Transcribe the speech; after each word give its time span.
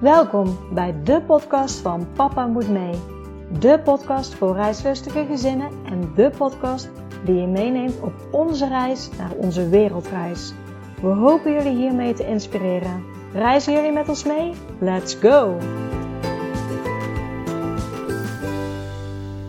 Welkom 0.00 0.74
bij 0.74 1.02
de 1.02 1.22
podcast 1.22 1.78
van 1.78 2.08
Papa 2.12 2.46
Moet 2.46 2.68
Mee. 2.68 2.94
De 3.58 3.80
podcast 3.84 4.34
voor 4.34 4.54
reislustige 4.54 5.26
gezinnen 5.26 5.70
en 5.84 6.14
de 6.14 6.30
podcast 6.36 6.90
die 7.24 7.34
je 7.34 7.46
meeneemt 7.46 8.00
op 8.00 8.12
onze 8.30 8.68
reis 8.68 9.10
naar 9.16 9.32
onze 9.32 9.68
wereldreis. 9.68 10.52
We 11.00 11.06
hopen 11.06 11.52
jullie 11.52 11.76
hiermee 11.76 12.14
te 12.14 12.26
inspireren. 12.26 13.04
Reizen 13.32 13.72
jullie 13.72 13.92
met 13.92 14.08
ons 14.08 14.24
mee? 14.24 14.52
Let's 14.80 15.14
go! 15.14 15.58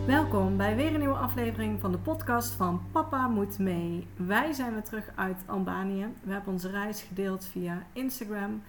Welkom 0.06 0.56
bij 0.56 0.76
weer 0.76 0.92
een 0.94 1.00
nieuwe 1.00 1.14
aflevering 1.14 1.80
van 1.80 1.92
de 1.92 1.98
podcast 1.98 2.52
van 2.52 2.80
Papa 2.92 3.28
Moet 3.28 3.58
Mee. 3.58 4.06
Wij 4.16 4.52
zijn 4.52 4.72
weer 4.72 4.82
terug 4.82 5.10
uit 5.14 5.42
Albanië. 5.46 6.06
We 6.22 6.32
hebben 6.32 6.52
onze 6.52 6.70
reis 6.70 7.02
gedeeld 7.02 7.44
via 7.44 7.82
Instagram. 7.92 8.62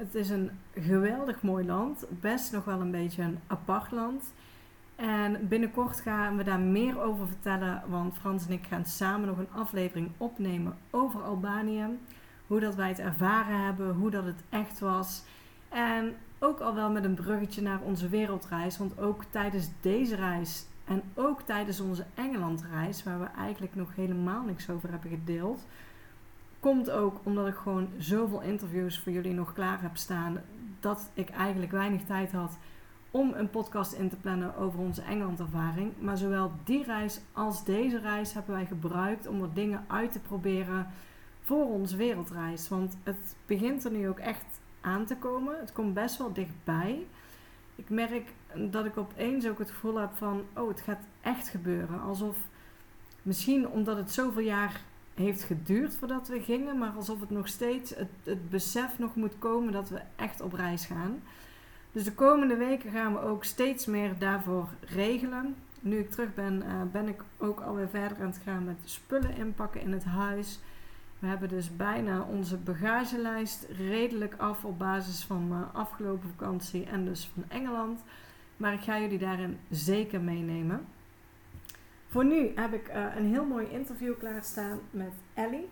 Het 0.00 0.14
is 0.14 0.30
een 0.30 0.50
geweldig 0.74 1.42
mooi 1.42 1.66
land, 1.66 2.04
best 2.20 2.52
nog 2.52 2.64
wel 2.64 2.80
een 2.80 2.90
beetje 2.90 3.22
een 3.22 3.38
apart 3.46 3.90
land. 3.90 4.32
En 4.96 5.48
binnenkort 5.48 6.00
gaan 6.00 6.36
we 6.36 6.44
daar 6.44 6.60
meer 6.60 7.00
over 7.00 7.26
vertellen, 7.26 7.82
want 7.88 8.18
Frans 8.18 8.46
en 8.46 8.52
ik 8.52 8.66
gaan 8.66 8.84
samen 8.84 9.28
nog 9.28 9.38
een 9.38 9.52
aflevering 9.52 10.10
opnemen 10.16 10.76
over 10.90 11.22
Albanië. 11.22 11.84
Hoe 12.46 12.60
dat 12.60 12.74
wij 12.74 12.88
het 12.88 12.98
ervaren 12.98 13.64
hebben, 13.64 13.94
hoe 13.94 14.10
dat 14.10 14.24
het 14.24 14.42
echt 14.48 14.78
was. 14.78 15.22
En 15.68 16.14
ook 16.38 16.60
al 16.60 16.74
wel 16.74 16.90
met 16.90 17.04
een 17.04 17.14
bruggetje 17.14 17.62
naar 17.62 17.80
onze 17.80 18.08
wereldreis, 18.08 18.78
want 18.78 18.98
ook 18.98 19.24
tijdens 19.30 19.68
deze 19.80 20.16
reis 20.16 20.66
en 20.84 21.02
ook 21.14 21.42
tijdens 21.42 21.80
onze 21.80 22.04
Engelandreis, 22.14 23.02
waar 23.02 23.20
we 23.20 23.26
eigenlijk 23.38 23.74
nog 23.74 23.94
helemaal 23.94 24.42
niks 24.42 24.70
over 24.70 24.90
hebben 24.90 25.10
gedeeld, 25.10 25.66
komt 26.60 26.90
ook 26.90 27.20
omdat 27.22 27.46
ik 27.46 27.54
gewoon 27.54 27.88
zoveel 27.98 28.40
interviews 28.40 28.98
voor 28.98 29.12
jullie 29.12 29.34
nog 29.34 29.52
klaar 29.52 29.82
heb 29.82 29.96
staan, 29.96 30.40
dat 30.80 31.10
ik 31.14 31.30
eigenlijk 31.30 31.72
weinig 31.72 32.04
tijd 32.04 32.32
had 32.32 32.58
om 33.10 33.32
een 33.34 33.50
podcast 33.50 33.92
in 33.92 34.08
te 34.08 34.16
plannen 34.16 34.56
over 34.56 34.78
onze 34.78 35.02
Engeland-ervaring. 35.02 35.92
Maar 35.98 36.16
zowel 36.16 36.52
die 36.64 36.84
reis 36.84 37.20
als 37.32 37.64
deze 37.64 37.98
reis 37.98 38.32
hebben 38.32 38.54
wij 38.54 38.66
gebruikt 38.66 39.26
om 39.26 39.40
wat 39.40 39.54
dingen 39.54 39.84
uit 39.88 40.12
te 40.12 40.18
proberen 40.18 40.86
voor 41.40 41.64
onze 41.64 41.96
wereldreis. 41.96 42.68
Want 42.68 42.96
het 43.02 43.36
begint 43.46 43.84
er 43.84 43.90
nu 43.90 44.08
ook 44.08 44.18
echt 44.18 44.60
aan 44.80 45.04
te 45.04 45.16
komen. 45.16 45.58
Het 45.60 45.72
komt 45.72 45.94
best 45.94 46.18
wel 46.18 46.32
dichtbij. 46.32 47.06
Ik 47.74 47.90
merk 47.90 48.32
dat 48.70 48.84
ik 48.84 48.96
opeens 48.96 49.48
ook 49.48 49.58
het 49.58 49.70
gevoel 49.70 49.96
heb 49.96 50.10
van, 50.14 50.42
oh, 50.54 50.68
het 50.68 50.80
gaat 50.80 51.00
echt 51.20 51.48
gebeuren. 51.48 52.00
Alsof 52.00 52.36
misschien 53.22 53.68
omdat 53.68 53.96
het 53.96 54.12
zoveel 54.12 54.42
jaar 54.42 54.80
heeft 55.14 55.42
geduurd 55.42 55.96
voordat 55.96 56.28
we 56.28 56.40
gingen, 56.40 56.78
maar 56.78 56.92
alsof 56.96 57.20
het 57.20 57.30
nog 57.30 57.48
steeds 57.48 57.94
het, 57.94 58.08
het 58.24 58.50
besef 58.50 58.98
nog 58.98 59.14
moet 59.14 59.38
komen 59.38 59.72
dat 59.72 59.88
we 59.88 60.00
echt 60.16 60.40
op 60.40 60.52
reis 60.52 60.84
gaan. 60.84 61.22
Dus 61.92 62.04
de 62.04 62.12
komende 62.12 62.56
weken 62.56 62.90
gaan 62.90 63.12
we 63.12 63.20
ook 63.20 63.44
steeds 63.44 63.86
meer 63.86 64.18
daarvoor 64.18 64.68
regelen. 64.80 65.54
Nu 65.80 65.98
ik 65.98 66.10
terug 66.10 66.34
ben, 66.34 66.62
uh, 66.66 66.82
ben 66.92 67.08
ik 67.08 67.22
ook 67.38 67.60
alweer 67.60 67.88
verder 67.88 68.18
aan 68.20 68.26
het 68.26 68.40
gaan 68.44 68.64
met 68.64 68.76
spullen 68.84 69.36
inpakken 69.36 69.80
in 69.80 69.92
het 69.92 70.04
huis. 70.04 70.60
We 71.18 71.26
hebben 71.26 71.48
dus 71.48 71.76
bijna 71.76 72.22
onze 72.22 72.56
bagagelijst 72.56 73.66
redelijk 73.76 74.34
af 74.36 74.64
op 74.64 74.78
basis 74.78 75.24
van 75.24 75.48
mijn 75.48 75.72
afgelopen 75.72 76.28
vakantie 76.36 76.84
en 76.84 77.04
dus 77.04 77.30
van 77.34 77.44
Engeland. 77.48 78.00
Maar 78.56 78.72
ik 78.72 78.80
ga 78.80 79.00
jullie 79.00 79.18
daarin 79.18 79.58
zeker 79.70 80.20
meenemen. 80.20 80.86
Voor 82.10 82.24
nu 82.24 82.52
heb 82.54 82.72
ik 82.72 82.88
uh, 82.88 83.06
een 83.16 83.26
heel 83.26 83.44
mooi 83.44 83.68
interview 83.68 84.18
klaarstaan 84.18 84.80
met 84.90 85.12
Ellie. 85.34 85.68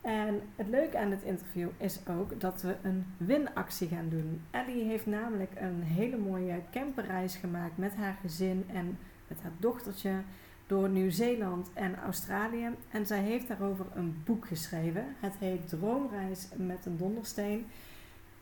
En 0.00 0.40
het 0.56 0.68
leuke 0.68 0.98
aan 0.98 1.10
dit 1.10 1.22
interview 1.22 1.68
is 1.76 2.00
ook 2.08 2.40
dat 2.40 2.62
we 2.62 2.76
een 2.82 3.06
winactie 3.16 3.88
gaan 3.88 4.08
doen. 4.08 4.42
Ellie 4.50 4.84
heeft 4.84 5.06
namelijk 5.06 5.50
een 5.54 5.82
hele 5.82 6.16
mooie 6.16 6.62
camperreis 6.72 7.36
gemaakt 7.36 7.76
met 7.76 7.94
haar 7.94 8.18
gezin 8.20 8.64
en 8.72 8.98
met 9.28 9.42
haar 9.42 9.52
dochtertje 9.58 10.12
door 10.66 10.88
Nieuw-Zeeland 10.88 11.70
en 11.74 11.96
Australië. 11.96 12.68
En 12.90 13.06
zij 13.06 13.20
heeft 13.20 13.48
daarover 13.48 13.86
een 13.94 14.22
boek 14.24 14.46
geschreven. 14.46 15.04
Het 15.20 15.34
heet 15.38 15.68
Droomreis 15.68 16.48
met 16.56 16.86
een 16.86 16.96
dondersteen. 16.96 17.66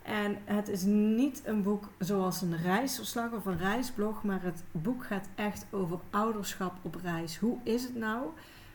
En 0.02 0.38
het 0.44 0.68
is 0.68 0.82
niet 0.84 1.42
een 1.44 1.62
boek 1.62 1.88
zoals 1.98 2.42
een 2.42 2.56
reisverslag 2.56 3.32
of 3.32 3.46
een 3.46 3.58
reisblog, 3.58 4.22
maar 4.22 4.42
het 4.42 4.62
boek 4.72 5.04
gaat 5.04 5.28
echt 5.34 5.66
over 5.70 5.98
ouderschap 6.10 6.72
op 6.82 6.94
reis. 7.02 7.38
Hoe 7.38 7.58
is 7.62 7.82
het 7.82 7.94
nou 7.94 8.26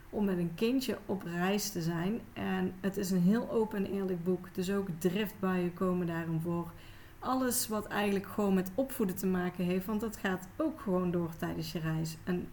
om 0.09 0.25
met 0.25 0.37
een 0.37 0.55
kindje 0.55 0.97
op 1.05 1.23
reis 1.23 1.69
te 1.69 1.81
zijn? 1.81 2.21
En 2.33 2.73
het 2.79 2.97
is 2.97 3.11
een 3.11 3.21
heel 3.21 3.51
open 3.51 3.77
en 3.85 3.91
eerlijk 3.91 4.23
boek, 4.23 4.47
dus 4.53 4.71
ook 4.71 4.87
driftbuien 4.97 5.73
komen 5.73 6.07
daarom 6.07 6.41
voor. 6.41 6.71
Alles 7.19 7.67
wat 7.67 7.87
eigenlijk 7.87 8.25
gewoon 8.25 8.53
met 8.53 8.71
opvoeden 8.75 9.15
te 9.15 9.27
maken 9.27 9.65
heeft, 9.65 9.85
want 9.85 10.01
dat 10.01 10.17
gaat 10.17 10.47
ook 10.57 10.81
gewoon 10.81 11.11
door 11.11 11.29
tijdens 11.37 11.71
je 11.71 11.79
reis. 11.79 12.17
Een 12.23 12.47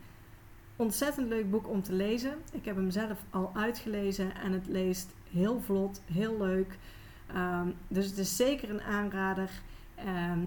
ontzettend 0.76 1.28
leuk 1.28 1.50
boek 1.50 1.68
om 1.68 1.82
te 1.82 1.92
lezen. 1.92 2.34
Ik 2.52 2.64
heb 2.64 2.76
hem 2.76 2.90
zelf 2.90 3.24
al 3.30 3.50
uitgelezen 3.54 4.34
en 4.34 4.52
het 4.52 4.66
leest 4.66 5.10
heel 5.30 5.60
vlot, 5.60 6.02
heel 6.12 6.38
leuk. 6.38 6.78
Ehm, 7.34 7.68
dus 7.88 8.06
het 8.06 8.18
is 8.18 8.36
zeker 8.36 8.70
een 8.70 8.82
aanrader. 8.82 9.50
Ehm, 9.94 10.38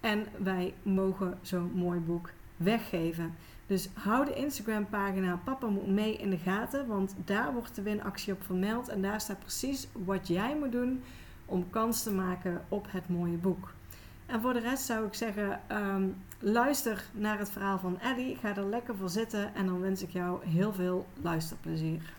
en 0.00 0.26
wij 0.38 0.74
mogen 0.82 1.38
zo'n 1.42 1.70
mooi 1.74 2.00
boek 2.00 2.30
weggeven. 2.56 3.34
Dus 3.66 3.88
hou 3.94 4.24
de 4.24 4.34
Instagram 4.34 4.88
pagina 4.88 5.40
Papa 5.44 5.66
moet 5.66 5.86
mee 5.86 6.16
in 6.16 6.30
de 6.30 6.38
gaten. 6.38 6.86
Want 6.86 7.14
daar 7.24 7.52
wordt 7.52 7.74
de 7.74 7.82
winactie 7.82 8.32
op 8.32 8.42
vermeld. 8.42 8.88
En 8.88 9.02
daar 9.02 9.20
staat 9.20 9.38
precies 9.38 9.88
wat 9.92 10.28
jij 10.28 10.56
moet 10.56 10.72
doen 10.72 11.02
om 11.46 11.70
kans 11.70 12.02
te 12.02 12.12
maken 12.12 12.64
op 12.68 12.86
het 12.90 13.08
mooie 13.08 13.36
boek. 13.36 13.72
En 14.26 14.40
voor 14.40 14.52
de 14.52 14.60
rest 14.60 14.84
zou 14.84 15.06
ik 15.06 15.14
zeggen, 15.14 15.60
ehm, 15.66 16.08
luister 16.38 17.04
naar 17.12 17.38
het 17.38 17.50
verhaal 17.50 17.78
van 17.78 18.00
Eddie. 18.00 18.36
Ga 18.36 18.56
er 18.56 18.64
lekker 18.64 18.96
voor 18.96 19.10
zitten 19.10 19.54
en 19.54 19.66
dan 19.66 19.80
wens 19.80 20.02
ik 20.02 20.10
jou 20.10 20.46
heel 20.46 20.72
veel 20.72 21.06
luisterplezier. 21.22 22.12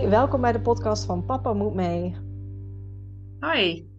Welkom 0.00 0.40
bij 0.40 0.52
de 0.52 0.60
podcast 0.60 1.04
van 1.04 1.24
Papa 1.24 1.52
Moet 1.52 1.74
Mee. 1.74 2.16
Hoi. 3.40 3.90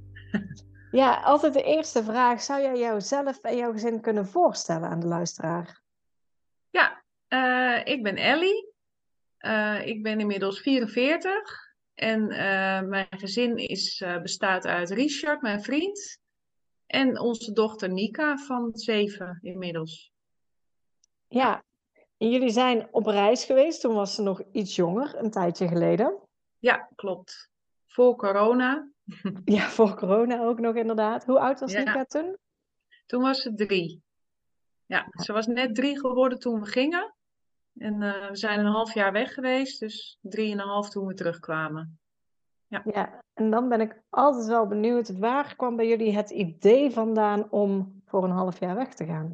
Ja, 0.92 1.22
altijd 1.22 1.54
de 1.54 1.64
eerste 1.64 2.04
vraag. 2.04 2.42
Zou 2.42 2.62
jij 2.62 2.78
jouzelf 2.78 3.42
en 3.42 3.58
jouw 3.58 3.72
gezin 3.72 4.02
kunnen 4.02 4.28
voorstellen 4.28 4.90
aan 4.90 5.00
de 5.00 5.08
luisteraar? 5.08 5.82
Ja, 6.70 7.04
uh, 7.30 7.94
ik 7.94 8.04
ben 8.04 8.16
Ellie. 8.16 8.74
Uh, 9.40 9.88
ik 9.88 10.04
ben 10.04 10.20
inmiddels 10.20 10.60
44. 10.60 11.74
En 11.94 12.22
uh, 12.32 12.82
mijn 12.82 13.08
gezin 13.10 13.58
is, 13.58 14.06
bestaat 14.22 14.66
uit 14.66 14.90
Richard, 14.90 15.42
mijn 15.42 15.64
vriend. 15.64 16.20
En 16.86 17.20
onze 17.20 17.52
dochter 17.52 17.90
Nika 17.90 18.38
van 18.38 18.70
zeven 18.74 19.40
inmiddels. 19.42 20.12
Ja, 21.28 21.64
en 22.24 22.30
jullie 22.30 22.50
zijn 22.50 22.88
op 22.92 23.06
reis 23.06 23.46
geweest, 23.46 23.82
toen 23.82 23.96
was 23.96 24.16
ze 24.16 24.22
nog 24.22 24.42
iets 24.52 24.76
jonger, 24.76 25.16
een 25.16 25.32
tijdje 25.32 25.68
geleden. 25.68 26.20
Ja, 26.60 26.90
klopt. 26.96 27.50
Voor 27.86 28.16
corona. 28.16 28.88
Ja, 29.46 29.68
voor 29.70 29.96
corona 29.96 30.40
ook 30.40 30.60
nog 30.60 30.76
inderdaad. 30.76 31.26
Hoe 31.26 31.40
oud 31.40 31.60
was 31.60 31.72
ja. 31.72 31.80
Nika 31.80 32.04
toen? 32.04 32.38
Toen 33.06 33.22
was 33.22 33.42
ze 33.42 33.54
drie. 33.54 34.04
Ja, 34.86 35.08
ze 35.12 35.34
was 35.34 35.48
net 35.48 35.76
drie 35.76 36.00
geworden 36.00 36.40
toen 36.40 36.60
we 36.60 36.66
gingen. 36.66 37.16
En 37.78 38.02
uh, 38.02 38.30
we 38.30 38.36
zijn 38.36 38.60
een 38.60 38.72
half 38.72 38.94
jaar 38.94 39.12
weg 39.12 39.34
geweest, 39.34 39.80
dus 39.80 40.18
drieënhalf 40.22 40.90
toen 40.90 41.06
we 41.06 41.14
terugkwamen. 41.14 42.00
Ja. 42.68 42.82
ja, 42.86 43.20
en 43.34 43.50
dan 43.50 43.70
ben 43.70 43.82
ik 43.82 44.02
altijd 44.10 44.46
wel 44.46 44.68
benieuwd, 44.68 45.18
waar 45.18 45.56
kwam 45.56 45.76
bij 45.76 45.88
jullie 45.88 46.16
het 46.16 46.30
idee 46.30 46.92
vandaan 46.92 47.52
om 47.52 48.02
voor 48.06 48.24
een 48.24 48.32
half 48.32 48.60
jaar 48.60 48.76
weg 48.76 48.94
te 48.94 49.06
gaan? 49.06 49.34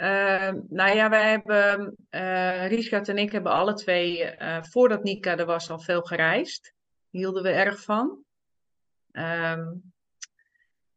Uh, 0.00 0.52
nou 0.68 0.94
ja, 0.96 1.08
wij 1.08 1.30
hebben, 1.30 1.96
uh, 2.10 2.66
Richard 2.66 3.08
en 3.08 3.18
ik 3.18 3.32
hebben 3.32 3.52
alle 3.52 3.74
twee, 3.74 4.36
uh, 4.38 4.62
voordat 4.62 5.02
Nika 5.02 5.36
er 5.36 5.46
was, 5.46 5.70
al 5.70 5.80
veel 5.80 6.02
gereisd. 6.02 6.72
Hielden 7.10 7.42
we 7.42 7.50
erg 7.50 7.82
van. 7.82 8.24
Um, 9.12 9.92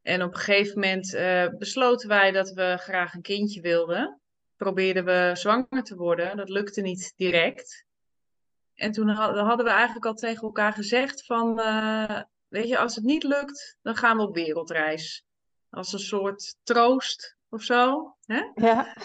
en 0.02 0.24
op 0.24 0.34
een 0.34 0.40
gegeven 0.40 0.74
moment 0.74 1.14
uh, 1.14 1.48
besloten 1.58 2.08
wij 2.08 2.32
dat 2.32 2.50
we 2.50 2.78
graag 2.80 3.14
een 3.14 3.22
kindje 3.22 3.62
wilden. 3.62 4.20
Probeerden 4.56 5.06
we 5.06 5.32
zwanger 5.34 5.84
te 5.84 5.96
worden. 5.96 6.38
Dat 6.38 6.50
lukte 6.50 6.82
niet 6.82 7.14
direct. 7.16 7.86
En 8.76 8.92
toen 8.92 9.10
hadden 9.10 9.66
we 9.66 9.72
eigenlijk 9.72 10.06
al 10.06 10.14
tegen 10.14 10.44
elkaar 10.44 10.74
gezegd 10.74 11.26
van, 11.26 11.56
weet 12.48 12.68
je, 12.68 12.78
als 12.78 12.96
het 12.96 13.04
niet 13.04 13.24
lukt, 13.24 13.78
dan 13.82 13.96
gaan 13.96 14.18
we 14.18 14.24
op 14.24 14.36
wereldreis. 14.36 15.24
Als 15.70 15.94
een 15.94 16.00
soort 16.00 16.56
troost 16.64 17.33
of 17.54 17.64
zo. 17.64 18.16
Hè? 18.26 18.44
Ja. 18.56 18.96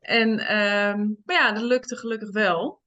En, 0.00 0.30
um, 0.30 1.22
maar 1.24 1.36
ja, 1.36 1.52
dat 1.52 1.62
lukte 1.62 1.96
gelukkig 1.96 2.30
wel. 2.30 2.82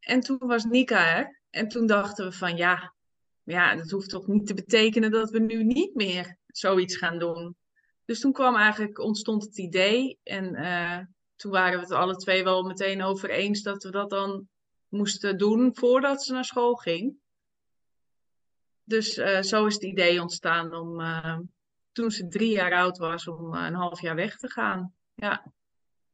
En 0.00 0.20
toen 0.20 0.38
was 0.38 0.64
Nika 0.64 1.16
er. 1.16 1.40
En 1.50 1.68
toen 1.68 1.86
dachten 1.86 2.24
we 2.24 2.32
van 2.32 2.56
ja, 2.56 2.94
ja, 3.42 3.74
dat 3.76 3.90
hoeft 3.90 4.08
toch 4.08 4.26
niet 4.26 4.46
te 4.46 4.54
betekenen 4.54 5.10
dat 5.10 5.30
we 5.30 5.38
nu 5.38 5.64
niet 5.64 5.94
meer 5.94 6.36
zoiets 6.46 6.96
gaan 6.96 7.18
doen. 7.18 7.56
Dus 8.04 8.20
toen 8.20 8.32
kwam 8.32 8.56
eigenlijk, 8.56 8.98
ontstond 8.98 9.42
het 9.42 9.58
idee. 9.58 10.18
En 10.22 10.54
eh, 10.54 10.98
toen 11.36 11.52
waren 11.52 11.78
we 11.78 11.84
het 11.84 11.92
alle 11.92 12.16
twee 12.16 12.44
wel 12.44 12.62
meteen 12.62 13.02
over 13.02 13.30
eens 13.30 13.62
dat 13.62 13.82
we 13.82 13.90
dat 13.90 14.10
dan 14.10 14.48
moesten 14.88 15.38
doen 15.38 15.70
voordat 15.76 16.24
ze 16.24 16.32
naar 16.32 16.44
school 16.44 16.74
ging. 16.74 17.16
Dus 18.84 19.16
eh, 19.16 19.42
zo 19.42 19.66
is 19.66 19.74
het 19.74 19.82
idee 19.82 20.20
ontstaan 20.20 20.74
om 20.74 21.00
eh, 21.00 21.38
toen 21.98 22.10
ze 22.10 22.28
drie 22.28 22.50
jaar 22.50 22.72
oud 22.72 22.98
was, 22.98 23.28
om 23.28 23.54
een 23.54 23.74
half 23.74 24.00
jaar 24.00 24.14
weg 24.14 24.36
te 24.36 24.48
gaan. 24.48 24.92
Ja. 25.14 25.52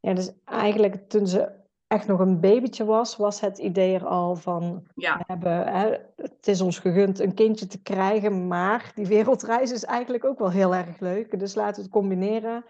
Ja, 0.00 0.12
dus 0.14 0.32
eigenlijk 0.44 1.08
toen 1.08 1.26
ze 1.26 1.50
echt 1.86 2.06
nog 2.06 2.20
een 2.20 2.40
babytje 2.40 2.84
was, 2.84 3.16
was 3.16 3.40
het 3.40 3.58
idee 3.58 3.94
er 3.94 4.06
al 4.06 4.36
van, 4.36 4.86
Ja. 4.94 5.16
we 5.16 5.24
hebben, 5.26 5.66
hè, 5.66 5.96
het 6.16 6.48
is 6.48 6.60
ons 6.60 6.78
gegund 6.78 7.18
een 7.18 7.34
kindje 7.34 7.66
te 7.66 7.82
krijgen, 7.82 8.46
maar 8.46 8.92
die 8.94 9.06
wereldreis 9.06 9.72
is 9.72 9.84
eigenlijk 9.84 10.24
ook 10.24 10.38
wel 10.38 10.50
heel 10.50 10.74
erg 10.74 11.00
leuk. 11.00 11.38
Dus 11.38 11.54
laten 11.54 11.76
we 11.76 11.82
het 11.82 11.90
combineren. 11.90 12.64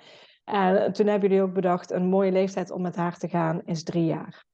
En 0.45 0.93
toen 0.93 1.07
hebben 1.07 1.29
jullie 1.29 1.45
ook 1.45 1.55
bedacht, 1.55 1.91
een 1.91 2.07
mooie 2.07 2.33
leeftijd 2.33 2.71
om 2.71 2.83
met 2.83 2.97
haar 2.97 3.19
te 3.19 3.29
gaan 3.29 3.63
is 3.65 3.83
drie 3.83 4.05
jaar. 4.05 4.45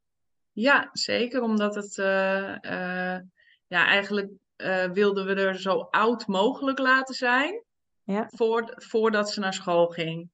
Ja, 0.53 0.89
zeker, 0.93 1.43
omdat 1.43 1.75
het 1.75 1.99
eh, 1.99 2.55
eh, 2.65 3.21
ja, 3.67 3.87
eigenlijk 3.87 4.31
eh, 4.57 4.91
wilden 4.91 5.27
we 5.27 5.35
er 5.35 5.61
zo 5.61 5.79
oud 5.91 6.27
mogelijk 6.27 6.79
laten 6.79 7.15
zijn 7.15 7.65
Ja. 8.11 8.29
voor, 8.31 8.73
voordat 8.77 9.31
ze 9.31 9.41
naar 9.41 9.55
school 9.55 9.87
ging. 9.87 10.31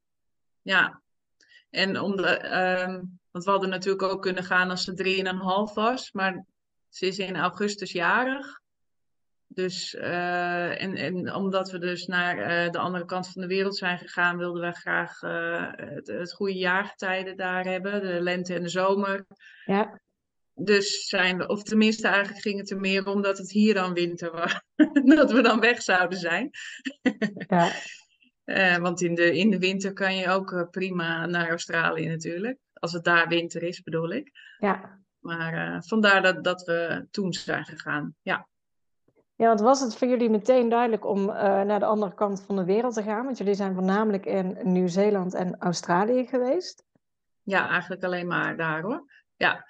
Ja, 0.63 1.03
en 1.71 2.01
om 2.01 2.17
de, 2.17 2.27
ehm, 2.27 3.03
want 3.31 3.45
we 3.45 3.51
hadden 3.51 3.69
natuurlijk 3.69 4.03
ook 4.03 4.23
kunnen 4.23 4.45
gaan 4.45 4.71
als 4.71 4.85
ze 4.85 4.95
drieënhalf 4.95 5.75
was, 5.75 6.13
maar 6.13 6.45
ze 6.89 7.07
is 7.07 7.19
in 7.19 7.37
augustus 7.37 7.93
jarig. 7.93 8.61
Dus, 9.47 9.95
eh, 9.95 10.83
en, 10.83 10.97
en 10.97 11.35
omdat 11.35 11.71
we 11.71 11.79
dus 11.79 12.07
naar 12.07 12.39
eh, 12.39 12.71
de 12.71 12.79
andere 12.79 13.05
kant 13.05 13.29
van 13.29 13.43
de 13.43 13.49
wereld 13.49 13.77
zijn 13.77 13.99
gegaan, 13.99 14.37
wilden 14.37 14.63
we 14.63 14.73
graag 14.73 15.23
eh, 15.23 15.71
het, 15.77 16.07
het 16.07 16.33
goede 16.33 16.59
jaargetijden 16.59 17.37
daar 17.37 17.65
hebben, 17.65 18.01
de 18.01 18.21
lente 18.21 18.55
en 18.55 18.63
de 18.63 18.69
zomer. 18.69 19.27
Ja, 19.65 20.01
Dus 20.59 21.09
zijn 21.09 21.39
we, 21.39 21.47
of 21.47 21.63
tenminste 21.63 22.09
eigenlijk 22.09 22.43
ging 22.43 22.59
het 22.59 22.71
er 22.71 22.81
meer 22.81 23.07
om 23.07 23.23
dat 23.23 23.39
het 23.39 23.51
hier 23.51 23.75
dan 23.75 23.93
winter 23.93 24.31
was. 24.33 24.61
dat 25.17 25.33
we 25.33 25.41
dan 25.43 25.61
weg 25.61 25.83
zouden 25.83 26.19
zijn. 26.19 26.51
ja, 27.49 27.71
Eh, 28.45 28.77
want 28.77 29.01
in 29.01 29.15
de, 29.15 29.37
in 29.37 29.51
de 29.51 29.59
winter 29.59 29.93
kan 29.93 30.17
je 30.17 30.29
ook 30.29 30.53
eh, 30.53 30.63
prima 30.71 31.27
naar 31.27 31.49
Australië 31.49 32.07
natuurlijk. 32.09 32.59
Als 32.73 32.93
het 32.93 33.05
daar 33.05 33.29
winter 33.29 33.63
is, 33.63 33.83
bedoel 33.83 34.11
ik. 34.13 34.31
ja. 34.59 35.05
Maar 35.19 35.75
eh, 35.75 35.81
vandaar 35.81 36.23
dat, 36.23 36.45
dat 36.45 36.63
we 36.63 37.07
toen 37.11 37.33
zijn 37.33 37.65
gegaan. 37.65 38.15
Ja. 38.23 38.49
Ja, 39.35 39.47
want 39.47 39.61
was 39.61 39.81
het 39.81 39.97
voor 39.97 40.09
jullie 40.09 40.31
meteen 40.31 40.69
duidelijk 40.69 41.07
om 41.07 41.25
naar 41.67 41.79
de 41.79 41.85
andere 41.85 42.15
kant 42.15 42.43
van 42.47 42.57
de 42.57 42.65
wereld 42.65 42.95
te 42.95 43.03
gaan? 43.03 43.25
Want 43.25 43.39
jullie 43.39 43.55
zijn 43.55 43.75
voornamelijk 43.75 44.27
in 44.27 44.59
Nieuw-Zeeland 44.63 45.35
en 45.35 45.57
Australië 45.59 46.27
geweest. 46.27 46.85
ja, 47.43 47.69
eigenlijk 47.69 48.05
alleen 48.05 48.27
maar 48.27 48.57
daar 48.57 48.83
hoor. 48.83 49.05
Ja. 49.37 49.67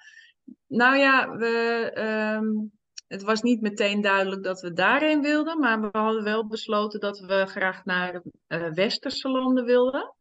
Nou 0.67 0.97
ja, 0.97 1.37
we, 1.37 1.91
ehm, 1.93 2.45
het 3.07 3.23
was 3.23 3.41
niet 3.41 3.61
meteen 3.61 4.01
duidelijk 4.01 4.43
dat 4.43 4.61
we 4.61 4.73
daarheen 4.73 5.21
wilden. 5.21 5.59
Maar 5.59 5.81
we 5.81 5.89
hadden 5.91 6.23
wel 6.23 6.47
besloten 6.47 6.99
dat 6.99 7.19
we 7.19 7.45
graag 7.45 7.85
naar 7.85 8.21
eh 8.47 8.71
westerse 8.71 9.29
landen 9.29 9.65
wilden. 9.65 10.15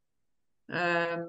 Ehm, 0.67 1.23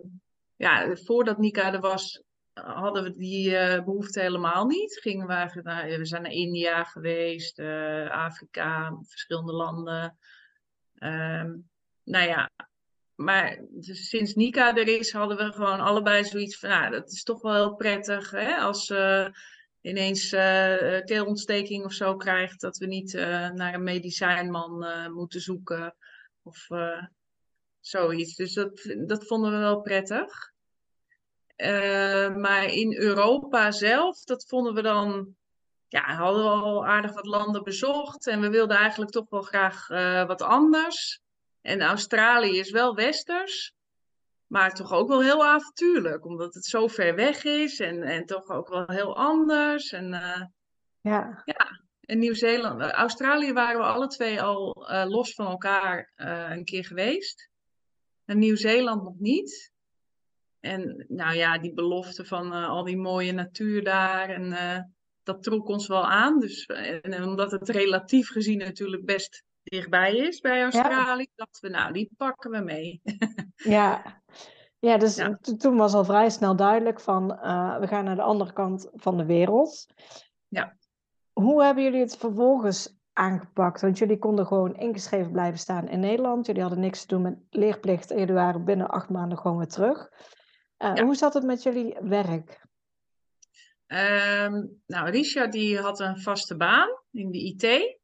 ja, 0.56 0.96
voordat 0.96 1.38
Nika 1.38 1.74
er 1.74 1.80
was, 1.80 2.24
hadden 2.54 3.04
we 3.04 3.12
die 3.12 3.58
eh, 3.58 3.84
behoefte 3.84 4.20
helemaal 4.20 4.66
niet. 4.66 5.00
Gingen 5.00 5.28
we 5.28 5.62
naar, 5.64 5.86
we 5.86 6.06
zijn 6.06 6.22
naar 6.22 6.32
India 6.32 6.84
geweest, 6.84 7.60
eh, 7.60 8.10
Afrika, 8.10 8.98
verschillende 9.02 9.54
landen. 9.54 10.18
Ehm, 10.96 11.56
nou 12.04 12.28
ja, 12.28 12.50
maar 13.18 13.60
dus 13.70 14.10
sinds 14.10 14.34
Nika 14.34 14.76
er 14.76 14.88
is, 14.88 15.12
hadden 15.12 15.38
we 15.38 15.52
gewoon 15.52 15.80
allebei 15.80 16.24
zoiets 16.24 16.60
van, 16.60 16.70
nou, 16.70 16.92
dat 16.92 17.12
is 17.12 17.24
toch 17.24 17.42
wel 17.42 17.54
heel 17.54 17.76
prettig, 17.76 18.32
hè, 18.32 18.56
als 18.56 18.86
ze 18.86 19.32
ineens 19.82 20.32
eh, 20.32 21.02
keelontsteking 21.04 21.86
of 21.86 21.94
zo 21.94 22.16
krijgt, 22.16 22.62
dat 22.62 22.78
we 22.78 22.86
niet 22.86 23.14
eh, 23.14 23.50
naar 23.50 23.74
een 23.74 23.84
medicijnman 23.84 24.84
eh, 24.84 25.08
moeten 25.08 25.42
zoeken 25.42 25.96
of 26.44 26.70
eh, 26.70 27.04
zoiets. 27.80 28.36
Dus 28.36 28.54
dat, 28.54 28.96
dat 29.06 29.26
vonden 29.26 29.52
we 29.52 29.58
wel 29.58 29.82
prettig. 29.82 30.52
Eh, 31.56 32.36
maar 32.36 32.66
in 32.66 32.96
Europa 32.98 33.72
zelf, 33.72 34.24
dat 34.24 34.46
vonden 34.48 34.74
we 34.74 34.82
dan, 34.82 35.36
ja, 35.88 36.16
hadden 36.16 36.44
we 36.44 36.50
al 36.50 36.86
aardig 36.86 37.14
wat 37.14 37.26
landen 37.26 37.64
bezocht 37.64 38.28
en 38.28 38.42
we 38.42 38.50
wilden 38.50 38.78
eigenlijk 38.78 39.12
toch 39.12 39.30
wel 39.30 39.42
graag 39.42 39.90
eh, 39.90 40.26
wat 40.26 40.42
anders. 40.42 41.22
En 41.62 41.82
Australië 41.82 42.60
is 42.60 42.72
wel 42.72 42.96
westers, 42.96 43.76
maar 44.48 44.74
toch 44.74 44.92
ook 44.92 45.08
wel 45.08 45.22
heel 45.22 45.46
avontuurlijk, 45.46 46.26
omdat 46.26 46.54
het 46.54 46.66
zo 46.66 46.88
ver 46.88 47.16
weg 47.16 47.44
is 47.44 47.80
en, 47.80 48.04
en 48.04 48.26
toch 48.26 48.50
ook 48.50 48.70
wel 48.70 48.86
heel 48.88 49.18
anders. 49.18 49.92
En, 49.92 50.14
eh, 50.14 50.44
Ja, 51.46 51.82
en 52.02 52.20
Nieuw-Zeeland, 52.20 52.82
eh, 52.82 52.90
Australië 52.90 53.54
waren 53.54 53.80
we 53.80 53.86
alle 53.86 54.08
twee 54.08 54.42
al 54.42 54.88
eh, 54.88 55.10
los 55.10 55.34
van 55.34 55.46
elkaar 55.46 56.12
een 56.52 56.66
keer 56.66 56.86
geweest. 56.86 57.50
En 58.26 58.40
Nieuw-Zeeland 58.40 59.04
nog 59.04 59.20
niet. 59.20 59.72
En 60.60 61.06
nou 61.08 61.36
ja, 61.36 61.58
die 61.58 61.74
belofte 61.74 62.26
van 62.26 62.52
al 62.52 62.84
die 62.84 62.98
mooie 62.98 63.32
natuur 63.32 63.84
daar. 63.84 64.30
En 64.30 64.54
dat 65.24 65.44
trok 65.44 65.68
ons 65.68 65.88
wel 65.88 66.06
aan. 66.06 66.40
Dus, 66.40 66.66
en, 66.66 67.02
en 67.02 67.24
omdat 67.24 67.52
het 67.52 67.70
relatief 67.70 68.30
gezien 68.30 68.58
natuurlijk 68.58 69.06
best 69.06 69.44
dichtbij 69.70 70.16
is 70.16 70.40
bij 70.40 70.62
Australië, 70.64 71.28
dachten 71.36 71.72
we, 71.72 71.78
nou, 71.78 71.94
die 71.94 72.10
pakken 72.18 72.52
we 72.52 72.60
mee. 72.60 73.02
ja. 73.78 74.22
Ja, 74.80 74.98
dus 74.98 75.16
Ja. 75.16 75.38
toen 75.58 75.78
was 75.78 75.94
al 75.94 76.06
vrij 76.06 76.30
snel 76.30 76.56
duidelijk 76.56 77.00
van 77.00 77.40
eh, 77.40 77.78
we 77.80 77.88
gaan 77.88 78.04
naar 78.04 78.16
de 78.16 78.22
andere 78.22 78.54
kant 78.54 78.90
van 78.94 79.18
de 79.18 79.26
wereld. 79.26 79.86
Ja. 80.48 80.76
Hoe 81.34 81.64
hebben 81.64 81.84
jullie 81.84 82.00
het 82.00 82.18
vervolgens 82.18 82.96
aangepakt? 83.14 83.82
Want 83.82 83.98
jullie 83.98 84.18
konden 84.18 84.46
gewoon 84.46 84.76
ingeschreven 84.76 85.32
blijven 85.32 85.60
staan 85.60 85.88
in 85.88 86.00
Nederland. 86.00 86.46
Jullie 86.46 86.62
hadden 86.62 86.80
niks 86.80 87.02
te 87.02 87.08
doen 87.08 87.22
met 87.22 87.38
leerplicht 87.50 88.12
en 88.12 88.20
jullie 88.20 88.34
waren 88.34 88.66
binnen 88.66 88.88
acht 88.90 89.10
maanden 89.10 89.38
gewoon 89.38 89.58
weer 89.58 89.68
terug. 89.68 90.10
Eh, 90.78 90.92
Ja. 90.96 91.04
Hoe 91.04 91.16
zat 91.16 91.34
het 91.34 91.44
met 91.44 91.64
jullie 91.64 91.98
werk? 92.02 92.66
Ehm, 93.88 94.66
nou, 94.86 95.10
Richard 95.10 95.52
die 95.52 95.80
had 95.80 96.00
een 96.00 96.20
vaste 96.22 96.56
baan 96.58 96.90
in 97.12 97.32
de 97.32 97.38
IT. 97.38 97.98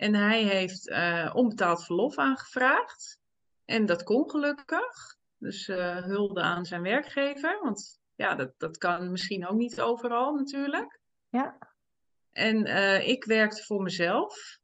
En 0.00 0.14
hij 0.14 0.42
heeft 0.42 0.88
eh, 0.88 1.30
onbetaald 1.34 1.84
verlof 1.84 2.18
aangevraagd. 2.18 3.20
En 3.64 3.86
dat 3.86 4.02
kon 4.02 4.30
gelukkig. 4.30 5.16
Dus 5.38 5.68
eh, 5.68 5.96
hulde 5.96 6.40
aan 6.40 6.64
zijn 6.64 6.82
werkgever. 6.82 7.60
Want 7.62 8.00
ja, 8.14 8.34
dat, 8.34 8.52
dat 8.58 8.78
kan 8.78 9.10
misschien 9.10 9.46
ook 9.46 9.56
niet 9.56 9.80
overal 9.80 10.34
natuurlijk. 10.34 11.00
Ja. 11.28 11.58
En 12.30 12.64
eh, 12.64 13.08
ik 13.08 13.24
werkte 13.24 13.62
voor 13.62 13.82
mezelf. 13.82 14.58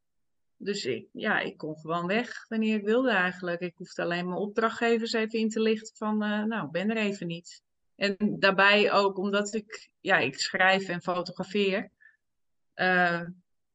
Dus 0.56 0.84
ik, 0.84 1.08
ja, 1.12 1.38
ik 1.38 1.56
kon 1.56 1.76
gewoon 1.76 2.06
weg 2.06 2.48
wanneer 2.48 2.76
ik 2.76 2.84
wilde 2.84 3.10
eigenlijk. 3.10 3.60
Ik 3.60 3.76
hoefde 3.76 4.02
alleen 4.02 4.26
mijn 4.28 4.40
opdrachtgevers 4.40 5.12
even 5.12 5.38
in 5.38 5.48
te 5.48 5.60
lichten 5.60 5.96
van, 5.96 6.18
nou, 6.18 6.66
ik 6.66 6.70
ben 6.70 6.90
er 6.90 6.96
even 6.96 7.26
niet. 7.26 7.62
En 7.96 8.16
daarbij 8.18 8.92
ook 8.92 9.18
omdat 9.18 9.54
ik, 9.54 9.90
ja, 10.00 10.18
ik 10.18 10.38
schrijf 10.38 10.88
en 10.88 11.02
fotografeer, 11.02 11.90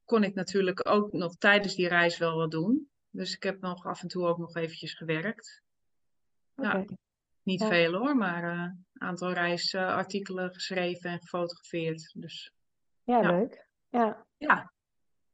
kon 0.05 0.23
ik 0.23 0.33
natuurlijk 0.33 0.89
ook 0.89 1.11
nog 1.11 1.35
tijdens 1.35 1.75
die 1.75 1.87
reis 1.87 2.17
wel 2.17 2.35
wat 2.37 2.51
doen. 2.51 2.89
Dus 3.09 3.35
ik 3.35 3.43
heb 3.43 3.61
nog 3.61 3.85
af 3.85 4.01
en 4.01 4.07
toe 4.07 4.27
ook 4.27 4.37
nog 4.37 4.55
eventjes 4.55 4.93
gewerkt. 4.93 5.61
Ja. 6.55 6.85
Niet 7.43 7.59
Ja. 7.61 7.67
veel 7.67 7.93
hoor, 7.93 8.15
maar 8.15 8.43
eh, 8.43 8.59
een 8.59 8.85
aantal 8.93 9.31
reisartikelen 9.31 10.53
geschreven 10.53 11.09
en 11.09 11.19
gefotografeerd. 11.21 12.11
Dus 12.17 12.51
Ja, 13.03 13.21
Ja. 13.21 13.31
leuk. 13.31 13.67
Ja. 13.89 14.25
ja, 14.37 14.71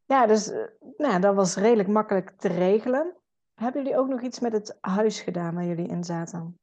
Ja, 0.06 0.26
dus 0.26 0.50
eh, 0.50 0.66
nou, 0.98 1.20
dat 1.22 1.36
was 1.36 1.56
redelijk 1.56 1.90
makkelijk 1.90 2.32
te 2.38 2.48
regelen. 2.48 3.16
Hebben 3.54 3.84
jullie 3.84 3.98
ook 3.98 4.08
nog 4.08 4.22
iets 4.22 4.40
met 4.40 4.52
het 4.52 4.78
huis 4.82 5.22
gedaan 5.22 5.56
waar 5.56 5.66
jullie 5.66 5.88
in 5.88 6.04
zaten? 6.04 6.60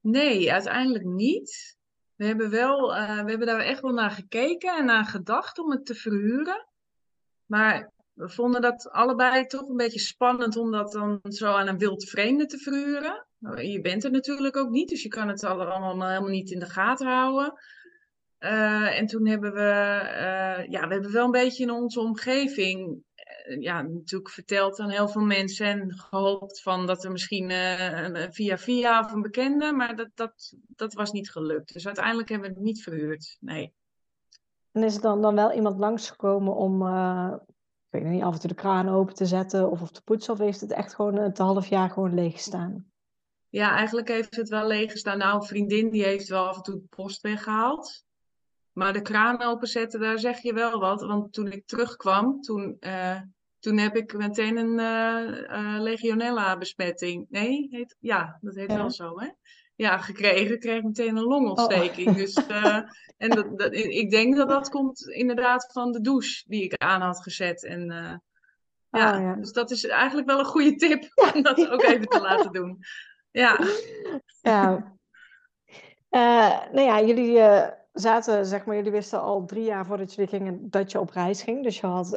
Nee, 0.00 0.52
uiteindelijk 0.52 1.04
niet. 1.04 1.76
We 2.14 2.26
hebben 2.26 2.50
wel, 2.50 2.94
eh, 2.96 3.22
we 3.24 3.30
hebben 3.30 3.46
daar 3.46 3.60
echt 3.60 3.80
wel 3.80 3.92
naar 3.92 4.10
gekeken 4.10 4.76
en 4.76 4.84
naar 4.84 5.04
gedacht 5.04 5.58
om 5.58 5.70
het 5.70 5.86
te 5.86 5.94
verhuren. 5.94 6.66
Maar 7.52 7.90
we 8.12 8.28
vonden 8.28 8.60
dat 8.60 8.90
allebei 8.90 9.46
toch 9.46 9.68
een 9.68 9.76
beetje 9.76 9.98
spannend 10.00 10.56
om 10.56 10.70
dat 10.70 10.92
dan 10.92 11.20
zo 11.22 11.46
aan 11.52 11.68
een 11.68 11.78
wild 11.78 12.04
vreemde 12.04 12.46
te 12.46 12.58
verhuren. 12.58 13.26
Nou, 13.38 13.62
Je 13.62 13.80
bent 13.80 14.04
er 14.04 14.10
natuurlijk 14.10 14.56
ook 14.56 14.70
niet, 14.70 14.88
dus 14.88 15.02
je 15.02 15.08
kan 15.08 15.28
het 15.28 15.44
alle- 15.44 15.64
allemaal 15.64 16.08
helemaal 16.08 16.30
niet 16.30 16.50
in 16.50 16.58
de 16.58 16.70
gaten 16.70 17.06
houden. 17.06 17.52
Eh, 18.38 18.98
en 18.98 19.06
toen 19.06 19.26
hebben 19.26 19.52
we, 19.52 19.60
eh, 19.60 20.66
ja, 20.68 20.86
we 20.86 20.92
hebben 20.92 21.12
wel 21.12 21.24
een 21.24 21.30
beetje 21.30 21.62
in 21.62 21.70
onze 21.70 22.00
omgeving, 22.00 23.02
eh, 23.14 23.60
ja, 23.60 23.82
natuurlijk 23.82 24.30
verteld 24.30 24.78
aan 24.80 24.90
heel 24.90 25.08
veel 25.08 25.22
mensen 25.24 25.66
en 25.66 25.92
gehoopt 25.98 26.62
van 26.62 26.86
dat 26.86 27.04
er 27.04 27.10
misschien 27.12 27.50
een 27.50 28.32
via 28.32 28.58
via 28.58 29.00
of 29.00 29.12
een 29.12 29.22
bekende, 29.22 29.72
maar 29.72 29.96
dat, 29.96 30.08
dat, 30.14 30.52
dat 30.68 30.94
was 30.94 31.12
niet 31.12 31.30
gelukt. 31.30 31.72
Dus 31.72 31.86
uiteindelijk 31.86 32.28
hebben 32.28 32.48
we 32.48 32.54
het 32.54 32.64
niet 32.64 32.82
verhuurd. 32.82 33.36
Nee. 33.40 33.72
En 34.72 34.82
is 34.82 34.94
er 34.94 35.02
dan, 35.02 35.22
dan 35.22 35.34
wel 35.34 35.52
iemand 35.52 35.78
langsgekomen 35.78 36.54
om, 36.54 36.82
eh, 36.82 37.34
weet 37.88 38.04
niet, 38.04 38.22
af 38.22 38.34
en 38.34 38.40
toe 38.40 38.48
de 38.48 38.54
kraan 38.54 38.88
open 38.88 39.14
te 39.14 39.26
zetten 39.26 39.70
of, 39.70 39.82
of 39.82 39.90
te 39.90 40.02
poetsen? 40.02 40.32
Of 40.32 40.38
heeft 40.38 40.60
het 40.60 40.72
echt 40.72 40.94
gewoon 40.94 41.14
het 41.14 41.38
half 41.38 41.66
jaar 41.66 41.90
gewoon 41.90 42.14
leeg 42.14 42.32
gestaan? 42.32 42.90
Ja, 43.48 43.76
eigenlijk 43.76 44.08
heeft 44.08 44.36
het 44.36 44.48
wel 44.48 44.66
leeg 44.66 44.90
gestaan. 44.90 45.18
Nou, 45.18 45.34
een 45.34 45.46
vriendin 45.46 45.90
die 45.90 46.04
heeft 46.04 46.28
wel 46.28 46.46
af 46.46 46.56
en 46.56 46.62
toe 46.62 46.74
de 46.74 46.86
post 46.96 47.20
weggehaald. 47.20 48.04
Maar 48.72 48.92
de 48.92 49.02
kraan 49.02 49.42
openzetten, 49.42 50.00
daar 50.00 50.18
zeg 50.18 50.38
je 50.38 50.52
wel 50.52 50.80
wat. 50.80 51.02
Want 51.02 51.32
toen 51.32 51.52
ik 51.52 51.66
terugkwam, 51.66 52.40
toen, 52.40 52.76
uh, 52.80 53.20
toen 53.58 53.78
heb 53.78 53.96
ik 53.96 54.16
meteen 54.16 54.56
een 54.56 54.78
uh, 54.78 55.80
Legionella-besmetting. 55.80 57.26
Nee, 57.28 57.68
heet, 57.70 57.96
ja, 58.00 58.38
dat 58.40 58.54
heet 58.54 58.72
wel 58.72 58.90
zo, 58.90 59.20
hè? 59.20 59.28
Ja, 59.74 59.98
gekregen. 59.98 60.54
Ik 60.54 60.60
kreeg 60.60 60.82
meteen 60.82 61.16
een 61.16 61.22
longontsteking. 61.22 62.08
Oh. 62.08 62.14
Dus, 62.14 62.46
en 63.16 63.30
dat, 63.30 63.58
dat, 63.58 63.74
ik 63.74 64.10
denk 64.10 64.36
dat 64.36 64.48
dat 64.48 64.68
komt 64.68 65.08
inderdaad 65.08 65.72
van 65.72 65.92
de 65.92 66.00
douche 66.00 66.44
die 66.46 66.62
ik 66.62 66.74
aan 66.76 67.00
had 67.00 67.22
gezet. 67.22 67.64
En 67.64 67.86
ja, 68.90 69.16
oh, 69.16 69.22
ja, 69.22 69.34
dus 69.34 69.52
dat 69.52 69.70
is 69.70 69.86
eigenlijk 69.86 70.28
wel 70.28 70.38
een 70.38 70.44
goede 70.44 70.74
tip 70.74 71.04
om 71.34 71.42
dat 71.42 71.68
ook 71.70 71.82
even 71.82 72.08
te 72.08 72.20
laten 72.20 72.52
doen. 72.52 72.78
Ja. 73.30 73.58
ja. 74.42 74.96
Uh, 76.10 76.72
nou 76.72 76.80
ja, 76.80 77.02
jullie 77.02 77.40
zaten, 77.92 78.46
zeg 78.46 78.64
maar, 78.64 78.76
jullie 78.76 78.90
wisten 78.90 79.20
al 79.20 79.44
drie 79.44 79.64
jaar 79.64 79.86
voordat 79.86 80.14
jullie 80.14 80.30
gingen 80.30 80.70
dat 80.70 80.92
je 80.92 81.00
op 81.00 81.10
reis 81.10 81.42
ging. 81.42 81.62
Dus 81.62 81.80
je 81.80 81.86
had, 81.86 82.10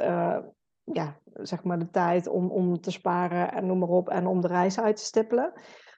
ja, 0.83 1.19
zeg 1.33 1.63
maar, 1.63 1.79
de 1.79 1.89
tijd 1.89 2.27
om, 2.27 2.49
om 2.51 2.81
te 2.81 2.91
sparen 2.91 3.51
en 3.51 3.65
noem 3.65 3.79
maar 3.79 3.89
op. 3.89 4.09
En 4.09 4.27
om 4.27 4.41
de 4.41 4.47
reis 4.47 4.79
uit 4.79 4.95
te 4.95 5.03
stippelen. 5.03 5.53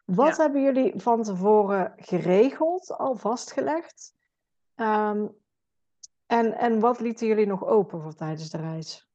Wat 0.07 0.37
hebben 0.37 0.61
jullie 0.61 0.93
van 0.95 1.23
tevoren 1.23 1.93
geregeld, 1.97 2.91
al 2.91 3.15
vastgelegd? 3.15 4.13
Um, 4.75 5.35
en, 6.25 6.53
en 6.57 6.79
wat 6.79 6.99
lieten 6.99 7.27
jullie 7.27 7.45
nog 7.45 7.65
open 7.65 8.01
voor 8.01 8.13
tijdens 8.13 8.49
de 8.49 8.57
reis? 8.57 9.07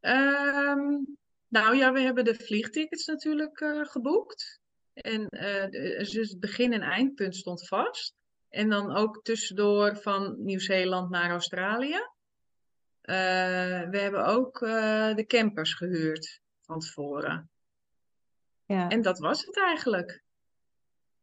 Um, 0.00 1.16
nou 1.48 1.76
ja, 1.76 1.92
we 1.92 2.00
hebben 2.00 2.24
de 2.24 2.34
vliegtickets 2.34 3.06
natuurlijk 3.06 3.60
uh, 3.60 3.84
geboekt. 3.84 4.60
En 4.92 5.26
uh, 5.30 5.66
dus 5.96 6.12
het 6.12 6.40
begin- 6.40 6.72
en 6.72 6.82
eindpunt 6.82 7.36
stond 7.36 7.68
vast. 7.68 8.14
En 8.48 8.68
dan 8.68 8.96
ook 8.96 9.22
tussendoor 9.22 9.96
van 9.96 10.44
Nieuw-Zeeland 10.44 11.10
naar 11.10 11.30
Australië. 11.30 12.00
Uh, 13.02 13.88
we 13.90 13.98
hebben 13.98 14.26
ook 14.26 14.58
de 15.16 15.24
campers 15.26 15.74
gehuurd 15.74 16.40
van 16.60 16.78
tevoren. 16.78 17.50
Ja. 18.68 18.88
En 18.88 19.02
dat 19.02 19.18
was 19.18 19.44
het 19.44 19.56
eigenlijk. 19.56 20.22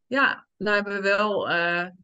Ja, 0.08 0.48
nou 0.58 0.76
hebben 0.76 0.94
we 0.94 1.02
wel, 1.02 1.48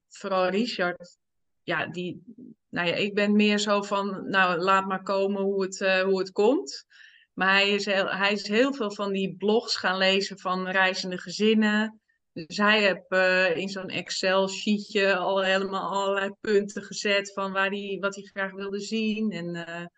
vooral 0.08 0.48
Richard, 0.48 1.18
ja, 1.64 1.88
die, 1.88 2.24
nou 2.70 2.88
ja, 2.88 2.94
ik 2.94 3.14
ben 3.14 3.36
meer 3.36 3.58
zo 3.58 3.82
van, 3.82 4.30
nou 4.30 4.60
laat 4.60 4.88
maar 4.88 5.04
komen 5.04 5.42
hoe 5.42 5.62
het, 5.62 5.80
hoe 6.04 6.20
het 6.20 6.32
komt. 6.32 6.86
Maar 7.34 7.52
hij 7.52 7.70
is, 7.70 7.86
heel, 7.86 8.10
hij 8.10 8.32
is 8.32 8.48
heel 8.48 8.74
veel 8.74 8.92
van 8.92 9.12
die 9.12 9.36
blogs 9.38 9.76
gaan 9.76 9.98
lezen 9.98 10.40
van 10.40 10.68
reizende 10.68 11.18
gezinnen. 11.18 12.02
Dus 12.34 12.58
hij 12.58 12.82
heeft 12.82 13.06
uh, 13.10 13.58
in 13.58 13.70
zo'n 13.70 13.90
Excel-sheetje 13.90 15.16
al 15.16 15.44
helemaal 15.44 15.92
allerlei 15.92 16.32
punten 16.42 16.84
gezet 16.84 17.34
van 17.34 17.52
waar 17.52 17.70
hij, 17.70 17.98
wat 18.00 18.16
hij 18.16 18.24
graag 18.24 18.52
wilde 18.52 18.80
zien. 18.80 19.32
En 19.32 19.56
uh, 19.56 19.70
er 19.70 19.90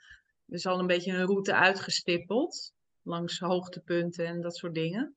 is 0.47 0.65
al 0.65 0.79
een 0.79 0.88
beetje 0.88 1.12
een 1.12 1.25
route 1.25 1.53
uitgestippeld 1.53 2.71
langs 3.01 3.39
hoogtepunten 3.39 4.25
en 4.25 4.41
dat 4.41 4.55
soort 4.55 4.73
dingen. 4.73 5.15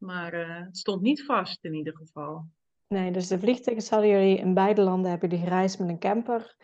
Maar 0.00 0.34
uh, 0.34 0.56
het 0.64 0.78
stond 0.78 1.02
niet 1.02 1.24
vast 1.24 1.64
in 1.64 1.74
ieder 1.74 1.96
geval. 1.96 2.44
Nee, 2.88 3.12
dus 3.12 3.28
de 3.28 3.38
vliegtuigen 3.38 3.88
hadden 3.90 4.10
jullie 4.10 4.38
in 4.38 4.54
beide 4.54 4.82
landen 4.82 5.10
hebben 5.10 5.28
jullie 5.28 5.44
gereisd 5.44 5.78
met 5.78 5.88
een 5.88 5.98
camper. 5.98 6.56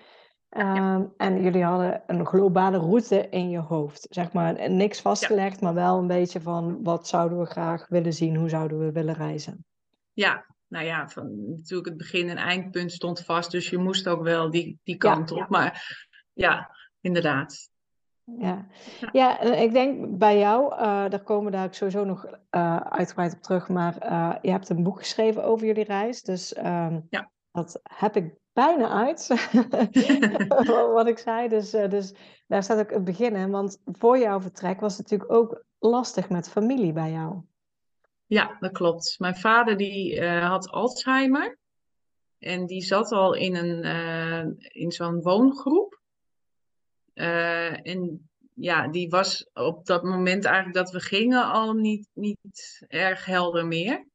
Ehm, 0.49 1.05
en 1.17 1.43
jullie 1.43 1.65
hadden 1.65 2.03
een 2.07 2.27
globale 2.27 2.79
route 2.79 3.29
in 3.29 3.51
je 3.51 3.59
hoofd. 3.59 4.07
Zeg 4.11 4.33
maar, 4.33 4.71
niks 4.71 5.01
vastgelegd, 5.01 5.61
maar 5.61 5.75
wel 5.75 5.99
een 5.99 6.07
beetje 6.07 6.41
van 6.41 6.83
wat 6.83 7.09
zouden 7.09 7.39
we 7.39 7.47
graag 7.47 7.89
willen 7.89 8.13
zien, 8.13 8.37
hoe 8.37 8.49
zouden 8.49 8.79
we 8.79 8.93
willen 8.93 9.15
reizen. 9.15 9.65
Ja, 10.13 10.47
nou 10.69 10.85
ja, 10.85 11.09
van, 11.09 11.51
natuurlijk 11.57 11.89
het 11.89 11.97
begin- 11.97 12.29
en 12.29 12.37
eindpunt 12.37 12.93
stond 12.93 13.21
vast, 13.21 13.51
dus 13.51 13.71
je 13.71 13.79
moest 13.79 14.09
ook 14.09 14.23
wel 14.23 14.51
die, 14.51 14.81
die 14.85 14.97
kant 14.97 15.31
op. 15.31 15.49
Maar 15.49 15.99
ja, 16.33 16.77
inderdaad. 17.01 17.71
Ja. 18.27 18.67
ja, 19.13 19.41
ik 19.41 19.73
denk 19.73 20.19
bij 20.19 20.39
jou, 20.39 20.73
uh, 20.73 20.79
daar 21.09 21.23
komen 21.23 21.45
we 21.45 21.51
daar 21.51 21.75
sowieso 21.75 22.05
nog 22.05 22.25
uh, 22.25 22.77
uitgebreid 22.77 23.33
op 23.33 23.43
terug, 23.43 23.69
maar 23.69 23.97
uh, 24.03 24.35
je 24.43 24.51
hebt 24.51 24.69
een 24.69 24.83
boek 24.83 24.99
geschreven 24.99 25.45
over 25.45 25.67
jullie 25.67 25.85
reis. 25.85 26.23
Dus 26.23 26.57
um, 26.57 27.07
ja. 27.11 27.31
dat 27.53 27.81
heb 27.83 28.17
ik 28.17 28.35
bijna 28.53 28.89
uit. 28.89 29.27
wat 30.95 31.07
ik 31.07 31.19
zei. 31.19 31.49
Dus, 31.49 31.71
dus 31.71 32.15
daar 32.47 32.63
staat 32.63 32.79
ook 32.79 32.91
het 32.91 33.05
beginnen. 33.05 33.51
Want 33.51 33.81
voor 33.85 34.19
jouw 34.19 34.41
vertrek 34.41 34.81
was 34.81 34.97
het 34.97 35.11
natuurlijk 35.11 35.33
ook 35.33 35.65
lastig 35.79 36.29
met 36.29 36.49
familie 36.49 36.93
bij 36.93 37.11
jou. 37.11 37.41
Ja, 38.27 38.57
dat 38.61 38.73
klopt. 38.73 39.15
Mijn 39.19 39.37
vader 39.37 39.77
die 39.77 40.25
had 40.25 40.71
Alzheimer. 40.71 41.59
En 42.39 42.67
die 42.67 42.83
zat 42.83 43.13
al 43.13 43.35
in, 43.35 43.55
een, 43.55 44.59
in 44.59 44.93
zo'n 44.93 45.23
woongroep. 45.23 45.96
En 47.17 48.29
ja, 48.55 48.89
die 48.89 49.09
was 49.09 49.51
op 49.53 49.87
dat 49.87 50.03
moment 50.03 50.45
eigenlijk 50.45 50.77
dat 50.77 50.91
we 50.91 51.01
gingen 51.01 51.45
al 51.45 51.73
niet, 51.73 52.09
niet 52.13 52.85
erg 52.89 53.25
helder 53.25 53.67
meer. 53.67 54.07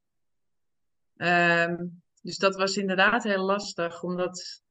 Um, 1.16 2.02
dus 2.22 2.38
dat 2.38 2.56
was 2.56 2.76
inderdaad 2.76 3.22
heel 3.22 3.44
lastig, 3.44 4.02
omdat 4.02 4.62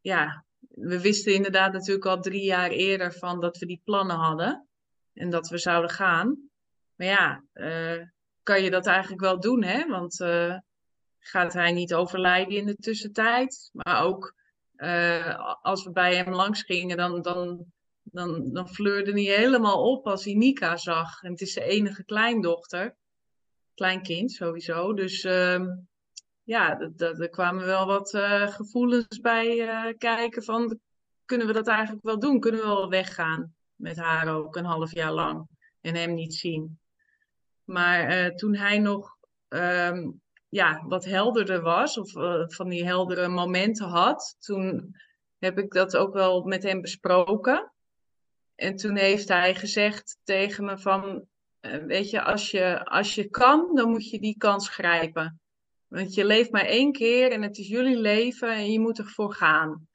ja, 0.00 0.44
we 0.70 1.00
wisten 1.00 1.34
inderdaad 1.34 1.72
natuurlijk 1.72 2.06
al 2.06 2.20
drie 2.20 2.44
jaar 2.44 2.70
eerder 2.70 3.12
van 3.12 3.40
dat 3.40 3.58
we 3.58 3.66
die 3.66 3.80
plannen 3.84 4.16
hadden 4.16 4.68
en 5.14 5.30
dat 5.30 5.48
we 5.48 5.58
zouden 5.58 5.90
gaan. 5.90 6.50
Maar 6.94 7.06
ja, 7.06 7.44
uh, 7.54 8.04
kan 8.42 8.62
je 8.62 8.70
dat 8.70 8.86
eigenlijk 8.86 9.20
wel 9.20 9.40
doen, 9.40 9.62
hè? 9.62 9.86
Want 9.86 10.20
uh, 10.20 10.58
gaat 11.18 11.52
hij 11.52 11.72
niet 11.72 11.94
overlijden 11.94 12.56
in 12.56 12.66
de 12.66 12.76
tussentijd? 12.76 13.70
Maar 13.72 14.02
ook 14.02 14.34
uh, 14.78 15.54
als 15.62 15.84
we 15.84 15.90
bij 15.90 16.16
hem 16.16 16.34
langs 16.34 16.62
gingen, 16.62 16.96
dan, 16.96 17.22
dan, 17.22 17.64
dan, 18.02 18.52
dan 18.52 18.68
fleurde 18.68 19.12
hij 19.12 19.36
helemaal 19.36 19.90
op 19.90 20.06
als 20.06 20.24
hij 20.24 20.34
Nika 20.34 20.76
zag. 20.76 21.22
En 21.22 21.30
het 21.30 21.40
is 21.40 21.52
zijn 21.52 21.68
enige 21.68 22.04
kleindochter, 22.04 22.96
kleinkind 23.74 24.32
sowieso. 24.32 24.94
Dus 24.94 25.24
uh, 25.24 25.66
ja, 26.42 26.78
er 26.96 27.28
kwamen 27.30 27.64
wel 27.64 27.86
wat 27.86 28.14
uh, 28.14 28.48
gevoelens 28.48 29.20
bij 29.20 29.56
uh, 29.56 29.92
kijken 29.98 30.42
van, 30.42 30.78
kunnen 31.24 31.46
we 31.46 31.52
dat 31.52 31.68
eigenlijk 31.68 32.04
wel 32.04 32.18
doen? 32.18 32.40
Kunnen 32.40 32.60
we 32.60 32.66
wel 32.66 32.88
weggaan 32.88 33.54
met 33.74 33.96
haar 33.96 34.34
ook 34.34 34.56
een 34.56 34.64
half 34.64 34.94
jaar 34.94 35.12
lang 35.12 35.48
en 35.80 35.94
hem 35.94 36.14
niet 36.14 36.34
zien? 36.34 36.78
Maar 37.64 38.30
toen 38.34 38.54
hij 38.54 38.78
nog 38.78 39.16
um, 39.48 40.20
ja, 40.48 40.84
wat 40.86 41.04
helderder 41.04 41.62
was, 41.62 41.98
of 41.98 42.12
van 42.54 42.68
die 42.68 42.84
heldere 42.84 43.28
momenten 43.28 43.86
had, 43.86 44.36
toen 44.38 44.96
heb 45.38 45.58
ik 45.58 45.72
dat 45.72 45.96
ook 45.96 46.12
wel 46.12 46.42
met 46.42 46.62
hem 46.62 46.80
besproken. 46.80 47.72
En 48.54 48.76
toen 48.76 48.96
heeft 48.96 49.28
hij 49.28 49.54
gezegd 49.54 50.18
tegen 50.24 50.64
me 50.64 50.78
van, 50.78 51.26
weet 51.86 52.10
je, 52.10 52.22
als 52.22 52.50
je, 52.50 52.84
als 52.84 53.14
je 53.14 53.28
kan, 53.28 53.74
dan 53.74 53.90
moet 53.90 54.10
je 54.10 54.20
die 54.20 54.36
kans 54.38 54.68
grijpen. 54.68 55.40
Want 55.88 56.14
je 56.14 56.24
leeft 56.24 56.50
maar 56.50 56.64
één 56.64 56.92
keer 56.92 57.32
en 57.32 57.42
het 57.42 57.58
is 57.58 57.68
jullie 57.68 57.98
leven 57.98 58.52
en 58.54 58.72
je 58.72 58.80
moet 58.80 58.98
ervoor 58.98 59.34
gaan. 59.34 59.88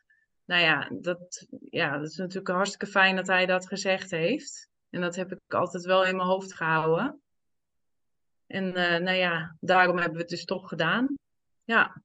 Nou 0.45 0.61
ja 0.61 0.89
dat, 0.99 1.47
ja, 1.69 1.97
dat 1.97 2.09
is 2.09 2.17
natuurlijk 2.17 2.47
hartstikke 2.47 2.87
fijn 2.87 3.15
dat 3.15 3.27
hij 3.27 3.45
dat 3.45 3.67
gezegd 3.67 4.11
heeft. 4.11 4.69
En 4.89 5.01
dat 5.01 5.15
heb 5.15 5.31
ik 5.31 5.53
altijd 5.53 5.83
wel 5.83 6.05
in 6.05 6.15
mijn 6.15 6.27
hoofd 6.27 6.53
gehouden. 6.53 7.22
En 8.53 8.65
uh, 8.65 8.97
nou 8.97 9.17
ja, 9.17 9.55
daarom 9.59 9.95
hebben 9.95 10.13
we 10.13 10.21
het 10.21 10.29
dus 10.29 10.45
toch 10.45 10.67
gedaan. 10.67 11.17
Ja. 11.63 12.01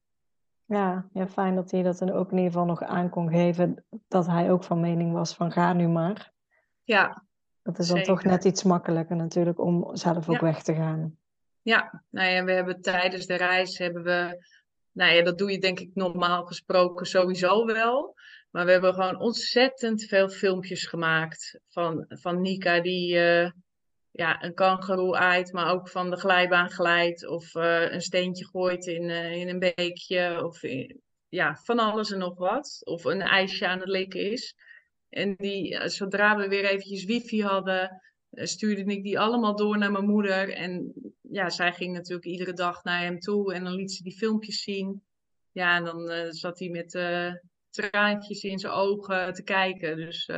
Ja, 0.65 1.09
ja, 1.13 1.27
fijn 1.27 1.55
dat 1.55 1.71
hij 1.71 1.81
dat 1.81 1.97
dan 1.97 2.11
ook 2.11 2.31
in 2.31 2.37
ieder 2.37 2.51
geval 2.51 2.65
nog 2.65 2.83
aan 2.83 3.09
kon 3.09 3.29
geven. 3.29 3.85
Dat 4.07 4.27
hij 4.27 4.51
ook 4.51 4.63
van 4.63 4.79
mening 4.79 5.13
was 5.13 5.35
van 5.35 5.51
ga 5.51 5.73
nu 5.73 5.87
maar. 5.87 6.31
Ja. 6.83 7.23
Dat 7.63 7.79
is 7.79 7.87
dan 7.87 8.03
toch 8.03 8.23
net 8.23 8.45
iets 8.45 8.63
makkelijker 8.63 9.15
natuurlijk 9.15 9.59
om 9.59 9.95
zelf 9.95 10.29
ook 10.29 10.39
weg 10.39 10.63
te 10.63 10.75
gaan. 10.75 11.17
Ja, 11.61 12.03
nou 12.09 12.29
ja, 12.29 12.43
we 12.43 12.51
hebben 12.51 12.81
tijdens 12.81 13.25
de 13.25 13.35
reis 13.35 13.77
hebben 13.77 14.03
we, 14.03 14.45
nou 14.91 15.13
ja, 15.13 15.23
dat 15.23 15.37
doe 15.37 15.51
je 15.51 15.59
denk 15.59 15.79
ik 15.79 15.91
normaal 15.93 16.45
gesproken 16.45 17.05
sowieso 17.05 17.65
wel. 17.65 18.15
Maar 18.49 18.65
we 18.65 18.71
hebben 18.71 18.93
gewoon 18.93 19.19
ontzettend 19.19 20.03
veel 20.03 20.29
filmpjes 20.29 20.85
gemaakt 20.85 21.59
van, 21.67 22.05
van 22.07 22.41
Nika 22.41 22.81
die 22.81 23.15
uh, 23.15 23.49
ja, 24.11 24.43
een 24.43 24.53
kangeroe 24.53 25.17
aait, 25.17 25.53
maar 25.53 25.71
ook 25.71 25.89
van 25.89 26.09
de 26.09 26.17
glijbaan 26.17 26.69
glijdt 26.69 27.27
of 27.27 27.55
uh, 27.55 27.91
een 27.91 28.01
steentje 28.01 28.45
gooit 28.45 28.85
in, 28.85 29.03
uh, 29.03 29.31
in 29.31 29.49
een 29.49 29.59
beekje 29.59 30.43
of 30.45 30.61
ja, 31.29 31.55
van 31.55 31.79
alles 31.79 32.11
en 32.11 32.19
nog 32.19 32.37
wat. 32.37 32.81
Of 32.83 33.03
een 33.03 33.21
ijsje 33.21 33.67
aan 33.67 33.79
het 33.79 33.87
likken 33.87 34.31
is. 34.31 34.55
En 35.09 35.35
die, 35.35 35.89
zodra 35.89 36.37
we 36.37 36.47
weer 36.47 36.65
eventjes 36.65 37.05
wifi 37.05 37.43
hadden, 37.43 38.01
stuurde 38.31 38.83
ik 38.83 39.03
die 39.03 39.19
allemaal 39.19 39.55
door 39.55 39.77
naar 39.77 39.91
mijn 39.91 40.05
moeder. 40.05 40.53
En 40.53 40.93
ja, 41.21 41.49
zij 41.49 41.73
ging 41.73 41.93
natuurlijk 41.93 42.25
iedere 42.25 42.53
dag 42.53 42.83
naar 42.83 43.01
hem 43.01 43.19
toe 43.19 43.53
en 43.53 43.63
dan 43.63 43.73
liet 43.73 43.91
ze 43.91 44.03
die 44.03 44.17
filmpjes 44.17 44.61
zien. 44.61 45.03
Ja, 45.51 45.75
en 45.75 45.83
dan 45.83 46.33
zat 46.33 46.59
hij 46.59 46.69
met 46.69 46.91
traantjes 47.69 48.43
in 48.43 48.59
zijn 48.59 48.73
ogen 48.73 49.33
te 49.33 49.43
kijken. 49.43 49.95
Dus 49.95 50.29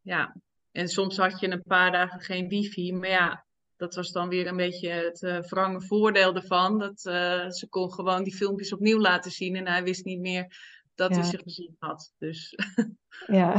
ja, 0.00 0.34
en 0.72 0.88
soms 0.88 1.16
had 1.16 1.40
je 1.40 1.50
een 1.50 1.62
paar 1.62 1.92
dagen 1.92 2.20
geen 2.20 2.48
wifi, 2.48 2.92
maar 2.92 3.08
ja, 3.08 3.44
dat 3.76 3.94
was 3.94 4.12
dan 4.12 4.28
weer 4.28 4.46
een 4.46 4.56
beetje 4.56 4.88
het 4.88 5.22
uh, 5.22 5.40
wrange 5.40 5.80
voordeel 5.80 6.34
ervan. 6.34 6.78
Dat 6.78 7.04
uh, 7.04 7.50
ze 7.50 7.66
kon 7.68 7.92
gewoon 7.92 8.22
die 8.22 8.34
filmpjes 8.34 8.72
opnieuw 8.72 8.98
laten 8.98 9.30
zien 9.30 9.56
en 9.56 9.66
hij 9.66 9.82
wist 9.82 10.04
niet 10.04 10.20
meer 10.20 10.56
dat 10.94 11.10
ja. 11.10 11.16
hij 11.16 11.24
zich 11.24 11.42
gezien 11.42 11.76
had. 11.78 12.14
Dus. 12.18 12.56
ja. 13.26 13.54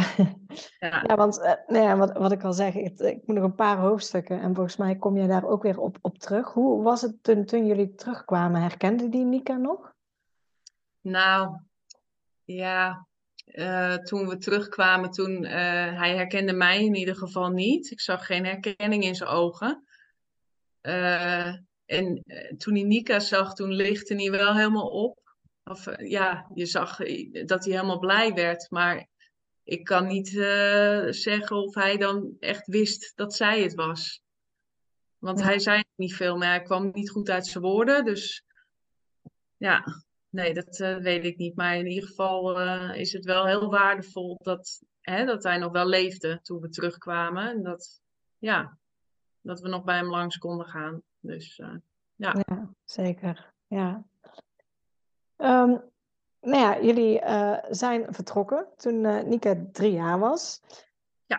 ja. 0.79 1.03
ja, 1.07 1.15
want 1.15 1.37
uh, 1.37 1.53
nou 1.67 1.83
ja, 1.83 1.97
wat, 1.97 2.17
wat 2.17 2.31
ik 2.31 2.43
al 2.43 2.53
zeg, 2.53 2.75
ik, 2.75 2.99
ik 2.99 3.21
moet 3.25 3.35
nog 3.35 3.45
een 3.45 3.55
paar 3.55 3.77
hoofdstukken 3.77 4.41
en 4.41 4.55
volgens 4.55 4.75
mij 4.75 4.95
kom 4.95 5.17
je 5.17 5.27
daar 5.27 5.45
ook 5.45 5.63
weer 5.63 5.79
op, 5.79 5.97
op 6.01 6.17
terug. 6.17 6.53
Hoe 6.53 6.83
was 6.83 7.01
het 7.01 7.23
toen, 7.23 7.45
toen 7.45 7.65
jullie 7.65 7.95
terugkwamen? 7.95 8.61
Herkende 8.61 9.09
die 9.09 9.25
Nika 9.25 9.57
nog? 9.57 9.93
Nou, 11.01 11.59
ja, 12.43 13.07
uh, 13.45 13.95
toen 13.95 14.27
we 14.27 14.37
terugkwamen, 14.37 15.11
toen, 15.11 15.43
uh, 15.43 15.51
hij 15.99 16.15
herkende 16.15 16.53
mij 16.53 16.83
in 16.83 16.95
ieder 16.95 17.15
geval 17.15 17.49
niet. 17.49 17.91
Ik 17.91 18.01
zag 18.01 18.25
geen 18.25 18.45
herkenning 18.45 19.03
in 19.03 19.15
zijn 19.15 19.29
ogen. 19.29 19.87
Uh, 20.81 21.47
en 21.85 22.23
toen 22.57 22.73
hij 22.73 22.83
Nika 22.83 23.19
zag, 23.19 23.53
toen 23.53 23.71
lichtte 23.71 24.15
hij 24.15 24.31
wel 24.31 24.55
helemaal 24.55 24.89
op. 24.89 25.35
Of 25.63 25.87
ja, 25.97 26.49
je 26.53 26.65
zag 26.65 26.97
dat 27.45 27.65
hij 27.65 27.73
helemaal 27.73 27.99
blij 27.99 28.33
werd. 28.33 28.71
Maar 28.71 29.07
ik 29.63 29.83
kan 29.83 30.07
niet 30.07 30.29
zeggen 31.09 31.55
of 31.55 31.75
hij 31.75 31.97
dan 31.97 32.35
echt 32.39 32.67
wist 32.67 33.11
dat 33.15 33.33
zij 33.35 33.61
het 33.61 33.73
was. 33.73 34.21
Want 35.17 35.39
ja. 35.39 35.45
hij 35.45 35.59
zei 35.59 35.83
niet 35.95 36.15
veel, 36.15 36.37
maar 36.37 36.47
hij 36.47 36.61
kwam 36.61 36.89
niet 36.93 37.09
goed 37.09 37.29
uit 37.29 37.47
zijn 37.47 37.63
woorden. 37.63 38.05
Dus 38.05 38.43
ja, 39.57 40.02
Nee, 40.33 40.53
dat 40.53 40.79
uh, 40.79 40.97
weet 40.97 41.25
ik 41.25 41.37
niet. 41.37 41.55
Maar 41.55 41.75
in 41.75 41.87
ieder 41.87 42.09
geval 42.09 42.61
uh, 42.61 42.95
is 42.95 43.13
het 43.13 43.25
wel 43.25 43.45
heel 43.45 43.69
waardevol 43.69 44.39
dat, 44.43 44.81
hè, 45.01 45.25
dat 45.25 45.43
hij 45.43 45.57
nog 45.57 45.71
wel 45.71 45.85
leefde 45.85 46.39
toen 46.41 46.61
we 46.61 46.69
terugkwamen. 46.69 47.49
En 47.49 47.63
dat, 47.63 48.01
ja, 48.37 48.77
dat 49.41 49.59
we 49.59 49.69
nog 49.69 49.83
bij 49.83 49.95
hem 49.95 50.09
langs 50.09 50.37
konden 50.37 50.65
gaan. 50.65 51.01
Dus 51.19 51.57
uh, 51.59 51.75
ja. 52.15 52.35
ja. 52.45 52.69
zeker. 52.83 53.53
Ja. 53.67 54.03
Um, 55.37 55.81
nou 56.41 56.57
ja, 56.57 56.81
jullie 56.81 57.21
zijn 57.69 58.13
vertrokken 58.13 58.67
toen 58.75 59.27
Nika 59.29 59.55
drie 59.71 59.93
jaar 59.93 60.19
was. 60.19 60.61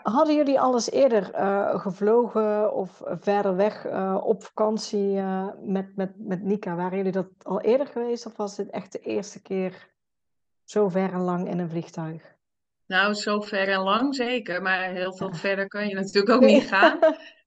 Ja. 0.03 0.13
Hadden 0.13 0.37
jullie 0.37 0.61
alles 0.61 0.91
eerder 0.91 1.35
uh, 1.35 1.81
gevlogen 1.81 2.75
of 2.75 3.03
verder 3.05 3.57
weg 3.57 3.87
uh, 3.87 4.21
op 4.25 4.45
vakantie 4.45 5.15
uh, 5.15 5.49
met, 5.63 5.97
met, 5.97 6.13
met 6.17 6.43
Nika? 6.43 6.75
Waren 6.75 6.97
jullie 6.97 7.13
dat 7.13 7.29
al 7.43 7.61
eerder 7.61 7.87
geweest 7.87 8.27
of 8.27 8.37
was 8.37 8.57
dit 8.57 8.71
echt 8.71 8.93
de 8.93 8.99
eerste 8.99 9.43
keer 9.43 9.89
zo 10.65 10.89
ver 10.89 11.13
en 11.13 11.21
lang 11.21 11.49
in 11.49 11.59
een 11.59 11.71
vliegtuig? 11.71 12.35
Nou, 12.87 13.15
zo 13.15 13.41
ver 13.41 13.69
en 13.69 13.81
lang 13.81 14.15
zeker, 14.15 14.63
maar 14.63 14.91
heel 14.91 15.17
veel 15.17 15.31
ja. 15.31 15.35
verder 15.35 15.69
kan 15.69 15.89
je 15.89 15.95
natuurlijk 15.95 16.35
ook 16.35 16.45
niet 16.45 16.69
gaan. 16.75 16.99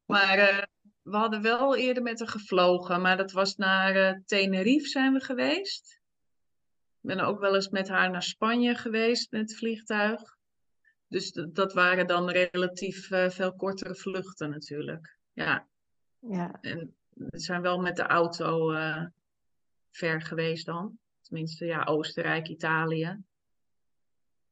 Maar 0.06 0.68
we 1.04 1.18
hadden 1.18 1.42
wel 1.42 1.75
eerder 1.75 2.04
met 2.04 2.20
haar 2.20 2.27
gevlogen, 2.27 3.01
maar 3.01 3.18
dat 3.18 3.32
was 3.32 3.56
naar 3.56 4.22
Tenerife 4.25 4.88
zijn 4.88 5.13
we 5.13 5.20
geweest. 5.20 6.01
Ik 7.01 7.16
ben 7.16 7.20
ook 7.20 7.39
wel 7.39 7.56
eens 7.56 7.70
met 7.70 7.88
haar 7.88 8.12
naar 8.12 8.24
Spanje 8.24 8.75
geweest 8.75 9.32
met 9.32 9.42
het 9.42 9.58
vliegtuig. 9.58 10.37
Dus 11.07 11.31
dat 11.31 11.73
waren 11.73 12.07
dan 12.07 12.29
relatief 12.29 13.11
uh, 13.11 13.29
veel 13.29 13.55
kortere 13.55 13.95
vluchten 13.95 14.49
natuurlijk. 14.49 15.17
Ja. 15.33 15.67
ja. 16.19 16.57
En 16.61 16.95
we 17.13 17.39
zijn 17.39 17.61
wel 17.61 17.79
met 17.79 17.95
de 17.95 18.03
auto 18.03 18.73
uh, 18.73 19.05
ver 19.91 20.21
geweest 20.21 20.65
dan. 20.65 20.97
Tenminste, 21.21 21.65
ja, 21.65 21.83
Oostenrijk, 21.83 22.47
Italië. 22.47 23.23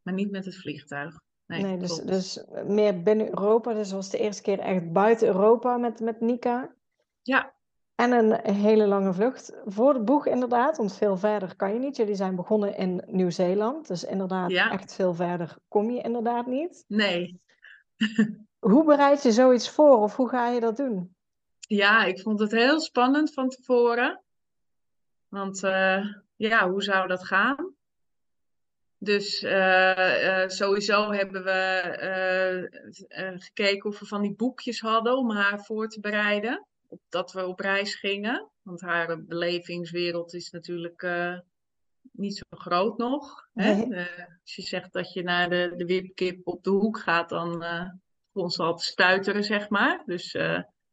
Maar 0.02 0.14
niet 0.14 0.32
met 0.32 0.46
het 0.46 0.56
vliegtuig. 0.56 1.20
Nee, 1.46 1.62
nee 1.62 1.78
dus, 1.78 1.98
dus 1.98 2.46
meer 2.68 3.04
binnen 3.04 3.28
Europa. 3.28 3.74
Dus 3.74 3.92
was 3.92 4.10
de 4.10 4.18
eerste 4.18 4.42
keer 4.42 4.60
echt 4.60 4.92
buiten 4.92 5.28
Europa 5.28 5.78
met, 5.78 6.00
met 6.00 6.22
Nika. 6.22 6.76
Ja, 7.22 7.55
en 7.96 8.12
een 8.12 8.54
hele 8.54 8.88
lange 8.88 9.14
vlucht 9.14 9.54
voor 9.66 9.94
het 9.94 10.06
boeg 10.06 10.26
inderdaad, 10.26 10.78
want 10.78 10.98
veel 10.98 11.18
verder 11.18 11.56
kan 11.56 11.74
je 11.74 11.80
niet. 11.80 11.96
Jullie 11.96 12.16
zijn 12.16 12.36
begonnen 12.36 12.78
in 12.78 13.04
Nieuw-Zeeland, 13.08 13.88
dus 13.88 14.04
inderdaad 14.04 14.52
echt 14.52 14.96
veel 14.96 15.14
verder 15.14 15.56
kom 15.68 15.92
je 15.92 16.02
inderdaad 16.02 16.46
niet. 16.46 16.84
Nee. 16.88 17.40
hoe 18.60 18.86
bereid 18.86 19.24
je 19.24 19.32
zoiets 19.32 19.70
voor 19.70 19.98
of 19.98 20.16
hoe 20.16 20.30
ga 20.30 20.50
je 20.50 20.60
dat 20.60 20.78
doen? 20.78 21.16
Ja, 21.60 22.04
ik 22.04 22.20
vond 22.20 22.40
het 22.40 22.52
heel 22.52 22.80
spannend 22.80 23.34
van 23.34 23.50
tevoren. 23.50 24.24
Want 25.28 25.64
uh, 25.64 26.06
ja, 26.36 26.70
hoe 26.70 26.84
zou 26.84 27.08
dat 27.08 27.26
gaan? 27.26 27.74
Dus 28.98 29.44
uh, 29.44 30.42
uh, 30.42 30.48
sowieso 30.48 31.12
hebben 31.12 31.44
we 31.44 32.96
gekeken 33.38 33.90
of 33.90 34.00
we 34.00 34.06
van 34.06 34.22
die 34.22 34.36
boekjes 34.36 34.80
hadden 34.80 35.18
om 35.18 35.32
haar 35.32 35.60
voor 35.60 35.88
te 35.88 36.00
bereiden 36.00 36.66
dat 37.10 37.32
we 37.32 37.48
op 37.48 37.60
reis 37.60 37.96
gingen. 37.96 38.50
Want 38.62 38.82
haar 38.82 39.24
belevingswereld 39.24 40.34
is 40.34 40.52
natuurlijk 40.52 41.02
uh, 41.02 41.40
niet 42.12 42.38
zo 42.38 42.44
groot 42.50 42.98
nog. 42.98 43.50
Hè? 43.54 43.86
Uh, 43.86 44.00
als 44.42 44.56
je 44.56 44.62
zegt 44.62 44.94
dat 44.94 45.14
je 45.14 45.24
naar 45.24 45.50
de, 45.50 45.74
de 45.76 45.86
wipkip 45.86 46.48
op 46.48 46.64
de 46.64 46.70
hoek 46.70 47.00
gaat, 47.00 47.30
dan 47.30 47.64
uh, 47.64 47.90
begon 48.32 48.50
ze 48.50 48.64
al 48.64 48.76
te 48.76 48.84
stuiteren, 48.84 49.44
zeg 49.44 49.70
maar. 49.70 50.04
Dus, 50.06 50.34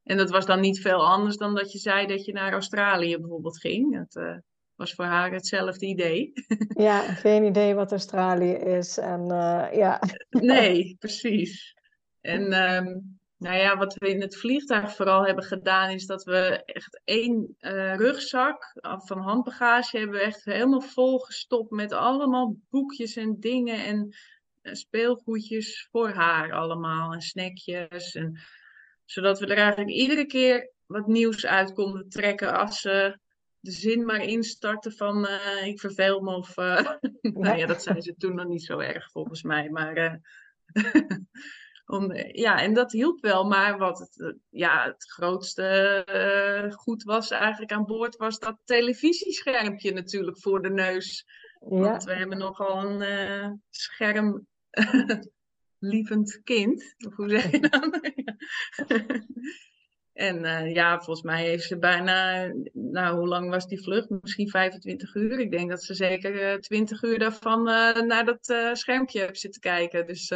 en 0.03 0.17
dat 0.17 0.31
was 0.31 0.47
dan 0.47 0.61
niet 0.61 0.81
veel 0.81 1.07
anders 1.07 1.37
dan 1.37 1.55
dat 1.55 1.73
je 1.73 1.79
zei 1.79 2.07
dat 2.07 2.25
je 2.25 2.33
naar 2.33 2.53
Australië 2.53 3.19
bijvoorbeeld 3.19 3.61
ging. 3.61 4.07
Dat 4.09 4.41
was 4.75 4.95
voor 4.95 5.05
haar 5.05 5.33
hetzelfde 5.33 5.87
idee. 5.87 6.33
Ja, 6.75 7.01
geen 7.01 7.45
idee 7.45 7.75
wat 7.75 7.91
Australië 7.91 8.53
is. 8.53 8.99
En, 8.99 9.27
ja. 9.73 10.01
Nee, 10.31 10.97
precies. 10.99 11.75
En 12.21 12.75
um, 12.75 13.21
nou 13.43 13.57
ja, 13.57 13.77
wat 13.77 13.95
we 13.95 14.09
in 14.09 14.21
het 14.21 14.37
vliegtuig 14.37 14.95
vooral 14.95 15.27
hebben 15.27 15.45
gedaan, 15.45 15.91
is 15.91 16.07
dat 16.07 16.25
we 16.25 16.63
echt 16.65 17.01
één 17.05 17.57
uh, 17.61 17.97
rugzak 17.97 18.73
van 18.81 19.19
handbagage 19.19 19.99
hebben 19.99 20.17
we 20.17 20.23
echt 20.23 20.45
helemaal 20.45 20.81
vol 20.81 21.19
gestopt 21.19 21.71
met 21.71 21.93
allemaal 21.93 22.57
boekjes 22.71 23.17
en 23.17 23.37
dingen 23.41 23.85
en 23.85 24.17
uh, 24.63 24.73
speelgoedjes 24.75 25.89
voor 25.91 26.09
haar 26.11 26.53
allemaal 26.53 27.13
en 27.13 27.21
snackjes. 27.21 28.15
En, 28.15 28.41
zodat 29.05 29.39
we 29.39 29.47
er 29.47 29.59
eigenlijk 29.59 29.91
iedere 29.91 30.27
keer 30.27 30.71
wat 30.87 31.07
nieuws 31.07 31.47
uit 31.47 31.73
konden 31.73 32.09
trekken 32.09 32.59
als 32.59 32.81
ze 32.81 33.19
de 33.61 33.71
zin 33.71 34.05
maar 34.05 34.23
instarten 34.23 34.93
van 34.93 35.29
ik 35.65 35.81
verveel 35.81 36.21
me 36.21 36.35
of... 36.37 36.57
nou 37.21 37.57
ja, 37.57 37.67
dat 37.67 37.83
zijn 37.83 38.03
ze 38.03 38.15
toen 38.17 38.35
nog 38.35 38.47
niet 38.47 38.65
zo 38.65 38.79
erg 38.79 39.11
volgens 39.11 39.43
mij, 39.43 39.71
maar... 39.71 40.21
Om, 41.87 42.15
ja, 42.33 42.61
en 42.61 42.75
dat 42.75 42.93
hielp 42.93 43.21
wel, 43.21 43.45
maar 43.45 43.79
wat 43.79 43.99
het, 43.99 44.21
eh, 44.21 44.33
ja, 44.49 44.85
het 44.85 45.11
grootste 45.11 46.07
uh, 46.65 46.73
goed 46.73 47.03
was 47.03 47.31
eigenlijk 47.31 47.73
aan 47.73 47.85
boord, 47.85 48.17
was 48.17 48.39
dat 48.39 48.59
televisieschermpje 48.65 49.93
natuurlijk 49.93 50.39
voor 50.39 50.63
de 50.63 50.71
neus. 50.71 51.27
Ja. 51.61 51.79
Want 51.79 52.05
we 52.05 52.15
hebben 52.15 52.39
nogal 52.39 52.85
een 52.85 53.01
uh, 53.03 53.51
scherm 53.71 54.47
lievend 55.79 56.41
kind. 56.45 56.95
Of 57.07 57.15
hoe 57.17 57.29
zeg 57.29 57.51
je 57.51 57.61
dat? 57.69 58.01
en 60.13 60.45
uh, 60.45 60.75
ja, 60.75 61.01
volgens 61.01 61.27
mij 61.27 61.45
heeft 61.45 61.67
ze 61.67 61.79
bijna, 61.79 62.51
nou 62.73 63.17
hoe 63.17 63.29
lang 63.29 63.51
was 63.51 63.67
die 63.67 63.83
vlucht? 63.83 64.11
Misschien 64.11 64.49
25 64.49 65.15
uur. 65.15 65.39
Ik 65.39 65.51
denk 65.51 65.71
dat 65.71 65.83
ze 65.83 65.95
zeker 65.95 66.61
20 66.61 67.03
uur 67.03 67.19
daarvan 67.19 67.63
naar 68.07 68.25
dat 68.25 68.77
schermpje 68.79 69.21
heeft 69.21 69.41
zitten 69.41 69.61
kijken. 69.61 70.07
Dus 70.07 70.33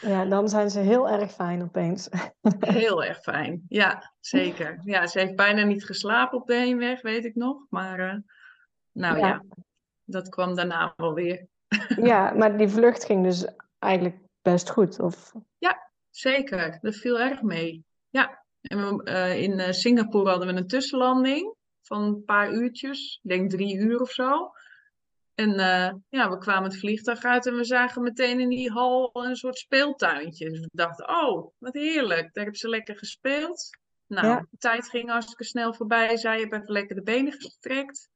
Ja, 0.00 0.24
dan 0.24 0.48
zijn 0.48 0.70
ze 0.70 0.80
heel 0.80 1.08
erg 1.08 1.32
fijn 1.32 1.62
opeens. 1.62 2.08
Heel 2.58 3.04
erg 3.04 3.20
fijn, 3.20 3.64
ja, 3.68 4.12
zeker. 4.20 4.80
Ja, 4.84 5.06
ze 5.06 5.18
heeft 5.18 5.36
bijna 5.36 5.64
niet 5.64 5.84
geslapen 5.84 6.38
op 6.38 6.46
de 6.46 6.54
heenweg, 6.54 7.02
weet 7.02 7.24
ik 7.24 7.34
nog. 7.34 7.66
Maar 7.68 7.98
uh, 7.98 8.16
nou 8.92 9.18
ja. 9.18 9.26
ja. 9.26 9.44
dat 10.04 10.28
kwam 10.28 10.54
daarna 10.54 10.92
wel 10.96 11.14
weer. 11.14 11.46
Ja, 12.10 12.30
maar 12.30 12.56
die 12.56 12.68
vlucht 12.68 13.04
ging 13.04 13.24
dus 13.24 13.46
eigenlijk 13.78 14.16
best 14.42 14.70
goed, 14.70 15.00
of? 15.00 15.32
Ja, 15.58 15.90
zeker. 16.10 16.78
Dat 16.80 16.96
viel 16.96 17.20
erg 17.20 17.42
mee. 17.42 17.84
Ja, 18.10 18.44
en 18.60 18.78
we, 18.78 19.10
uh, 19.10 19.42
in 19.42 19.58
uh, 19.58 19.70
Singapore 19.70 20.30
hadden 20.30 20.48
we 20.48 20.60
een 20.60 20.66
tussenlanding 20.66 21.54
van 21.82 22.02
een 22.02 22.24
paar 22.24 22.52
uurtjes. 22.52 23.20
Ik 23.22 23.30
denk 23.30 23.50
drie 23.50 23.76
uur 23.76 24.00
of 24.00 24.10
zo. 24.10 24.52
En 25.34 25.50
uh, 25.50 25.92
ja, 26.08 26.30
we 26.30 26.38
kwamen 26.38 26.70
het 26.70 26.78
vliegtuig 26.78 27.24
uit 27.24 27.46
en 27.46 27.56
we 27.56 27.64
zagen 27.64 28.02
meteen 28.02 28.40
in 28.40 28.48
die 28.48 28.70
hal 28.70 29.10
een 29.12 29.36
soort 29.36 29.58
speeltuintje. 29.58 30.50
Dus 30.50 30.60
we 30.60 30.68
dachten, 30.72 31.08
oh, 31.08 31.50
wat 31.58 31.74
heerlijk. 31.74 32.22
Daar 32.22 32.44
hebben 32.44 32.54
ze 32.54 32.68
lekker 32.68 32.98
gespeeld. 32.98 33.68
Nou, 34.06 34.46
de 34.50 34.56
tijd 34.58 34.88
ging 34.88 35.10
hartstikke 35.10 35.44
snel 35.44 35.74
voorbij. 35.74 36.16
Zij 36.16 36.38
hebben 36.38 36.60
even 36.60 36.72
lekker 36.72 36.96
de 36.96 37.02
benen 37.02 37.32
gestrekt. 37.32 38.08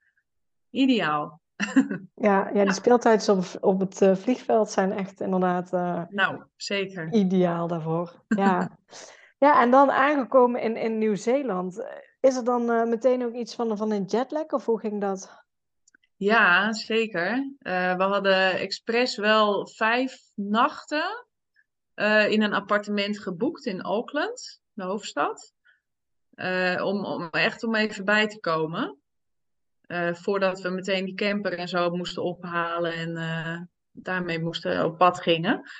Ideaal. 0.71 1.41
Ja, 2.15 2.51
ja 2.53 2.65
die 2.65 2.73
speeltuintjes 2.73 3.29
op, 3.29 3.63
op 3.65 3.81
het 3.81 4.01
uh, 4.01 4.15
vliegveld 4.15 4.71
zijn 4.71 4.93
echt 4.93 5.21
inderdaad 5.21 5.73
uh, 5.73 6.03
nou, 6.09 6.43
zeker. 6.57 7.13
ideaal 7.13 7.67
daarvoor. 7.67 8.23
Ja. 8.29 8.79
ja, 9.45 9.63
en 9.63 9.71
dan 9.71 9.91
aangekomen 9.91 10.63
in, 10.63 10.77
in 10.77 10.99
Nieuw-Zeeland. 10.99 11.85
Is 12.21 12.37
er 12.37 12.45
dan 12.45 12.89
meteen 12.89 13.25
ook 13.25 13.35
iets 13.35 13.55
van, 13.55 13.77
van 13.77 13.91
een 13.91 14.05
jetlag 14.05 14.47
of 14.47 14.65
hoe 14.65 14.79
ging 14.79 15.01
dat? 15.01 15.47
Ja, 16.19 16.73
zeker. 16.73 17.37
Uh, 17.37 17.97
we 17.97 18.03
hadden 18.03 18.59
expres 18.59 19.17
wel 19.17 19.67
vijf 19.67 20.19
nachten 20.35 21.27
eh, 21.99 22.31
in 22.31 22.43
een 22.43 22.53
appartement 22.53 23.19
geboekt 23.19 23.67
in 23.67 23.83
Auckland, 23.83 24.61
de 24.73 24.83
hoofdstad. 24.83 25.55
Eh, 26.35 26.83
om, 26.85 27.05
om 27.05 27.29
echt 27.31 27.65
om 27.65 27.75
even 27.75 28.05
bij 28.05 28.29
te 28.29 28.41
komen. 28.41 28.99
Eh, 29.81 30.15
voordat 30.15 30.61
we 30.61 30.69
meteen 30.69 31.05
die 31.05 31.15
camper 31.15 31.53
en 31.53 31.69
zo 31.69 31.91
moesten 31.91 32.23
ophalen 32.23 32.93
en 32.93 33.71
daarmee 33.91 34.41
moesten 34.41 34.85
op 34.85 34.99
pad 34.99 35.21
gingen. 35.21 35.71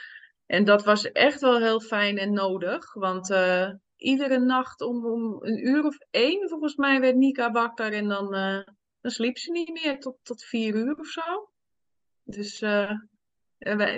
En 0.47 0.65
dat 0.65 0.85
was 0.85 1.13
echt 1.13 1.41
wel 1.41 1.59
heel 1.59 1.81
fijn 1.81 2.19
en 2.19 2.33
nodig. 2.33 2.95
Want 2.95 3.35
iedere 3.97 4.39
nacht 4.39 4.81
om, 4.81 5.07
om 5.07 5.37
een 5.41 5.67
uur 5.67 5.85
of 5.85 5.99
één, 6.11 6.49
volgens 6.49 6.77
mij, 6.77 7.01
werd 7.01 7.17
Nika 7.17 7.51
wakker. 7.51 7.93
En 7.93 8.09
dan, 8.09 8.35
dan 9.09 9.17
sliep 9.17 9.39
ze 9.39 9.51
niet 9.51 9.83
meer 9.83 10.01
tot, 10.01 10.17
tot 10.23 10.45
vier 10.45 10.75
uur 10.75 10.99
of 10.99 11.07
zo. 11.07 11.51
Dus 12.23 12.59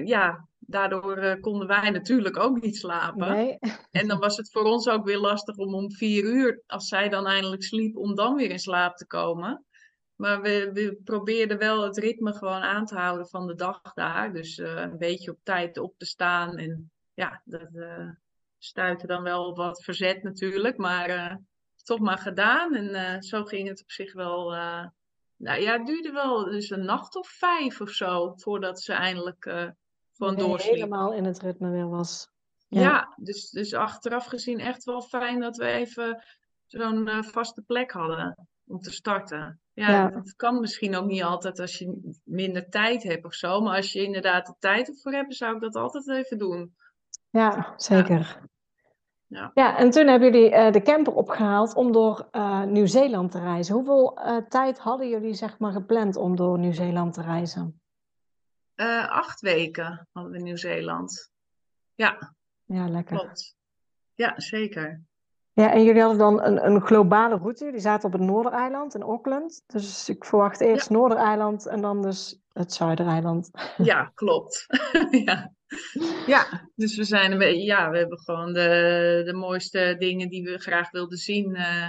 ja, 0.04 0.48
daardoor 0.58 1.18
uh, 1.18 1.40
konden 1.40 1.66
wij 1.66 1.90
natuurlijk 1.90 2.36
ook 2.36 2.60
niet 2.60 2.76
slapen. 2.76 3.28
Nee. 3.28 3.58
En 3.90 4.08
dan 4.08 4.18
was 4.18 4.36
het 4.36 4.50
voor 4.50 4.64
ons 4.64 4.88
ook 4.88 5.04
weer 5.04 5.18
lastig 5.18 5.56
om 5.56 5.74
om 5.74 5.92
vier 5.92 6.24
uur, 6.24 6.62
als 6.66 6.88
zij 6.88 7.08
dan 7.08 7.26
eindelijk 7.26 7.62
sliep, 7.62 7.96
om 7.96 8.14
dan 8.14 8.34
weer 8.34 8.50
in 8.50 8.58
slaap 8.58 8.96
te 8.96 9.06
komen. 9.06 9.64
Maar 10.14 10.40
we, 10.40 10.70
we 10.72 11.00
probeerden 11.04 11.58
wel 11.58 11.82
het 11.82 11.98
ritme 11.98 12.32
gewoon 12.32 12.62
aan 12.62 12.86
te 12.86 12.94
houden 12.94 13.28
van 13.28 13.46
de 13.46 13.54
dag 13.54 13.80
daar. 13.94 14.32
Dus 14.32 14.58
uh, 14.58 14.80
een 14.80 14.98
beetje 14.98 15.30
op 15.30 15.38
tijd 15.42 15.78
op 15.78 15.94
te 15.98 16.06
staan. 16.06 16.56
En 16.56 16.90
ja, 17.14 17.42
dat 17.44 17.68
stuitte 18.58 19.06
dan 19.06 19.22
wel 19.22 19.46
op 19.46 19.56
wat 19.56 19.84
verzet 19.84 20.22
natuurlijk. 20.22 20.76
Maar 20.76 21.40
toch 21.82 21.98
maar 21.98 22.18
gedaan. 22.18 22.74
En 22.74 23.22
zo 23.22 23.44
ging 23.44 23.68
het 23.68 23.82
op 23.82 23.90
zich 23.90 24.12
wel. 24.12 24.54
Nou 25.40 25.60
ja, 25.60 25.72
het 25.72 25.86
duurde 25.86 26.12
wel 26.12 26.44
dus 26.44 26.70
een 26.70 26.84
nacht 26.84 27.16
of 27.16 27.28
vijf 27.28 27.80
of 27.80 27.90
zo 27.90 28.32
voordat 28.36 28.80
ze 28.80 28.92
eindelijk 28.92 29.42
gewoon 30.16 30.58
helemaal 30.60 31.12
in 31.12 31.24
het 31.24 31.40
ritme 31.40 31.70
weer 31.70 31.88
was. 31.88 32.28
Ja, 32.68 33.14
dus, 33.16 33.50
dus 33.50 33.74
achteraf 33.74 34.26
gezien 34.26 34.58
echt 34.58 34.84
wel 34.84 35.02
fijn 35.02 35.40
dat 35.40 35.56
we 35.56 35.66
even 35.66 36.24
zo'n 36.66 37.08
uh, 37.08 37.22
vaste 37.22 37.62
plek 37.62 37.90
hadden 37.90 38.48
om 38.66 38.80
te 38.80 38.90
starten. 38.90 39.60
Ja, 39.72 39.90
ja, 39.90 40.10
het 40.14 40.36
kan 40.36 40.60
misschien 40.60 40.96
ook 40.96 41.06
niet 41.06 41.22
altijd 41.22 41.58
als 41.58 41.78
je 41.78 42.14
minder 42.24 42.68
tijd 42.68 43.02
hebt 43.02 43.24
of 43.24 43.34
zo. 43.34 43.60
Maar 43.60 43.76
als 43.76 43.92
je 43.92 44.04
inderdaad 44.04 44.46
de 44.46 44.54
tijd 44.58 44.88
ervoor 44.88 45.12
hebt, 45.12 45.34
zou 45.34 45.54
ik 45.54 45.60
dat 45.60 45.74
altijd 45.74 46.08
even 46.08 46.38
doen. 46.38 46.76
Ja, 47.30 47.74
zeker. 47.76 48.18
Ja, 48.18 48.48
ja 49.54 49.76
en 49.76 49.90
toen 49.90 50.06
hebben 50.06 50.32
jullie 50.32 50.52
uh, 50.52 50.72
de 50.72 50.82
camper 50.82 51.12
opgehaald 51.12 51.74
om 51.74 51.92
door 51.92 52.28
uh, 52.32 52.64
Nieuw-Zeeland 52.64 53.30
te 53.30 53.38
reizen. 53.38 53.74
Hoeveel 53.74 54.18
tijd 54.48 54.78
hadden 54.78 55.08
jullie 55.08 55.34
zeg 55.34 55.58
maar 55.58 55.72
gepland 55.72 56.16
om 56.16 56.36
door 56.36 56.58
Nieuw-Zeeland 56.58 57.14
te 57.14 57.22
reizen? 57.22 57.80
Acht 59.08 59.40
weken 59.40 60.08
hadden 60.12 60.32
we 60.32 60.38
in 60.38 60.44
Nieuw-Zeeland. 60.44 61.30
Ja. 61.94 62.34
Ja, 62.64 62.88
lekker. 62.88 63.16
Klopt. 63.16 63.56
Ja, 64.14 64.32
zeker. 64.36 65.02
Ja, 65.52 65.72
en 65.72 65.84
jullie 65.84 66.00
hadden 66.00 66.18
dan 66.18 66.42
een, 66.42 66.66
een 66.66 66.80
globale 66.80 67.36
route. 67.36 67.70
Die 67.70 67.80
zaten 67.80 68.06
op 68.06 68.12
het 68.12 68.22
Noordereiland 68.22 68.94
in 68.94 69.02
Auckland. 69.02 69.62
Dus 69.66 70.08
ik 70.08 70.24
verwacht 70.24 70.60
eerst 70.60 70.88
ja. 70.88 70.94
Noordereiland 70.94 71.66
en 71.66 71.80
dan 71.80 72.02
dus 72.02 72.40
het 72.52 72.72
Zuidereiland. 72.72 73.50
Ja, 73.76 74.10
klopt. 74.14 74.66
ja. 75.24 75.52
Ja, 76.26 76.68
dus 76.74 76.96
we 76.96 77.04
zijn 77.04 77.40
ja, 77.62 77.90
we 77.90 77.98
hebben 77.98 78.18
gewoon 78.18 78.52
de, 78.52 79.22
de 79.24 79.32
mooiste 79.34 79.96
dingen 79.98 80.28
die 80.28 80.44
we 80.44 80.58
graag 80.58 80.90
wilden 80.90 81.18
zien. 81.18 81.54
Uh, 81.54 81.88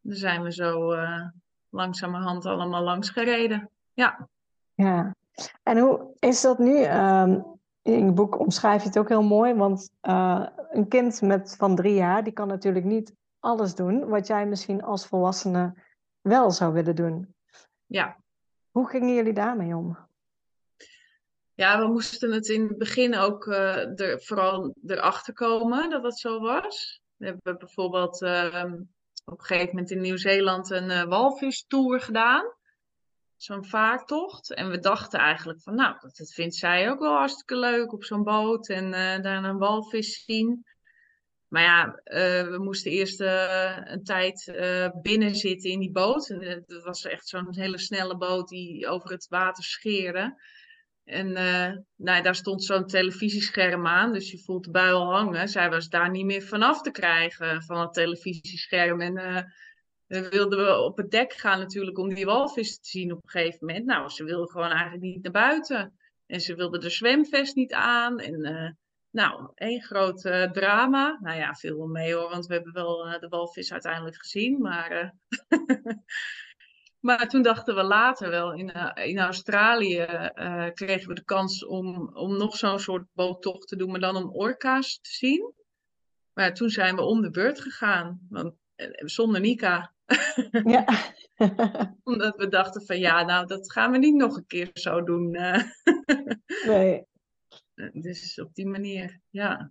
daar 0.00 0.16
zijn 0.16 0.42
we 0.42 0.52
zo 0.52 0.92
uh, 0.92 1.26
langzamerhand 1.68 2.46
allemaal 2.46 2.82
langs 2.82 3.10
gereden. 3.10 3.70
Ja. 3.92 4.28
Ja, 4.74 5.14
en 5.62 5.78
hoe 5.78 6.14
is 6.18 6.40
dat 6.40 6.58
nu? 6.58 6.82
Ehm, 6.82 7.40
in 7.82 8.04
je 8.04 8.12
boek 8.12 8.38
omschrijf 8.38 8.82
je 8.82 8.88
het 8.88 8.98
ook 8.98 9.08
heel 9.08 9.22
mooi, 9.22 9.54
want 9.54 9.90
uh, 10.02 10.46
een 10.70 10.88
kind 10.88 11.20
met, 11.20 11.54
van 11.56 11.76
drie 11.76 11.94
jaar, 11.94 12.24
die 12.24 12.32
kan 12.32 12.48
natuurlijk 12.48 12.84
niet 12.84 13.14
alles 13.38 13.74
doen 13.74 14.08
wat 14.08 14.26
jij 14.26 14.46
misschien 14.46 14.82
als 14.82 15.06
volwassene 15.06 15.74
wel 16.20 16.50
zou 16.50 16.72
willen 16.72 16.96
doen. 16.96 17.34
Ja. 17.86 18.16
Hoe 18.70 18.88
gingen 18.88 19.14
jullie 19.14 19.32
daarmee 19.32 19.76
om? 19.76 20.07
Ja, 21.58 21.78
we 21.78 21.86
moesten 21.86 22.32
het 22.32 22.48
in 22.48 22.68
het 22.68 22.78
begin 22.78 23.16
ook 23.16 23.46
uh, 23.46 24.00
er, 24.00 24.22
vooral 24.22 24.74
erachter 24.86 25.34
komen 25.34 25.90
dat 25.90 26.02
het 26.02 26.18
zo 26.18 26.40
was. 26.40 27.00
We 27.16 27.26
hebben 27.26 27.58
bijvoorbeeld 27.58 28.22
uh, 28.22 28.64
op 29.24 29.38
een 29.38 29.44
gegeven 29.44 29.68
moment 29.68 29.90
in 29.90 30.00
Nieuw-Zeeland 30.00 30.70
een 30.70 30.90
uh, 30.90 31.02
walvistour 31.02 32.00
gedaan 32.00 32.44
zo'n 33.36 33.64
vaartocht. 33.64 34.54
En 34.54 34.70
we 34.70 34.78
dachten 34.78 35.18
eigenlijk 35.18 35.62
van, 35.62 35.74
nou, 35.74 35.96
dat, 36.00 36.16
dat 36.16 36.32
vindt 36.32 36.54
zij 36.54 36.90
ook 36.90 36.98
wel 36.98 37.16
hartstikke 37.16 37.56
leuk 37.56 37.92
op 37.92 38.04
zo'n 38.04 38.24
boot 38.24 38.68
en 38.68 38.84
uh, 38.84 39.22
daar 39.22 39.44
een 39.44 39.58
walvis 39.58 40.24
zien. 40.24 40.64
Maar 41.48 41.62
ja, 41.62 41.86
uh, 41.86 42.50
we 42.50 42.58
moesten 42.58 42.90
eerst 42.90 43.20
uh, 43.20 43.76
een 43.84 44.04
tijd 44.04 44.52
binnen 45.02 45.34
zitten 45.34 45.70
in 45.70 45.80
die 45.80 45.92
boot. 45.92 46.30
En 46.30 46.64
dat 46.66 46.82
was 46.82 47.04
echt 47.04 47.28
zo'n 47.28 47.54
hele 47.54 47.78
snelle 47.78 48.16
boot 48.16 48.48
die 48.48 48.88
over 48.88 49.10
het 49.10 49.26
water 49.28 49.64
scheerde. 49.64 50.36
En 51.08 51.32
nou, 51.96 52.22
daar 52.22 52.34
stond 52.34 52.64
zo'n 52.64 52.86
televisiescherm 52.86 53.86
aan, 53.86 54.12
dus 54.12 54.30
je 54.30 54.42
voelt 54.42 54.64
de 54.64 54.70
buil 54.70 55.12
hangen. 55.12 55.48
Zij 55.48 55.70
was 55.70 55.88
daar 55.88 56.10
niet 56.10 56.24
meer 56.24 56.42
vanaf 56.42 56.82
te 56.82 56.90
krijgen 56.90 57.62
van 57.62 57.80
het 57.80 57.92
televisiescherm. 57.92 59.00
En 59.00 59.14
we 60.08 60.28
wilden 60.28 60.58
we 60.58 60.80
op 60.80 60.96
het 60.96 61.10
dek 61.10 61.32
gaan 61.32 61.58
natuurlijk 61.58 61.98
om 61.98 62.14
die 62.14 62.24
walvis 62.24 62.80
te 62.80 62.88
zien 62.88 63.12
op 63.12 63.22
een 63.22 63.30
gegeven 63.30 63.66
moment. 63.66 63.86
Nou, 63.86 64.08
ze 64.08 64.24
wilde 64.24 64.50
gewoon 64.50 64.70
eigenlijk 64.70 65.02
niet 65.02 65.22
naar 65.22 65.32
buiten. 65.32 65.98
En 66.26 66.40
ze 66.40 66.54
wilde 66.54 66.78
de 66.78 66.90
zwemvest 66.90 67.54
niet 67.54 67.72
aan. 67.72 68.18
En 68.18 68.46
uh, 68.46 68.70
nou, 69.10 69.50
één 69.54 69.82
groot 69.82 70.24
uh, 70.24 70.50
drama. 70.50 71.18
Nou 71.20 71.36
ja, 71.36 71.54
veel 71.54 71.86
mee 71.86 72.14
hoor, 72.14 72.30
want 72.30 72.46
we 72.46 72.54
hebben 72.54 72.72
wel 72.72 73.06
uh, 73.06 73.18
de 73.18 73.28
walvis 73.28 73.72
uiteindelijk 73.72 74.16
gezien. 74.16 74.60
Maar, 74.60 75.14
maar 77.00 77.28
toen 77.28 77.42
dachten 77.42 77.74
we 77.74 77.82
later 77.82 78.30
wel, 78.30 78.52
in, 78.52 78.72
in 78.94 79.18
Australië 79.18 80.06
kregen 80.74 81.08
we 81.08 81.14
de 81.14 81.24
kans 81.24 81.66
om, 81.66 82.16
om 82.16 82.36
nog 82.36 82.56
zo'n 82.56 82.78
soort 82.78 83.06
boottocht 83.12 83.68
te 83.68 83.76
doen, 83.76 83.90
maar 83.90 84.00
dan 84.00 84.16
om 84.16 84.30
orka's 84.30 84.98
te 85.00 85.10
zien. 85.10 85.52
Maar 86.32 86.54
toen 86.54 86.70
zijn 86.70 86.96
we 86.96 87.02
om 87.02 87.22
de 87.22 87.30
beurt 87.30 87.60
gegaan. 87.60 88.26
Want 88.28 88.54
zonder 89.04 89.40
Nika. 89.40 89.92
Ja. 90.64 90.84
Omdat 92.04 92.36
we 92.36 92.48
dachten 92.48 92.86
van 92.86 92.98
ja, 92.98 93.24
nou 93.24 93.46
dat 93.46 93.72
gaan 93.72 93.90
we 93.90 93.98
niet 93.98 94.14
nog 94.14 94.36
een 94.36 94.46
keer 94.46 94.70
zo 94.72 95.02
doen. 95.02 95.34
Eh. 95.34 95.62
nee. 96.66 97.06
Dus 97.92 98.40
op 98.40 98.54
die 98.54 98.66
manier, 98.66 99.20
ja. 99.30 99.70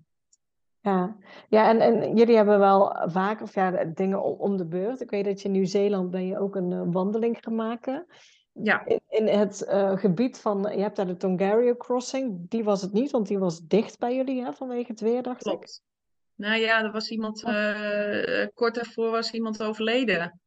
Ja, 0.88 1.16
ja 1.50 1.70
en, 1.70 1.80
en 1.80 2.16
jullie 2.16 2.36
hebben 2.36 2.60
wel 2.60 3.10
vaak 3.10 3.42
of 3.42 3.54
ja, 3.54 3.84
dingen 3.86 4.24
om 4.24 4.58
de 4.58 4.66
beurt. 4.66 5.02
Ik 5.02 5.10
weet 5.10 5.26
dat 5.26 5.42
je 5.42 5.48
in 5.48 5.54
Nieuw-Zeeland 5.54 6.12
ben 6.12 6.26
je 6.26 6.40
ook 6.40 6.56
een 6.56 6.72
uh, 6.72 6.82
wandeling 6.86 7.38
gaan 7.42 7.56
maken. 7.56 8.06
Ja. 8.52 8.86
In, 8.86 9.02
in 9.08 9.28
het 9.28 9.66
uh, 9.70 9.98
gebied 9.98 10.40
van, 10.40 10.62
je 10.62 10.82
hebt 10.82 10.96
daar 10.96 11.08
de 11.08 11.18
Tongariro 11.18 11.76
Crossing, 11.76 12.50
die 12.50 12.64
was 12.64 12.82
het 12.82 12.94
niet, 12.94 13.12
want 13.12 13.28
die 13.28 13.40
was 13.40 13.60
dicht 13.60 14.00
bij 14.00 14.16
jullie 14.16 14.44
hè, 14.44 14.54
vanwege 14.54 14.92
het 14.92 15.00
weer, 15.00 15.24
dacht 15.24 15.44
Klopt. 15.44 15.70
ik. 15.70 15.86
Nou 16.36 16.60
ja, 16.60 16.84
er 16.84 16.92
was 16.92 17.10
iemand, 17.10 17.44
uh, 17.44 18.46
kort 18.54 18.76
daarvoor 18.76 19.12
was 19.12 19.32
iemand 19.32 19.64
overleden. 19.64 20.40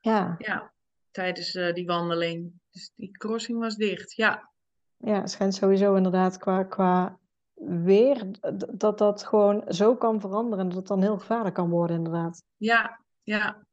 Ja. 0.00 0.34
Ja, 0.38 0.72
tijdens 1.10 1.54
uh, 1.54 1.72
die 1.72 1.86
wandeling. 1.86 2.52
Dus 2.70 2.92
die 2.94 3.10
crossing 3.10 3.58
was 3.58 3.76
dicht, 3.76 4.12
ja. 4.12 4.50
Ja, 4.96 5.20
het 5.20 5.30
schijnt 5.30 5.54
sowieso 5.54 5.94
inderdaad 5.94 6.38
qua, 6.38 6.62
qua 6.62 7.18
weer 7.64 8.26
dat 8.72 8.98
dat 8.98 9.24
gewoon 9.24 9.64
zo 9.68 9.96
kan 9.96 10.20
veranderen 10.20 10.58
en 10.58 10.68
dat 10.68 10.78
het 10.78 10.86
dan 10.86 11.02
heel 11.02 11.18
gevaarlijk 11.18 11.54
kan 11.54 11.70
worden 11.70 11.96
inderdaad. 11.96 12.42
Ja, 12.56 13.00
ja, 13.22 13.66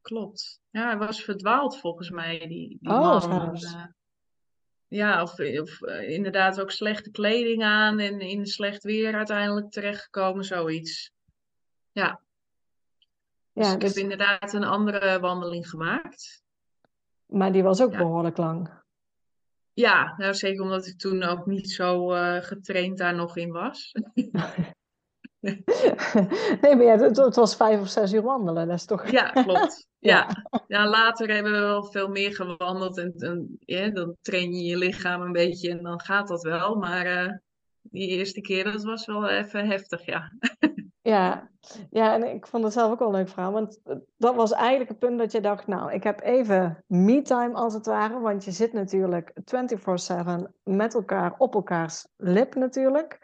klopt. 0.00 0.60
Ja, 0.70 0.84
hij 0.84 0.98
was 0.98 1.24
verdwaald 1.24 1.78
volgens 1.78 2.10
mij, 2.10 2.38
die, 2.38 2.78
die 2.80 2.90
oh, 2.90 3.26
man. 3.26 3.56
Uh, 3.56 3.84
ja, 4.88 5.22
of, 5.22 5.30
of 5.38 5.82
inderdaad 5.88 6.60
ook 6.60 6.70
slechte 6.70 7.10
kleding 7.10 7.62
aan 7.62 7.98
en 7.98 8.20
in 8.20 8.46
slecht 8.46 8.82
weer 8.82 9.14
uiteindelijk 9.14 9.70
terechtgekomen, 9.70 10.44
zoiets. 10.44 11.12
Ja. 11.92 12.20
Dus 13.52 13.66
ja, 13.66 13.74
ik 13.74 13.82
heb 13.82 13.92
dus- 13.92 14.02
inderdaad 14.02 14.52
een 14.52 14.64
andere 14.64 15.20
wandeling 15.20 15.68
gemaakt. 15.68 16.42
Maar 17.26 17.52
die 17.52 17.62
was 17.62 17.82
ook 17.82 17.96
behoorlijk 17.96 18.36
lang. 18.36 18.86
Ja, 19.78 20.14
nou, 20.16 20.34
zeker 20.34 20.62
omdat 20.62 20.86
ik 20.86 20.98
toen 20.98 21.22
ook 21.22 21.46
niet 21.46 21.70
zo 21.70 22.14
uh, 22.14 22.36
getraind 22.42 22.98
daar 22.98 23.14
nog 23.14 23.36
in 23.36 23.50
was. 23.50 23.92
nee, 26.60 26.76
maar 26.76 26.82
ja, 26.82 26.98
het, 26.98 27.16
het, 27.16 27.36
was 27.36 27.56
vijf 27.56 27.80
of 27.80 27.88
zes 27.88 28.12
uur 28.12 28.22
wandelen, 28.22 28.68
dat 28.68 28.76
is 28.76 28.84
toch... 28.84 29.10
Ja, 29.10 29.30
klopt. 29.30 29.86
Ja. 30.00 30.44
ja. 30.66 30.88
later 30.88 31.34
hebben 31.34 31.52
we 31.52 31.58
wel 31.58 31.84
veel 31.84 32.08
meer 32.08 32.34
gewandeld 32.34 32.98
en, 32.98 33.12
en 33.16 33.56
ja, 33.58 33.90
dan 33.90 34.16
train 34.20 34.52
je 34.52 34.62
je 34.62 34.76
lichaam 34.76 35.20
een 35.20 35.32
beetje 35.32 35.70
en 35.70 35.82
dan 35.82 36.00
gaat 36.00 36.28
dat 36.28 36.42
wel. 36.42 36.74
Maar 36.74 37.26
uh, 37.26 37.32
die 37.82 38.08
eerste 38.08 38.40
keer, 38.40 38.64
dat 38.64 38.82
was 38.82 39.06
wel 39.06 39.28
even 39.28 39.66
heftig, 39.66 40.04
ja. 40.04 40.32
Ja, 41.08 41.50
ja, 41.90 42.14
en 42.14 42.34
ik 42.34 42.46
vond 42.46 42.64
het 42.64 42.72
zelf 42.72 42.92
ook 42.92 42.98
wel 42.98 43.08
een 43.08 43.14
leuk 43.14 43.28
verhaal. 43.28 43.52
Want 43.52 43.80
dat 44.16 44.34
was 44.34 44.52
eigenlijk 44.52 44.88
het 44.90 44.98
punt 44.98 45.18
dat 45.18 45.32
je 45.32 45.40
dacht, 45.40 45.66
nou, 45.66 45.92
ik 45.92 46.02
heb 46.02 46.20
even 46.20 46.84
me-time 46.86 47.54
als 47.54 47.74
het 47.74 47.86
ware. 47.86 48.20
Want 48.20 48.44
je 48.44 48.50
zit 48.50 48.72
natuurlijk 48.72 49.32
24-7 49.44 50.50
met 50.62 50.94
elkaar 50.94 51.34
op 51.38 51.54
elkaars 51.54 52.06
lip 52.16 52.54
natuurlijk. 52.54 53.18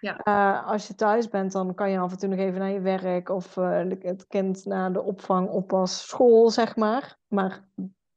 Ja. 0.00 0.18
Eh, 0.18 0.66
als 0.66 0.86
je 0.86 0.94
thuis 0.94 1.28
bent, 1.28 1.52
dan 1.52 1.74
kan 1.74 1.90
je 1.90 1.98
af 1.98 2.12
en 2.12 2.18
toe 2.18 2.28
nog 2.28 2.38
even 2.38 2.58
naar 2.58 2.70
je 2.70 2.80
werk 2.80 3.28
of 3.28 3.56
eh, 3.56 3.82
het 4.00 4.26
kind 4.26 4.64
naar 4.64 4.92
de 4.92 5.02
opvang, 5.02 5.48
oppas, 5.48 6.08
school, 6.08 6.50
zeg 6.50 6.76
maar. 6.76 7.18
Maar 7.26 7.68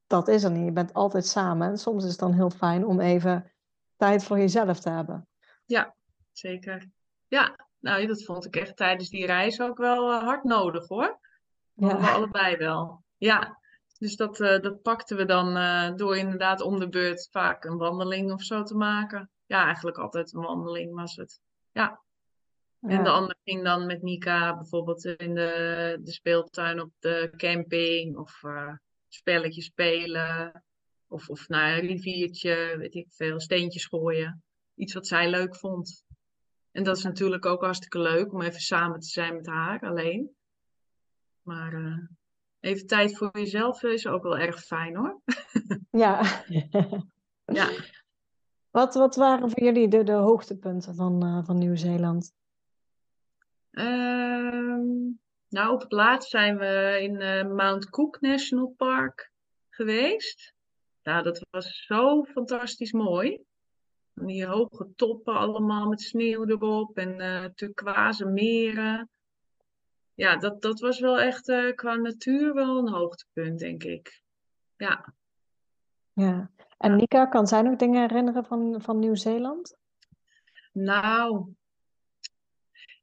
dat 0.07 0.27
is 0.27 0.43
er 0.43 0.51
niet. 0.51 0.65
Je 0.65 0.71
bent 0.71 0.93
altijd 0.93 1.25
samen. 1.25 1.67
En 1.67 1.77
soms 1.77 2.03
is 2.03 2.09
het 2.09 2.19
dan 2.19 2.33
heel 2.33 2.49
fijn 2.49 2.85
om 2.85 2.99
even 2.99 3.51
tijd 3.97 4.23
voor 4.23 4.37
jezelf 4.37 4.79
te 4.79 4.89
hebben. 4.89 5.27
Ja, 5.65 5.95
zeker. 6.31 6.89
Ja, 7.27 7.69
nou, 7.81 8.05
dat 8.05 8.23
vond 8.23 8.45
ik 8.45 8.55
echt 8.55 8.77
tijdens 8.77 9.09
die 9.09 9.25
reis 9.25 9.61
ook 9.61 9.77
wel 9.77 10.11
uh, 10.11 10.23
hard 10.23 10.43
nodig 10.43 10.87
hoor. 10.87 11.19
Ja. 11.73 11.99
We 11.99 12.07
allebei 12.07 12.57
wel. 12.57 13.03
Ja, 13.17 13.59
dus 13.97 14.15
dat, 14.15 14.39
uh, 14.39 14.59
dat 14.59 14.81
pakten 14.81 15.17
we 15.17 15.25
dan 15.25 15.57
uh, 15.57 15.95
door 15.95 16.17
inderdaad 16.17 16.61
om 16.61 16.79
de 16.79 16.89
beurt 16.89 17.27
vaak 17.31 17.63
een 17.63 17.77
wandeling 17.77 18.31
of 18.31 18.43
zo 18.43 18.63
te 18.63 18.75
maken. 18.75 19.29
Ja, 19.45 19.65
eigenlijk 19.65 19.97
altijd 19.97 20.33
een 20.33 20.41
wandeling 20.41 20.95
was 20.95 21.15
het. 21.15 21.39
Ja. 21.71 22.01
ja. 22.79 22.89
En 22.89 23.03
de 23.03 23.09
ander 23.09 23.35
ging 23.43 23.63
dan 23.63 23.85
met 23.85 24.01
Nika 24.01 24.55
bijvoorbeeld 24.55 25.05
in 25.05 25.35
de, 25.35 25.97
de 26.01 26.11
speeltuin 26.11 26.81
op 26.81 26.91
de 26.99 27.33
camping 27.37 28.17
of 28.17 28.41
spelletjes 29.07 29.65
spelen. 29.65 30.63
Of, 31.07 31.29
of 31.29 31.47
naar 31.47 31.77
een 31.77 31.87
riviertje, 31.87 32.75
weet 32.77 32.95
ik 32.95 33.07
veel, 33.09 33.39
steentjes 33.39 33.85
gooien. 33.85 34.43
Iets 34.75 34.93
wat 34.93 35.07
zij 35.07 35.29
leuk 35.29 35.55
vond. 35.55 36.05
En 36.71 36.83
dat 36.83 36.97
is 36.97 37.03
natuurlijk 37.03 37.45
ook 37.45 37.61
hartstikke 37.61 37.99
leuk 37.99 38.33
om 38.33 38.41
even 38.41 38.59
samen 38.59 38.99
te 38.99 39.07
zijn 39.07 39.35
met 39.35 39.47
haar 39.47 39.79
alleen. 39.79 40.35
Maar 41.41 41.73
uh, 41.73 41.97
even 42.59 42.87
tijd 42.87 43.17
voor 43.17 43.29
jezelf 43.33 43.83
is 43.83 44.07
ook 44.07 44.23
wel 44.23 44.37
erg 44.37 44.63
fijn 44.63 44.95
hoor. 44.95 45.21
Ja. 45.91 46.43
ja. 47.59 47.69
Wat, 48.69 48.93
wat 48.93 49.15
waren 49.15 49.49
voor 49.49 49.63
jullie 49.63 49.87
de, 49.87 50.03
de 50.03 50.11
hoogtepunten 50.11 50.95
van, 50.95 51.25
uh, 51.25 51.45
van 51.45 51.57
Nieuw-Zeeland? 51.57 52.33
Uh, 53.71 54.79
nou, 55.49 55.73
op 55.73 55.81
het 55.81 55.91
laatst 55.91 56.29
zijn 56.29 56.57
we 56.57 56.99
in 57.01 57.21
uh, 57.21 57.55
Mount 57.55 57.89
Cook 57.89 58.21
National 58.21 58.73
Park 58.77 59.31
geweest. 59.69 60.53
Nou, 61.03 61.23
dat 61.23 61.45
was 61.49 61.85
zo 61.85 62.23
fantastisch 62.23 62.91
mooi. 62.91 63.43
Die 64.13 64.45
hoge 64.45 64.87
toppen 64.95 65.33
allemaal 65.33 65.87
met 65.87 66.01
sneeuw 66.01 66.45
erop 66.45 66.97
en 66.97 67.19
uh, 67.19 67.45
turquoise 67.45 68.25
meren. 68.25 69.09
Ja, 70.13 70.37
dat, 70.37 70.61
dat 70.61 70.79
was 70.79 70.99
wel 70.99 71.19
echt 71.19 71.49
uh, 71.49 71.75
qua 71.75 71.95
natuur 71.95 72.53
wel 72.53 72.77
een 72.77 72.89
hoogtepunt, 72.89 73.59
denk 73.59 73.83
ik. 73.83 74.21
Ja. 74.77 75.13
Ja. 76.13 76.51
En 76.77 76.95
Nika, 76.95 77.25
kan 77.25 77.47
zij 77.47 77.61
nog 77.61 77.75
dingen 77.75 78.01
herinneren 78.01 78.45
van, 78.45 78.81
van 78.81 78.99
Nieuw-Zeeland? 78.99 79.77
Nou, 80.71 81.53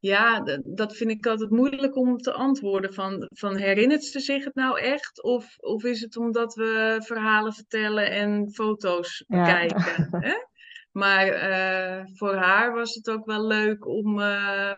ja, 0.00 0.44
dat 0.64 0.96
vind 0.96 1.10
ik 1.10 1.26
altijd 1.26 1.50
moeilijk 1.50 1.96
om 1.96 2.16
te 2.16 2.32
antwoorden. 2.32 2.94
Van, 2.94 3.26
van 3.28 3.56
herinnert 3.56 4.04
ze 4.04 4.20
zich 4.20 4.44
het 4.44 4.54
nou 4.54 4.80
echt? 4.80 5.22
Of, 5.22 5.58
of 5.58 5.84
is 5.84 6.00
het 6.00 6.16
omdat 6.16 6.54
we 6.54 6.96
verhalen 7.04 7.52
vertellen 7.52 8.10
en 8.10 8.50
foto's 8.50 9.24
bekijken? 9.26 10.08
Ja. 10.10 10.18
Hè? 10.20 10.34
Maar 10.98 11.26
uh, 11.50 12.04
voor 12.14 12.34
haar 12.34 12.72
was 12.72 12.94
het 12.94 13.10
ook 13.10 13.26
wel 13.26 13.46
leuk 13.46 13.86
om, 13.86 14.18
uh, 14.18 14.74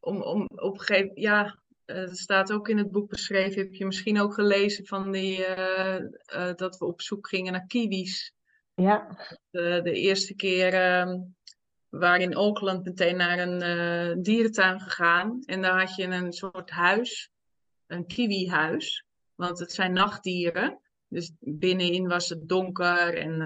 om, 0.00 0.22
om 0.22 0.48
op 0.54 0.74
een 0.74 0.80
gegeven 0.80 1.20
ja, 1.20 1.58
het 1.84 2.08
uh, 2.08 2.14
staat 2.14 2.52
ook 2.52 2.68
in 2.68 2.78
het 2.78 2.90
boek 2.90 3.08
beschreven, 3.08 3.62
heb 3.62 3.74
je 3.74 3.86
misschien 3.86 4.20
ook 4.20 4.34
gelezen 4.34 4.86
van 4.86 5.12
die, 5.12 5.44
eh, 5.44 6.54
dat 6.54 6.78
we 6.78 6.84
op 6.84 7.00
zoek 7.00 7.28
gingen 7.28 7.52
naar 7.52 7.66
kiwis. 7.66 8.34
Ja. 8.74 9.18
De, 9.50 9.80
de 9.82 9.92
eerste 9.92 10.34
keer 10.34 10.74
ehm, 10.74 11.18
waren 11.88 12.20
in 12.20 12.34
Auckland 12.34 12.84
meteen 12.84 13.16
naar 13.16 13.38
een 13.38 14.22
dierentuin 14.22 14.80
gegaan. 14.80 15.42
En 15.44 15.62
daar 15.62 15.80
had 15.80 15.94
je 15.94 16.04
een 16.04 16.32
soort 16.32 16.70
huis, 16.70 17.30
een 17.86 18.06
kiwihuis. 18.06 19.04
Want 19.34 19.58
het 19.58 19.72
zijn 19.72 19.92
nachtdieren. 19.92 20.80
Dus 21.08 21.32
binnenin 21.38 22.08
was 22.08 22.28
het 22.28 22.48
donker 22.48 23.18
en 23.18 23.40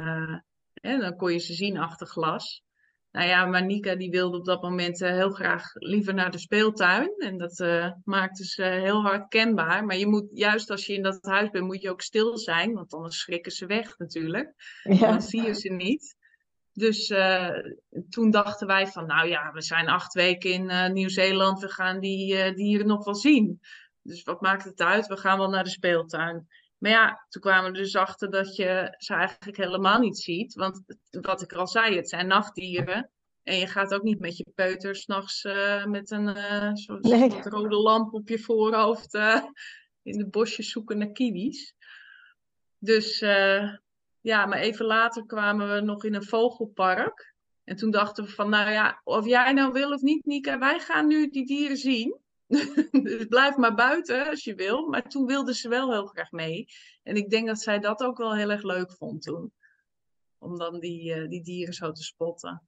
en 0.80 1.00
dan 1.00 1.16
kon 1.16 1.32
je 1.32 1.38
ze 1.38 1.54
zien 1.54 1.78
achter 1.78 2.06
glas. 2.06 2.62
Nou 3.10 3.28
ja, 3.28 3.44
Manika 3.44 3.94
die 3.96 4.10
wilde 4.10 4.38
op 4.38 4.44
dat 4.44 4.62
moment 4.62 5.00
uh, 5.00 5.08
heel 5.08 5.30
graag 5.30 5.62
liever 5.74 6.14
naar 6.14 6.30
de 6.30 6.38
speeltuin. 6.38 7.14
En 7.18 7.38
dat 7.38 7.60
uh, 7.60 7.92
maakte 8.04 8.44
ze 8.44 8.62
heel 8.62 9.02
hard 9.02 9.28
kenbaar. 9.28 9.84
Maar 9.84 9.96
je 9.96 10.06
moet, 10.06 10.28
juist 10.32 10.70
als 10.70 10.86
je 10.86 10.92
in 10.94 11.02
dat 11.02 11.18
huis 11.20 11.50
bent, 11.50 11.64
moet 11.64 11.82
je 11.82 11.90
ook 11.90 12.02
stil 12.02 12.38
zijn. 12.38 12.72
Want 12.72 12.92
anders 12.92 13.18
schrikken 13.18 13.52
ze 13.52 13.66
weg 13.66 13.98
natuurlijk. 13.98 14.54
Ja. 14.82 15.10
Dan 15.10 15.22
zie 15.22 15.42
je 15.42 15.54
ze 15.54 15.68
niet. 15.68 16.16
Dus 16.72 17.10
uh, 17.10 17.58
toen 18.08 18.30
dachten 18.30 18.66
wij 18.66 18.86
van, 18.86 19.06
nou 19.06 19.28
ja, 19.28 19.52
we 19.52 19.62
zijn 19.62 19.88
acht 19.88 20.14
weken 20.14 20.50
in 20.50 20.92
Nieuw-Zeeland. 20.92 21.60
We 21.60 21.68
gaan 21.68 22.00
die 22.00 22.54
dieren 22.54 22.86
nog 22.86 23.04
wel 23.04 23.14
zien. 23.14 23.60
Dus 24.02 24.22
wat 24.22 24.40
maakt 24.40 24.64
het 24.64 24.80
uit? 24.80 25.06
We 25.06 25.16
gaan 25.16 25.38
wel 25.38 25.50
naar 25.50 25.64
de 25.64 25.70
speeltuin. 25.70 26.46
Maar 26.78 26.90
ja, 26.90 27.26
toen 27.28 27.42
kwamen 27.42 27.72
we 27.72 27.78
dus 27.78 27.96
achter 27.96 28.30
dat 28.30 28.56
je 28.56 28.94
ze 28.98 29.14
eigenlijk 29.14 29.56
helemaal 29.56 29.98
niet 29.98 30.18
ziet. 30.18 30.54
Want 30.54 30.82
wat 31.10 31.42
ik 31.42 31.52
al 31.52 31.66
zei, 31.66 31.96
het 31.96 32.08
zijn 32.08 32.26
nachtdieren. 32.26 33.10
En 33.42 33.56
je 33.56 33.66
gaat 33.66 33.94
ook 33.94 34.02
niet 34.02 34.20
met 34.20 34.36
je 34.36 34.46
peuter 34.54 34.96
s'nachts 34.96 35.44
uh, 35.44 35.84
met 35.84 36.10
een 36.10 36.36
uh, 36.36 36.70
soort, 36.74 37.02
nee. 37.02 37.30
soort, 37.30 37.46
rode 37.46 37.76
lamp 37.76 38.14
op 38.14 38.28
je 38.28 38.38
voorhoofd 38.38 39.14
uh, 39.14 39.44
in 40.02 40.18
de 40.18 40.28
bosjes 40.28 40.70
zoeken 40.70 40.98
naar 40.98 41.12
kiwis. 41.12 41.74
Dus 42.78 43.18
ja, 44.20 44.46
maar 44.46 44.58
even 44.58 44.86
later 44.86 45.26
kwamen 45.26 45.74
we 45.74 45.80
nog 45.80 46.04
in 46.04 46.14
een 46.14 46.24
vogelpark. 46.24 47.34
En 47.64 47.76
toen 47.76 47.90
dachten 47.90 48.24
we 48.24 48.30
van, 48.30 48.50
nou 48.50 48.70
ja, 48.70 49.00
of 49.04 49.26
jij 49.26 49.52
nou 49.52 49.72
wil 49.72 49.92
of 49.92 50.00
niet, 50.00 50.24
Nika, 50.26 50.58
wij 50.58 50.78
gaan 50.78 51.06
nu 51.06 51.28
die 51.28 51.46
dieren 51.46 51.76
zien. 51.76 52.18
dus 53.02 53.26
blijf 53.26 53.56
maar 53.56 53.74
buiten 53.74 54.28
als 54.28 54.44
je 54.44 54.54
wil. 54.54 54.88
Maar 54.88 55.08
toen 55.08 55.26
wilde 55.26 55.54
ze 55.54 55.68
wel 55.68 55.92
heel 55.92 56.06
graag 56.06 56.30
mee. 56.30 56.66
En 57.02 57.16
ik 57.16 57.30
denk 57.30 57.46
dat 57.46 57.60
zij 57.60 57.78
dat 57.78 58.02
ook 58.02 58.18
wel 58.18 58.34
heel 58.34 58.50
erg 58.50 58.62
leuk 58.62 58.92
vond 58.92 59.22
toen. 59.22 59.52
Om 60.38 60.58
dan 60.58 60.80
die, 60.80 61.16
uh, 61.16 61.28
die 61.28 61.42
dieren 61.42 61.74
zo 61.74 61.92
te 61.92 62.02
spotten. 62.02 62.62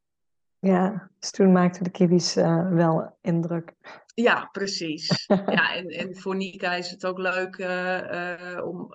Ja, 0.58 1.10
dus 1.18 1.30
toen 1.30 1.52
maakten 1.52 1.84
de 1.84 1.90
kibbies 1.90 2.36
uh, 2.36 2.72
wel 2.72 3.16
indruk. 3.20 3.74
Ja, 4.14 4.48
precies. 4.52 5.26
ja, 5.28 5.74
en, 5.74 5.86
en 5.88 6.16
voor 6.16 6.36
Nika 6.36 6.74
is 6.74 6.90
het 6.90 7.06
ook 7.06 7.18
leuk 7.18 7.58
uh, 7.58 8.60
om... 8.64 8.88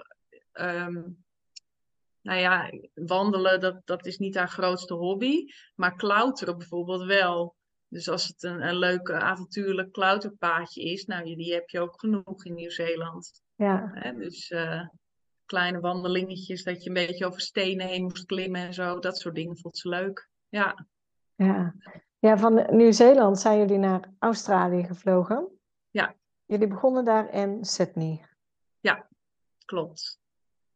Um, 0.53 1.23
nou 2.21 2.39
ja, 2.39 2.71
wandelen, 2.93 3.59
dat, 3.59 3.81
dat 3.85 4.05
is 4.05 4.17
niet 4.17 4.35
haar 4.35 4.49
grootste 4.49 4.93
hobby. 4.93 5.45
Maar 5.75 5.95
klauteren 5.95 6.57
bijvoorbeeld 6.57 7.03
wel. 7.03 7.55
Dus 7.95 8.09
als 8.09 8.27
het 8.27 8.43
een, 8.43 8.67
een 8.67 8.77
leuk 8.77 9.11
avontuurlijk 9.11 9.91
klauterpaadje 9.91 10.81
is, 10.81 11.05
nou, 11.05 11.35
die 11.35 11.53
heb 11.53 11.69
je 11.69 11.79
ook 11.79 11.99
genoeg 11.99 12.45
in 12.45 12.53
Nieuw-Zeeland. 12.53 13.41
Ja. 13.55 13.91
Dus 14.17 14.49
uh, 14.49 14.87
kleine 15.45 15.79
wandelingetjes, 15.79 16.63
dat 16.63 16.83
je 16.83 16.89
een 16.89 16.95
beetje 16.95 17.25
over 17.25 17.41
stenen 17.41 17.87
heen 17.87 18.03
moest 18.03 18.25
klimmen 18.25 18.61
en 18.61 18.73
zo. 18.73 18.99
Dat 18.99 19.17
soort 19.17 19.35
dingen 19.35 19.57
vond 19.57 19.77
ze 19.77 19.89
leuk. 19.89 20.29
Ja. 20.49 20.87
Ja, 21.35 21.75
ja 22.19 22.37
van 22.37 22.65
Nieuw-Zeeland 22.69 23.39
zijn 23.39 23.59
jullie 23.59 23.77
naar 23.77 24.13
Australië 24.19 24.83
gevlogen. 24.83 25.47
Ja. 25.89 26.15
Jullie 26.45 26.67
begonnen 26.67 27.05
daar 27.05 27.33
in 27.33 27.65
Sydney. 27.65 28.25
Ja, 28.79 29.07
klopt. 29.65 30.19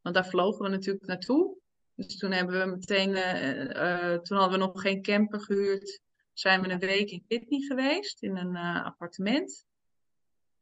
Want 0.02 0.16
daar 0.16 0.28
vlogen 0.28 0.64
we 0.64 0.70
natuurlijk 0.70 1.06
naartoe. 1.06 1.58
Dus 1.96 2.18
toen 2.18 2.32
hebben 2.32 2.60
we 2.60 2.66
meteen, 2.66 3.10
uh, 3.10 3.64
uh, 3.64 4.20
toen 4.20 4.38
hadden 4.38 4.60
we 4.60 4.66
nog 4.66 4.82
geen 4.82 5.02
camper 5.02 5.40
gehuurd 5.40 6.02
zijn 6.40 6.62
we 6.62 6.70
een 6.70 6.80
week 6.80 7.12
in 7.12 7.24
Sydney 7.28 7.60
geweest, 7.60 8.24
in 8.24 8.38
een 8.38 8.56
uh, 8.56 8.86
appartement. 8.86 9.66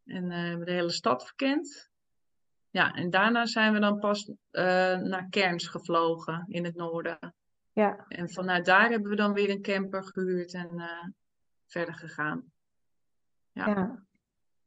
En 0.05 0.23
uh, 0.23 0.37
hebben 0.37 0.65
de 0.65 0.71
hele 0.71 0.89
stad 0.89 1.25
verkend. 1.25 1.89
Ja, 2.69 2.93
en 2.93 3.09
daarna 3.09 3.45
zijn 3.45 3.73
we 3.73 3.79
dan 3.79 3.99
pas 3.99 4.27
uh, 4.27 4.35
naar 4.97 5.27
Cairns 5.29 5.67
gevlogen 5.67 6.45
in 6.47 6.65
het 6.65 6.75
noorden. 6.75 7.35
Ja. 7.73 8.05
En 8.07 8.29
vanuit 8.29 8.65
daar 8.65 8.89
hebben 8.89 9.09
we 9.09 9.15
dan 9.15 9.33
weer 9.33 9.49
een 9.49 9.61
camper 9.61 10.03
gehuurd 10.03 10.53
en 10.53 10.81
verder 11.65 11.95
gegaan. 11.95 12.51
Ja. 13.51 13.67
ja. 13.67 14.05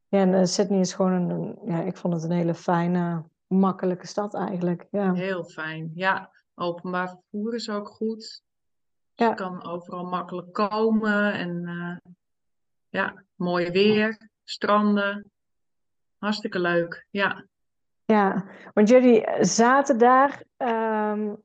Ja, 0.07 0.19
en 0.19 0.47
Sydney 0.47 0.79
is 0.79 0.93
gewoon 0.93 1.29
een, 1.29 1.59
ja, 1.65 1.81
ik 1.81 1.97
vond 1.97 2.13
het 2.13 2.23
een 2.23 2.31
hele 2.31 2.55
fijne, 2.55 3.23
makkelijke 3.47 4.07
stad 4.07 4.35
eigenlijk. 4.35 4.87
Ja. 4.91 5.13
Heel 5.13 5.43
fijn, 5.43 5.91
ja. 5.93 6.31
Openbaar 6.55 7.09
vervoer 7.09 7.53
is 7.53 7.69
ook 7.69 7.87
goed. 7.87 8.43
Ja. 9.21 9.29
Je 9.29 9.35
kan 9.35 9.63
overal 9.63 10.05
makkelijk 10.05 10.53
komen 10.53 11.33
en 11.33 11.61
uh, 11.67 12.13
ja, 12.89 13.23
mooi 13.35 13.69
weer, 13.69 14.29
stranden. 14.43 15.31
Hartstikke 16.17 16.59
leuk, 16.59 17.07
ja. 17.09 17.45
Ja, 18.05 18.45
want 18.73 18.89
jullie 18.89 19.27
zaten 19.39 19.97
daar, 19.97 20.43
um, 20.57 21.43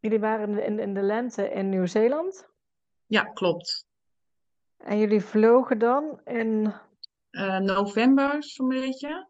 jullie 0.00 0.20
waren 0.20 0.64
in, 0.64 0.78
in 0.78 0.94
de 0.94 1.02
lente 1.02 1.50
in 1.50 1.68
Nieuw-Zeeland? 1.68 2.48
Ja, 3.06 3.22
klopt. 3.22 3.86
En 4.76 4.98
jullie 4.98 5.20
vlogen 5.20 5.78
dan 5.78 6.20
in... 6.24 6.74
Uh, 7.30 7.58
november 7.58 8.44
zo'n 8.44 8.68
beetje. 8.68 9.28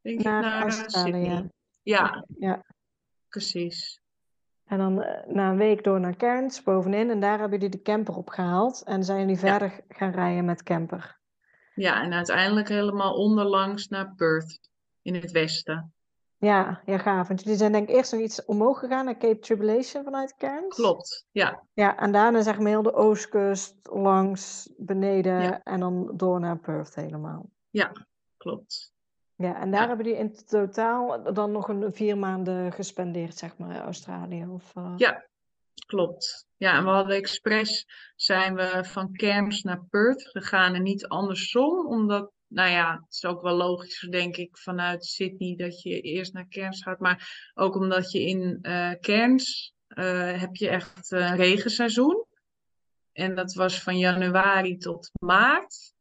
Denk 0.00 0.22
naar, 0.22 0.44
ik, 0.44 0.50
naar 0.50 0.62
Australië. 0.62 1.48
Ja, 1.82 2.26
ja, 2.38 2.64
precies. 3.28 4.01
En 4.72 4.78
dan 4.78 5.02
eh, 5.02 5.26
na 5.34 5.50
een 5.50 5.56
week 5.56 5.84
door 5.84 6.00
naar 6.00 6.16
Cairns, 6.16 6.62
bovenin. 6.62 7.10
En 7.10 7.20
daar 7.20 7.38
hebben 7.38 7.58
jullie 7.58 7.76
de 7.76 7.82
camper 7.82 8.16
opgehaald. 8.16 8.82
En 8.84 9.04
zijn 9.04 9.18
jullie 9.20 9.34
Ja. 9.34 9.40
verder 9.40 9.80
gaan 9.88 10.10
rijden 10.10 10.44
met 10.44 10.62
camper. 10.62 11.18
Ja, 11.74 12.02
en 12.02 12.12
uiteindelijk 12.12 12.68
helemaal 12.68 13.14
onderlangs 13.14 13.88
naar 13.88 14.14
Perth 14.16 14.60
in 15.02 15.14
het 15.14 15.30
westen. 15.30 15.92
Ja, 16.36 16.82
ja, 16.84 16.98
gaaf. 16.98 17.28
Want 17.28 17.42
jullie 17.42 17.58
zijn 17.58 17.72
denk 17.72 17.88
ik 17.88 17.94
eerst 17.94 18.12
nog 18.12 18.20
iets 18.20 18.44
omhoog 18.44 18.78
gegaan 18.78 19.04
naar 19.04 19.16
Cape 19.16 19.38
Tribulation 19.38 20.04
vanuit 20.04 20.34
Cairns. 20.36 20.76
Klopt, 20.76 21.26
ja. 21.30 21.62
Ja, 21.72 21.98
en 21.98 22.12
daarna 22.12 22.42
zeg 22.42 22.58
maar 22.58 22.68
heel 22.68 22.82
de 22.82 22.94
oostkust 22.94 23.74
langs 23.82 24.72
beneden 24.76 25.42
Ja. 25.42 25.62
en 25.62 25.80
dan 25.80 26.12
door 26.16 26.40
naar 26.40 26.58
Perth 26.58 26.94
helemaal. 26.94 27.50
Klopt. 28.36 28.92
Ja, 29.42 29.60
en 29.60 29.70
daar 29.70 29.80
Ja. 29.80 29.86
hebben 29.88 30.06
jullie 30.06 30.20
in 30.20 30.34
totaal 30.46 31.32
dan 31.34 31.52
nog 31.52 31.68
een 31.68 31.92
vier 31.94 32.18
maanden 32.18 32.72
gespendeerd, 32.72 33.36
zeg 33.38 33.56
maar, 33.58 33.74
in 33.74 33.80
Australië. 33.82 34.46
Of, 34.46 34.76
eh, 34.76 34.92
Ja, 34.96 35.26
klopt. 35.86 36.46
Ja, 36.56 36.76
en 36.76 36.84
we 36.84 36.90
hadden 36.90 37.16
expres 37.16 37.86
zijn 38.16 38.54
we 38.54 38.84
van 38.84 39.12
Cairns 39.12 39.62
naar 39.62 39.84
Perth 39.90 40.28
gegaan 40.28 40.74
en 40.74 40.82
niet 40.82 41.06
andersom, 41.06 41.86
omdat, 41.86 42.30
nou 42.46 42.70
ja, 42.70 42.92
het 42.94 43.12
is 43.14 43.24
ook 43.24 43.42
wel 43.42 43.56
logisch, 43.56 44.06
denk 44.10 44.36
ik, 44.36 44.58
vanuit 44.58 45.04
Sydney 45.04 45.56
dat 45.56 45.82
je 45.82 46.00
eerst 46.00 46.32
naar 46.32 46.48
Cairns 46.48 46.82
gaat, 46.82 46.98
maar 47.00 47.50
ook 47.54 47.74
omdat 47.76 48.10
je 48.12 48.20
in 48.20 48.58
eh 48.62 48.90
Cairns 49.00 49.72
eh, 49.86 50.40
heb 50.40 50.54
je 50.56 50.68
echt 50.68 51.10
een 51.10 51.36
regenseizoen. 51.36 52.24
En 53.12 53.34
dat 53.34 53.54
was 53.54 53.82
van 53.82 53.98
januari 53.98 54.76
tot 54.76 55.10
maart. 55.20 55.92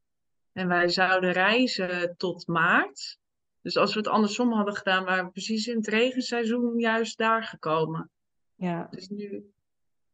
En 0.53 0.67
wij 0.67 0.87
zouden 0.89 1.31
reizen 1.31 2.13
tot 2.17 2.47
maart. 2.47 3.17
Dus 3.61 3.77
als 3.77 3.93
we 3.93 3.99
het 3.99 4.07
andersom 4.07 4.53
hadden 4.53 4.75
gedaan, 4.75 5.03
waren 5.05 5.25
we 5.25 5.31
precies 5.31 5.67
in 5.67 5.75
het 5.75 5.87
regenseizoen 5.87 6.79
juist 6.79 7.17
daar 7.17 7.43
gekomen. 7.43 8.09
ja, 8.55 8.87
Dus 8.91 9.07
nu 9.07 9.51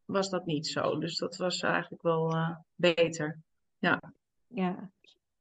was 0.04 0.30
dat 0.30 0.46
niet 0.46 0.66
zo. 0.66 0.98
Dus 0.98 1.16
dat 1.16 1.36
was 1.36 1.60
eigenlijk 1.60 2.02
wel 2.02 2.30
eh, 2.32 2.56
beter. 2.74 3.38
ja. 3.78 4.90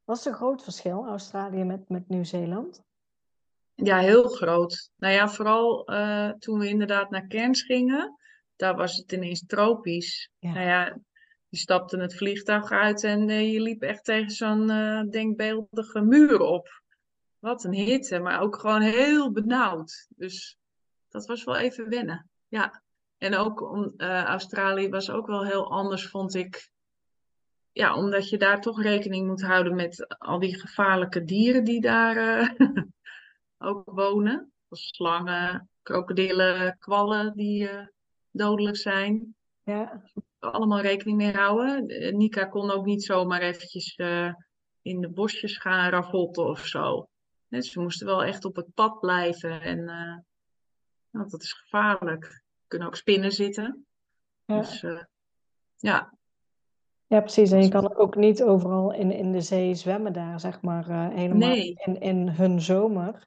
Wat 0.04 0.18
is 0.18 0.26
een 0.26 0.34
groot 0.34 0.64
verschil, 0.64 1.06
Australië 1.06 1.64
met, 1.64 1.90
met 1.90 2.10
Nieuw-Zeeland? 2.10 2.84
Ja, 3.76 3.98
heel 4.00 4.24
groot. 4.24 4.92
Nou 4.98 5.14
ja, 5.14 5.30
vooral 5.30 5.86
eh, 5.88 6.30
toen 6.30 6.60
we 6.60 6.68
inderdaad 6.68 7.10
naar 7.10 7.28
Cairns 7.28 7.62
gingen, 7.62 8.18
daar 8.56 8.76
was 8.76 8.96
het 8.96 9.12
ineens 9.12 9.46
tropisch. 9.46 10.30
Ja. 10.40 10.54
Nou 10.54 10.66
ja, 10.66 10.98
je 11.50 11.58
stapte 11.58 11.98
het 11.98 12.16
vliegtuig 12.16 12.72
uit 12.72 13.04
en 13.04 13.30
eh, 13.30 13.54
je 13.54 13.62
liep 13.62 13.82
echt 13.82 14.04
tegen 14.04 14.32
zo'n 14.32 14.68
denkbeeldige 15.10 16.02
muur 16.02 16.40
op. 16.40 16.82
Wat 17.48 17.64
een 17.64 17.74
hitte, 17.74 18.20
maar 18.20 18.42
ook 18.42 18.56
gewoon 18.56 18.82
heel 18.82 19.32
benauwd. 19.32 20.08
Dus 20.16 20.58
dat 21.10 21.26
was 21.26 21.44
wel 21.44 21.56
even 21.56 21.90
wennen. 21.90 22.30
Ja. 22.48 22.84
En 23.18 23.36
ook 23.36 23.62
om, 23.62 23.94
eh, 23.98 24.24
Australië 24.24 24.90
was 24.90 25.10
ook 25.10 25.28
wel 25.28 25.46
heel 25.46 25.72
anders, 25.72 26.08
vond 26.08 26.36
ik. 26.36 26.72
Ja, 27.72 27.96
omdat 27.96 28.30
je 28.30 28.38
daar 28.38 28.62
toch 28.62 28.82
rekening 28.82 29.28
moet 29.28 29.42
houden 29.42 29.76
met 29.76 30.18
al 30.18 30.40
die 30.40 30.60
gevaarlijke 30.60 31.24
dieren 31.24 31.64
die 31.64 31.82
daar 31.82 32.18
eh, 32.18 32.50
ook 33.70 33.92
wonen. 33.92 34.52
Zoals 34.68 34.88
slangen, 34.88 35.70
krokodillen, 35.82 36.78
kwallen 36.78 37.36
die 37.36 37.70
eh, 37.70 37.88
dodelijk 38.32 38.78
zijn. 38.78 39.36
Ja, 39.64 40.02
Allemaal 40.40 40.82
rekening 40.82 41.18
mee 41.18 41.34
houden. 41.34 41.86
Nika 42.18 42.46
kon 42.46 42.72
ook 42.72 42.86
niet 42.86 43.04
zomaar 43.04 43.42
eventjes 43.42 43.96
in 44.82 45.02
de 45.02 45.10
bosjes 45.10 45.58
gaan 45.58 45.90
ravotten 45.90 46.46
of 46.46 46.66
zo. 46.66 47.08
Nee, 47.48 47.62
ze 47.62 47.80
moesten 47.80 48.08
wel 48.08 48.24
echt 48.24 48.46
op 48.46 48.56
het 48.56 48.74
pad 48.74 49.00
blijven. 49.00 49.62
En 49.62 49.84
nou, 51.12 51.30
dat 51.30 51.42
is 51.42 51.54
gevaarlijk. 51.54 52.24
Er 52.26 52.42
kunnen 52.68 52.88
ook 52.88 52.96
spinnen 52.96 53.32
zitten. 53.32 53.86
ja. 54.46 54.58
Dus 54.60 54.84
eh, 54.84 55.04
ja, 55.78 56.14
Ja, 57.08 57.20
precies. 57.20 57.52
En 57.52 57.64
je 57.64 57.70
kan 57.70 57.96
ook 57.96 58.16
niet 58.16 58.44
overal 58.44 58.94
in, 58.94 59.12
in 59.12 59.32
de 59.32 59.42
zee 59.42 59.76
zwemmen 59.76 60.14
daar, 60.14 60.40
zeg 60.40 60.62
maar, 60.62 60.90
eh, 60.90 61.08
helemaal 61.10 61.50
Nee. 61.50 61.74
in, 61.86 62.00
in 62.00 62.30
hun 62.30 62.62
zomer. 62.62 63.26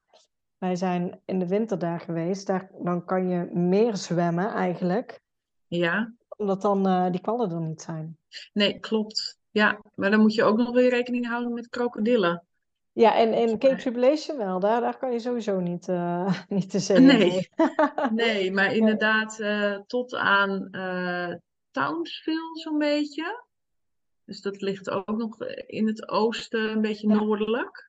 Wij 0.58 0.76
zijn 0.76 1.20
in 1.24 1.38
de 1.38 1.46
winter 1.48 1.78
daar 1.78 2.00
geweest. 2.00 2.46
Daar, 2.46 2.70
dan 2.82 3.04
kan 3.04 3.28
je 3.28 3.44
meer 3.52 3.96
zwemmen 3.96 4.48
eigenlijk, 4.48 5.20
ja. 5.66 6.12
omdat 6.36 6.62
dan 6.62 7.10
die 7.12 7.20
kwallen 7.20 7.50
er 7.50 7.60
niet 7.60 7.82
zijn. 7.82 8.18
Nee, 8.52 8.78
klopt. 8.78 9.38
Ja, 9.50 9.80
maar 9.94 10.10
dan 10.10 10.20
moet 10.20 10.34
je 10.34 10.44
ook 10.44 10.56
nog 10.56 10.70
weer 10.72 10.90
rekening 10.90 11.26
houden 11.26 11.52
met 11.52 11.68
krokodillen. 11.68 12.44
Ja, 12.92 13.14
en 13.16 13.32
in 13.32 13.58
Cape. 13.58 13.76
Tribulation 13.76 14.36
wel. 14.36 14.60
Daar, 14.60 14.80
daar 14.80 14.98
kan 14.98 15.12
je 15.12 15.18
sowieso 15.18 15.60
niet, 15.60 15.88
eh, 15.88 16.34
niet 16.48 16.72
de 16.72 16.78
zee 16.78 16.98
Nee. 16.98 17.48
Nee, 18.10 18.52
maar 18.56 18.74
inderdaad 18.74 19.40
eh, 19.40 19.78
tot 19.86 20.14
aan 20.14 20.68
eh 20.70 21.34
Townsville 21.70 22.58
zo'n 22.58 22.78
beetje. 22.78 23.44
Dus 24.24 24.40
dat 24.40 24.60
ligt 24.60 24.90
ook 24.90 25.16
nog 25.16 25.44
in 25.66 25.86
het 25.86 26.08
oosten, 26.08 26.70
een 26.70 26.80
beetje 26.80 27.08
noordelijk. 27.08 27.88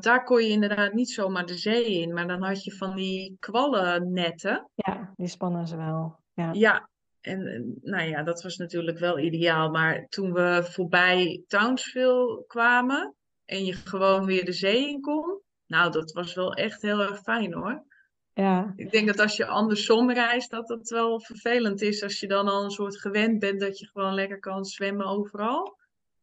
Daar 0.00 0.24
kon 0.24 0.42
je 0.42 0.48
inderdaad 0.48 0.92
niet 0.92 1.10
zomaar 1.10 1.46
de 1.46 1.56
zee 1.56 2.00
in, 2.00 2.12
maar 2.12 2.26
dan 2.26 2.42
had 2.42 2.64
je 2.64 2.72
van 2.72 2.96
die 2.96 3.36
kwallennetten. 3.38 4.70
Ja, 4.74 5.12
die 5.16 5.28
spannen 5.28 5.66
ze 5.66 5.76
wel. 5.76 6.18
Ja, 6.34 6.52
Ja, 6.52 6.88
en 7.20 7.46
en, 7.46 7.78
nou 7.82 8.08
ja, 8.08 8.22
dat 8.22 8.42
was 8.42 8.56
natuurlijk 8.56 8.98
wel 8.98 9.18
ideaal. 9.18 9.70
Maar 9.70 10.06
toen 10.08 10.32
we 10.32 10.60
voorbij 10.70 11.42
Townsville 11.46 12.44
kwamen 12.46 13.14
en 13.44 13.64
je 13.64 13.72
gewoon 13.72 14.24
weer 14.24 14.44
de 14.44 14.52
zee 14.52 14.88
in 14.88 15.00
kon, 15.00 15.40
nou, 15.66 15.90
dat 15.90 16.12
was 16.12 16.34
wel 16.34 16.54
echt 16.54 16.82
heel 16.82 17.00
erg 17.00 17.20
fijn 17.20 17.52
hoor. 17.52 17.84
ja, 18.32 18.72
Ik 18.76 18.90
denk 18.90 19.06
dat 19.06 19.18
als 19.18 19.36
je 19.36 19.46
andersom 19.46 20.10
reist, 20.10 20.50
dat 20.50 20.68
het 20.68 20.88
wel 20.88 21.20
vervelend 21.20 21.82
is 21.82 22.02
als 22.02 22.20
je 22.20 22.26
dan 22.26 22.48
al 22.48 22.64
een 22.64 22.70
soort 22.70 23.00
gewend 23.00 23.38
bent 23.38 23.60
dat 23.60 23.78
je 23.78 23.86
gewoon 23.86 24.14
lekker 24.14 24.38
kan 24.38 24.64
zwemmen 24.64 25.06
overal. 25.06 25.62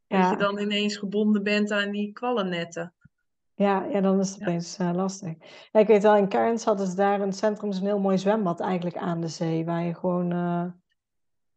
Dat 0.08 0.20
ja, 0.20 0.30
je 0.30 0.38
dan 0.38 0.60
ineens 0.60 0.98
gebonden 0.98 1.44
bent 1.44 1.72
aan 1.72 1.92
die 1.92 2.12
kwallennetten. 2.12 2.94
ja, 3.54 3.84
ja, 3.84 4.02
dan 4.02 4.20
is 4.20 4.30
het 4.30 4.40
Ja. 4.40 4.46
opeens 4.46 4.78
eh, 4.78 4.92
lastig. 4.94 5.34
Ja, 5.72 5.80
ik 5.80 5.88
weet 5.88 6.02
wel, 6.02 6.16
in 6.16 6.30
Cairns 6.30 6.64
hadden 6.64 6.88
ze 6.88 6.96
daar 6.96 7.16
in 7.20 7.28
het 7.28 7.36
centrum 7.36 7.70
is 7.70 7.78
een 7.78 7.86
heel 7.86 8.00
mooi 8.00 8.18
zwembad 8.18 8.60
eigenlijk 8.60 8.98
aan 8.98 9.22
de 9.22 9.28
zee, 9.28 9.66
waar 9.66 9.84
je 9.84 9.94
gewoon 9.96 10.32
eh, 10.32 10.66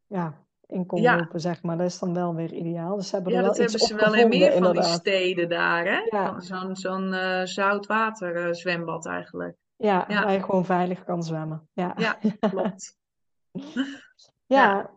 ja, 0.07 0.44
in 0.67 0.87
kon 0.87 1.01
Ja. 1.01 1.17
lopen, 1.17 1.41
zeg 1.41 1.63
maar. 1.63 1.77
Dat 1.77 1.87
is 1.87 1.99
dan 1.99 2.15
wel 2.15 2.35
weer 2.35 2.53
ideaal. 2.53 2.97
Dus 2.97 3.09
ze 3.09 3.15
hebben 3.15 3.33
Ja, 3.33 3.39
er 3.39 3.45
wel 3.45 3.55
dat 3.55 3.63
iets 3.63 3.73
hebben 3.73 3.99
ze 3.99 4.05
wel 4.11 4.23
in 4.23 4.29
meer 4.29 4.53
van 4.63 4.73
die 4.73 4.83
steden 4.83 5.49
daar, 5.49 5.85
hè? 5.85 5.99
Ja. 6.11 6.41
Zo'n 6.41 6.77
zo'n 6.77 7.13
eh, 7.13 7.45
zoutwater 7.45 8.47
eh, 8.47 8.53
zwembad 8.53 9.07
eigenlijk. 9.07 9.57
Ja, 9.77 10.05
Ja. 10.09 10.23
waar 10.25 10.33
je 10.33 10.43
gewoon 10.43 10.65
veilig 10.65 11.05
kan 11.05 11.23
zwemmen. 11.23 11.69
Ja, 11.73 11.95
Ja, 11.97 12.19
klopt. 12.51 12.97
ja. 14.47 14.91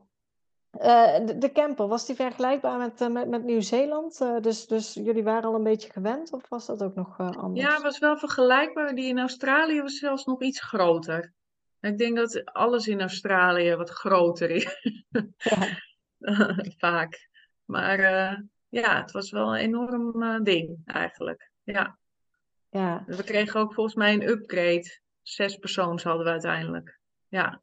Eh, 0.71 1.25
de, 1.25 1.37
de 1.37 1.51
camper, 1.51 1.87
was 1.87 2.05
die 2.05 2.15
vergelijkbaar 2.15 2.77
met, 2.77 3.09
met, 3.11 3.27
met 3.29 3.43
Nieuw-Zeeland? 3.43 4.17
Dus, 4.41 4.67
dus 4.67 4.93
jullie 4.93 5.23
waren 5.23 5.43
al 5.49 5.55
een 5.55 5.63
beetje 5.63 5.91
gewend, 5.91 6.33
of 6.33 6.49
was 6.49 6.65
dat 6.65 6.83
ook 6.83 6.95
nog 6.95 7.17
anders? 7.17 7.65
Ja, 7.65 7.73
het 7.73 7.81
was 7.81 7.99
wel 7.99 8.17
vergelijkbaar. 8.17 8.95
Die 8.95 9.07
in 9.07 9.19
Australië 9.19 9.81
was 9.81 9.97
zelfs 9.97 10.25
nog 10.25 10.41
iets 10.41 10.61
groter. 10.61 11.33
Ik 11.87 11.97
denk 11.97 12.15
dat 12.15 12.45
alles 12.45 12.87
in 12.87 13.01
Australië 13.01 13.75
wat 13.75 13.89
groter 13.89 14.49
is. 14.49 14.81
Ja, 15.37 15.67
Vaak. 16.77 17.29
Maar 17.65 17.99
eh, 17.99 18.37
ja, 18.69 19.01
het 19.01 19.11
was 19.11 19.31
wel 19.31 19.55
een 19.55 19.61
enorm 19.61 20.23
eh, 20.23 20.41
ding 20.41 20.77
eigenlijk. 20.85 21.51
Ja. 21.63 21.97
ja. 22.69 23.03
We 23.07 23.23
kregen 23.23 23.59
ook 23.59 23.73
volgens 23.73 23.95
mij 23.95 24.13
een 24.13 24.27
upgrade. 24.27 24.99
Zes 25.21 25.55
persoons 25.57 26.03
hadden 26.03 26.25
we 26.25 26.31
uiteindelijk. 26.31 26.99
Ja. 27.27 27.61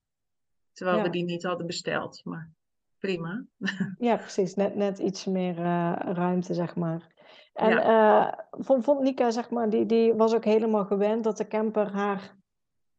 Terwijl 0.72 1.02
we 1.02 1.10
die 1.10 1.24
niet 1.24 1.42
hadden 1.42 1.66
besteld. 1.66 2.20
Maar 2.24 2.50
prima. 2.98 3.44
Ja, 3.98 4.16
precies. 4.16 4.54
Net, 4.54 4.74
net 4.74 4.98
iets 4.98 5.24
meer 5.24 5.58
eh, 5.58 5.96
ruimte, 5.98 6.54
zeg 6.54 6.74
maar. 6.76 7.12
En 7.52 7.70
Ja. 7.70 8.48
vond, 8.50 8.84
vond 8.84 9.00
Nika, 9.00 9.30
zeg 9.30 9.50
maar, 9.50 9.70
die, 9.70 9.86
die 9.86 10.14
was 10.14 10.34
ook 10.34 10.44
helemaal 10.44 10.84
gewend 10.84 11.24
dat 11.24 11.36
de 11.36 11.46
camper 11.46 11.92
haar 11.92 12.36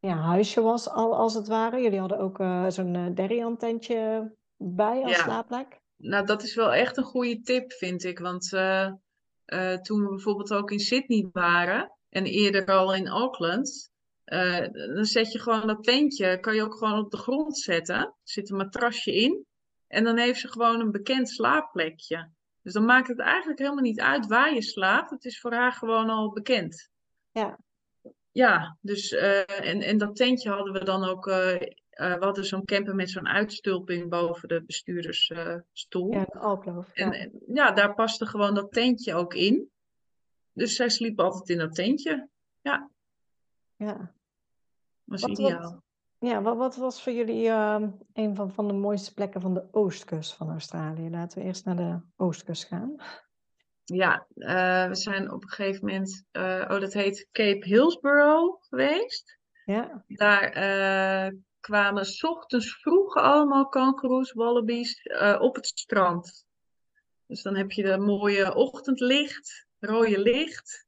ja, 0.06 0.16
huisje 0.16 0.62
was, 0.62 0.90
al, 0.90 1.16
als 1.16 1.34
het 1.34 1.48
ware. 1.48 1.82
Jullie 1.82 2.00
hadden 2.00 2.20
ook 2.20 2.40
eh, 2.40 2.66
zo'n 2.70 2.96
eh 2.96 3.16
Derrian-tentje 3.16 4.32
bij 4.58 5.02
als 5.04 5.16
Ja. 5.16 5.24
slaapplek. 5.24 5.80
Nou, 5.98 6.26
dat 6.26 6.44
is 6.44 6.56
wel 6.56 6.74
echt 6.74 6.98
een 6.98 7.04
goede 7.04 7.42
tip, 7.42 7.72
vind 7.72 8.04
ik. 8.04 8.20
Want 8.20 8.54
eh, 8.54 8.92
toen 9.82 10.02
we 10.02 10.08
bijvoorbeeld 10.10 10.54
ook 10.54 10.72
in 10.72 10.80
Sydney 10.80 11.30
waren 11.32 11.92
en 12.10 12.26
eerder 12.26 12.66
al 12.66 12.94
in 12.96 13.08
Auckland, 13.08 13.92
dan 14.96 15.06
zet 15.06 15.32
je 15.32 15.40
gewoon 15.40 15.68
dat 15.68 15.84
tentje, 15.84 16.40
kan 16.40 16.56
je 16.56 16.64
ook 16.64 16.78
gewoon 16.78 17.00
op 17.00 17.12
de 17.12 17.18
grond 17.18 17.58
zetten. 17.58 17.96
Er 17.96 18.14
zit 18.24 18.50
een 18.50 18.58
matrasje 18.58 19.16
in 19.16 19.46
en 19.88 20.04
dan 20.04 20.18
heeft 20.18 20.40
ze 20.40 20.48
gewoon 20.48 20.80
een 20.80 20.92
bekend 20.92 21.30
slaapplekje. 21.30 22.32
Dus 22.62 22.74
dan 22.74 22.86
maakt 22.86 23.08
het 23.08 23.20
eigenlijk 23.20 23.60
helemaal 23.60 23.84
niet 23.84 24.00
uit 24.00 24.28
waar 24.28 24.54
je 24.54 24.62
slaapt. 24.64 25.10
Het 25.10 25.26
is 25.26 25.40
voor 25.40 25.54
haar 25.54 25.74
gewoon 25.74 26.10
al 26.10 26.32
bekend. 26.34 26.90
Ja. 27.32 27.58
Ja, 28.36 28.78
dus 28.82 29.12
eh, 29.12 29.70
en, 29.70 29.82
en 29.82 29.98
dat 29.98 30.16
tentje 30.16 30.50
hadden 30.50 30.74
we 30.74 30.84
dan 30.84 31.04
ook. 31.04 31.28
eh, 31.28 31.54
eh, 31.90 32.18
we 32.20 32.26
hadden 32.26 32.46
zo'n 32.46 32.66
camper 32.66 32.96
met 32.96 33.10
zo'n 33.10 33.28
uitstulping 33.28 34.10
boven 34.10 34.48
de 34.48 34.64
bestuurdersstoel. 34.64 36.12
Ja, 36.12 36.24
de 36.26 36.40
alkloof. 36.40 36.92
En 36.94 37.12
Ja. 37.12 37.18
eh, 37.18 37.30
ja, 37.54 37.72
daar 37.72 37.94
paste 37.94 38.26
gewoon 38.26 38.56
dat 38.56 38.72
tentje 38.72 39.14
ook 39.14 39.34
in. 39.34 39.70
Dus 40.54 40.76
zij 40.76 40.90
sliep 40.90 41.20
altijd 41.20 41.50
in 41.50 41.58
dat 41.58 41.76
tentje. 41.76 42.28
Ja. 42.62 42.90
was 45.04 45.22
Wat, 45.22 45.30
ideaal. 45.30 45.72
wat, 45.72 45.82
Ja, 46.30 46.42
wat, 46.42 46.58
wat 46.58 46.76
was 46.76 47.04
voor 47.04 47.14
jullie 47.14 47.48
ehm, 47.48 47.90
een 48.14 48.36
van, 48.36 48.52
van 48.52 48.68
de 48.68 48.74
mooiste 48.74 49.14
plekken 49.14 49.42
van 49.42 49.54
de 49.54 49.68
oostkust 49.72 50.34
van 50.34 50.50
Australië? 50.50 51.10
Laten 51.10 51.40
we 51.40 51.46
eerst 51.46 51.66
naar 51.66 51.76
de 51.76 52.00
oostkust 52.16 52.64
gaan. 52.66 52.96
Ja, 53.86 54.28
eh, 54.36 54.88
we 54.88 54.96
zijn 54.96 55.32
op 55.32 55.44
een 55.44 55.50
gegeven 55.50 55.86
moment, 55.86 56.26
eh, 56.32 56.66
oh 56.68 56.80
dat 56.80 56.94
heet 56.94 57.28
Cape 57.32 57.66
Hillsborough 57.66 58.64
geweest. 58.70 59.38
Ja, 59.66 60.04
Daar 60.08 60.42
eh, 60.52 61.32
kwamen 61.60 62.06
's 62.06 62.24
ochtends 62.24 62.80
vroeg 62.80 63.16
allemaal 63.16 63.70
kangoeroes, 63.70 64.32
wallabies 64.32 65.02
op 65.40 65.56
het 65.56 65.68
strand. 65.68 66.46
Dus 67.28 67.42
dan 67.42 67.56
heb 67.56 67.72
je 67.72 67.84
de 67.84 67.98
mooie 67.98 68.56
ochtendlicht, 68.56 69.68
rode 69.80 70.20
licht. 70.20 70.86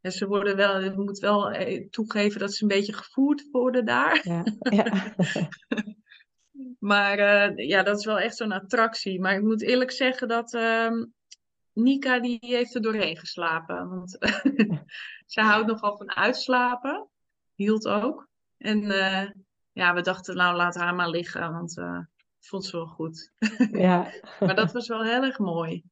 En 0.00 0.12
ze 0.12 0.26
worden 0.26 0.56
wel, 0.56 0.80
je 0.80 0.90
moet 0.90 1.18
wel 1.18 1.56
toegeven 1.90 2.40
dat 2.40 2.52
ze 2.52 2.62
een 2.62 2.68
beetje 2.68 2.92
gevoerd 2.92 3.48
worden 3.50 3.84
daar. 3.84 4.20
ja, 4.22 4.44
ja. 4.70 5.14
Maar 6.78 7.18
ja, 7.62 7.82
dat 7.82 7.98
is 7.98 8.04
wel 8.04 8.18
echt 8.18 8.36
zo'n 8.36 8.52
attractie. 8.52 9.20
Maar 9.20 9.34
ik 9.34 9.42
moet 9.42 9.62
eerlijk 9.62 9.90
zeggen 9.90 10.28
dat 10.28 10.54
ehm, 10.54 11.04
Nika 11.72 12.20
die 12.20 12.38
heeft 12.40 12.74
er 12.74 12.82
doorheen 12.82 13.16
geslapen. 13.16 13.88
Want 13.88 14.10
ze 15.26 15.40
houdt 15.40 15.66
nogal 15.66 15.96
van 15.96 16.14
uitslapen. 16.14 17.08
Hield 17.54 17.88
ook. 17.88 18.28
En 18.58 18.90
eh, 18.90 19.30
ja, 19.72 19.94
we 19.94 20.00
dachten 20.00 20.36
nou 20.36 20.56
laat 20.56 20.74
haar 20.74 20.94
maar 20.94 21.08
liggen. 21.08 21.52
Want 21.52 21.78
eh 21.78 21.98
vond 22.44 22.64
ze 22.64 22.76
wel 22.76 22.86
goed. 22.86 23.32
ja. 23.72 24.10
Maar 24.40 24.54
dat 24.54 24.72
was 24.72 24.88
wel 24.88 25.02
heel 25.02 25.22
erg 25.22 25.38
mooi. 25.38 25.82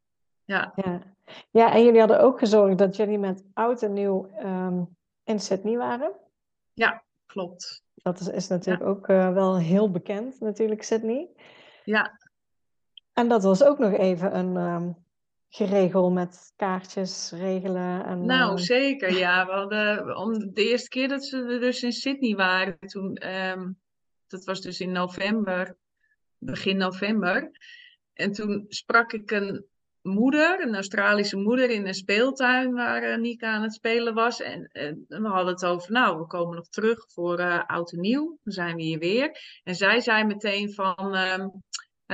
Ja, 0.45 0.73
Ja. 0.77 1.03
ja, 1.51 1.73
en 1.73 1.85
jullie 1.85 1.99
hadden 1.99 2.21
ook 2.21 2.39
gezorgd 2.39 2.79
dat 2.79 2.97
jullie 2.97 3.19
met 3.19 3.45
oud 3.55 3.83
en 3.83 3.93
nieuw 3.93 4.31
ehm, 4.31 4.83
in 5.25 5.41
Sydney 5.41 5.77
waren. 5.77 6.13
ja 6.73 7.05
klopt. 7.27 7.85
Dat 7.95 8.21
is, 8.21 8.29
is 8.29 8.49
natuurlijk 8.49 8.85
ook 8.85 9.09
eh, 9.09 9.33
wel 9.33 9.59
heel 9.59 9.91
bekend, 9.91 10.41
natuurlijk, 10.41 10.83
Sydney. 10.83 11.29
Ja, 11.85 12.19
En 13.13 13.29
dat 13.29 13.43
was 13.43 13.63
ook 13.63 13.79
nog 13.79 13.93
even 13.93 14.37
een 14.37 14.57
ehm, 14.57 14.91
geregel 15.51 16.11
met 16.11 16.53
kaartjes 16.57 17.33
regelen. 17.33 18.05
En, 18.05 18.27
nou 18.27 18.51
ehm, 18.51 18.59
zeker. 18.59 19.13
Ja, 19.13 19.45
we 19.47 19.53
hadden 19.53 20.17
om 20.17 20.55
de 20.55 20.69
eerste 20.69 20.89
keer 20.89 21.09
dat 21.09 21.25
ze 21.25 21.37
er 21.37 21.61
dus 21.61 21.83
in 21.83 21.93
Sydney 21.93 22.35
waren, 22.35 22.79
toen, 22.79 23.15
ehm, 23.15 23.71
dat 24.27 24.45
was 24.45 24.61
dus 24.61 24.81
in 24.81 24.93
november, 24.93 25.77
begin 26.39 26.77
november. 26.77 27.51
En 28.13 28.33
toen 28.33 28.65
sprak 28.69 29.13
ik 29.13 29.31
een 29.31 29.67
moeder, 30.03 30.61
een 30.61 30.75
Australische 30.75 31.37
moeder, 31.37 31.71
in 31.71 31.87
een 31.87 31.95
speeltuin 31.95 32.73
waar 32.73 33.03
eh, 33.03 33.19
Nika 33.19 33.53
aan 33.53 33.63
het 33.63 33.75
spelen 33.75 34.15
was. 34.15 34.41
En, 34.41 34.69
en 34.73 35.05
we 35.09 35.29
hadden 35.29 35.53
het 35.53 35.65
over, 35.65 35.93
nou, 35.93 36.19
we 36.19 36.27
komen 36.27 36.57
nog 36.57 36.69
terug 36.69 37.05
voor 37.13 37.39
eh, 37.39 37.65
oud 37.67 37.93
en 37.93 38.01
nieuw. 38.01 38.39
Dan 38.43 38.53
zijn 38.53 38.77
we 38.77 38.83
hier 38.83 38.99
weer. 38.99 39.61
En 39.65 39.75
zij 39.75 40.01
zei 40.01 40.25
meteen 40.25 40.73
van, 40.73 41.15
ehm, 41.15 41.49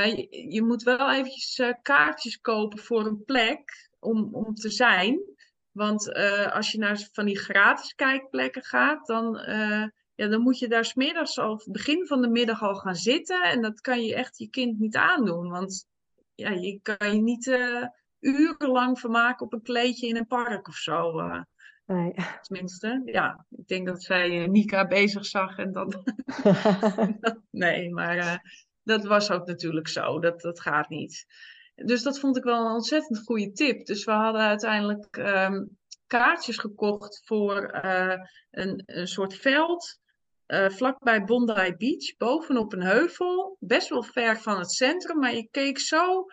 je, 0.05 0.47
je 0.53 0.63
moet 0.63 0.83
wel 0.83 1.13
eventjes 1.13 1.59
eh, 1.59 1.73
kaartjes 1.83 2.41
kopen 2.41 2.79
voor 2.79 3.07
een 3.07 3.25
plek 3.25 3.91
om, 3.99 4.29
om 4.35 4.55
te 4.55 4.71
zijn. 4.71 5.21
Want 5.71 6.13
eh, 6.13 6.53
als 6.53 6.73
je 6.73 6.79
naar 6.79 7.09
van 7.13 7.27
die 7.27 7.39
gratis 7.39 7.95
kijkplekken 7.95 8.63
gaat, 8.63 9.07
dan, 9.07 9.39
eh, 9.39 9.85
ja, 10.15 10.29
dan 10.29 10.41
moet 10.41 10.59
je 10.59 10.69
daar 10.69 10.85
smiddags 10.85 11.39
al, 11.39 11.63
begin 11.65 12.07
van 12.07 12.21
de 12.21 12.29
middag 12.29 12.63
al 12.63 12.75
gaan 12.75 12.95
zitten. 12.95 13.43
En 13.43 13.63
dat 13.63 13.81
kan 13.81 14.03
je 14.03 14.15
echt 14.15 14.39
je 14.39 14.49
kind 14.49 14.79
niet 14.79 14.97
aandoen. 14.97 15.49
Want 15.49 15.87
ja, 16.35 16.51
je 16.51 16.81
kan 16.83 17.15
je 17.15 17.23
niet 17.23 17.59
urenlang 18.21 18.99
vermaken 18.99 19.47
op 19.47 19.53
een 19.53 19.63
kleedje 19.63 20.07
in 20.07 20.17
een 20.17 20.27
park 20.27 20.69
of 20.69 20.75
zo. 20.75 21.13
nee. 21.87 22.15
tenminste, 22.41 23.03
ja, 23.05 23.47
ik 23.51 23.69
denk 23.69 23.87
dat 23.87 24.03
zij 24.03 24.47
Nika 24.47 24.87
bezig 24.87 25.27
zag 25.27 25.59
en 25.59 25.73
dan. 25.73 26.05
nee, 27.51 27.91
maar 27.91 28.41
dat 28.87 29.05
was 29.05 29.31
ook 29.31 29.47
natuurlijk 29.47 29.89
zo. 29.89 30.19
Dat, 30.21 30.41
dat 30.41 30.61
gaat 30.61 30.89
niet. 30.89 31.27
Dus 31.75 32.03
dat 32.03 32.19
vond 32.19 32.37
ik 32.37 32.45
wel 32.45 32.67
een 32.67 32.73
ontzettend 32.73 33.19
goede 33.25 33.53
tip. 33.53 33.87
Dus 33.87 34.05
we 34.05 34.13
hadden 34.13 34.41
uiteindelijk 34.43 35.17
ehm, 35.17 35.65
kaartjes 36.07 36.59
gekocht 36.59 37.23
voor 37.25 37.63
eh, 37.71 38.17
een, 38.51 38.83
een 38.87 39.07
soort 39.07 39.35
veld. 39.35 39.99
eh, 40.47 40.69
vlakbij 40.71 41.25
Bondi 41.25 41.75
Beach, 41.77 42.17
bovenop 42.17 42.73
een 42.73 42.83
heuvel. 42.83 43.57
Best 43.61 43.89
wel 43.89 44.03
ver 44.03 44.41
van 44.41 44.59
het 44.59 44.73
centrum, 44.73 45.19
maar 45.19 45.35
je 45.35 45.49
keek 45.51 45.79
zo 45.79 46.25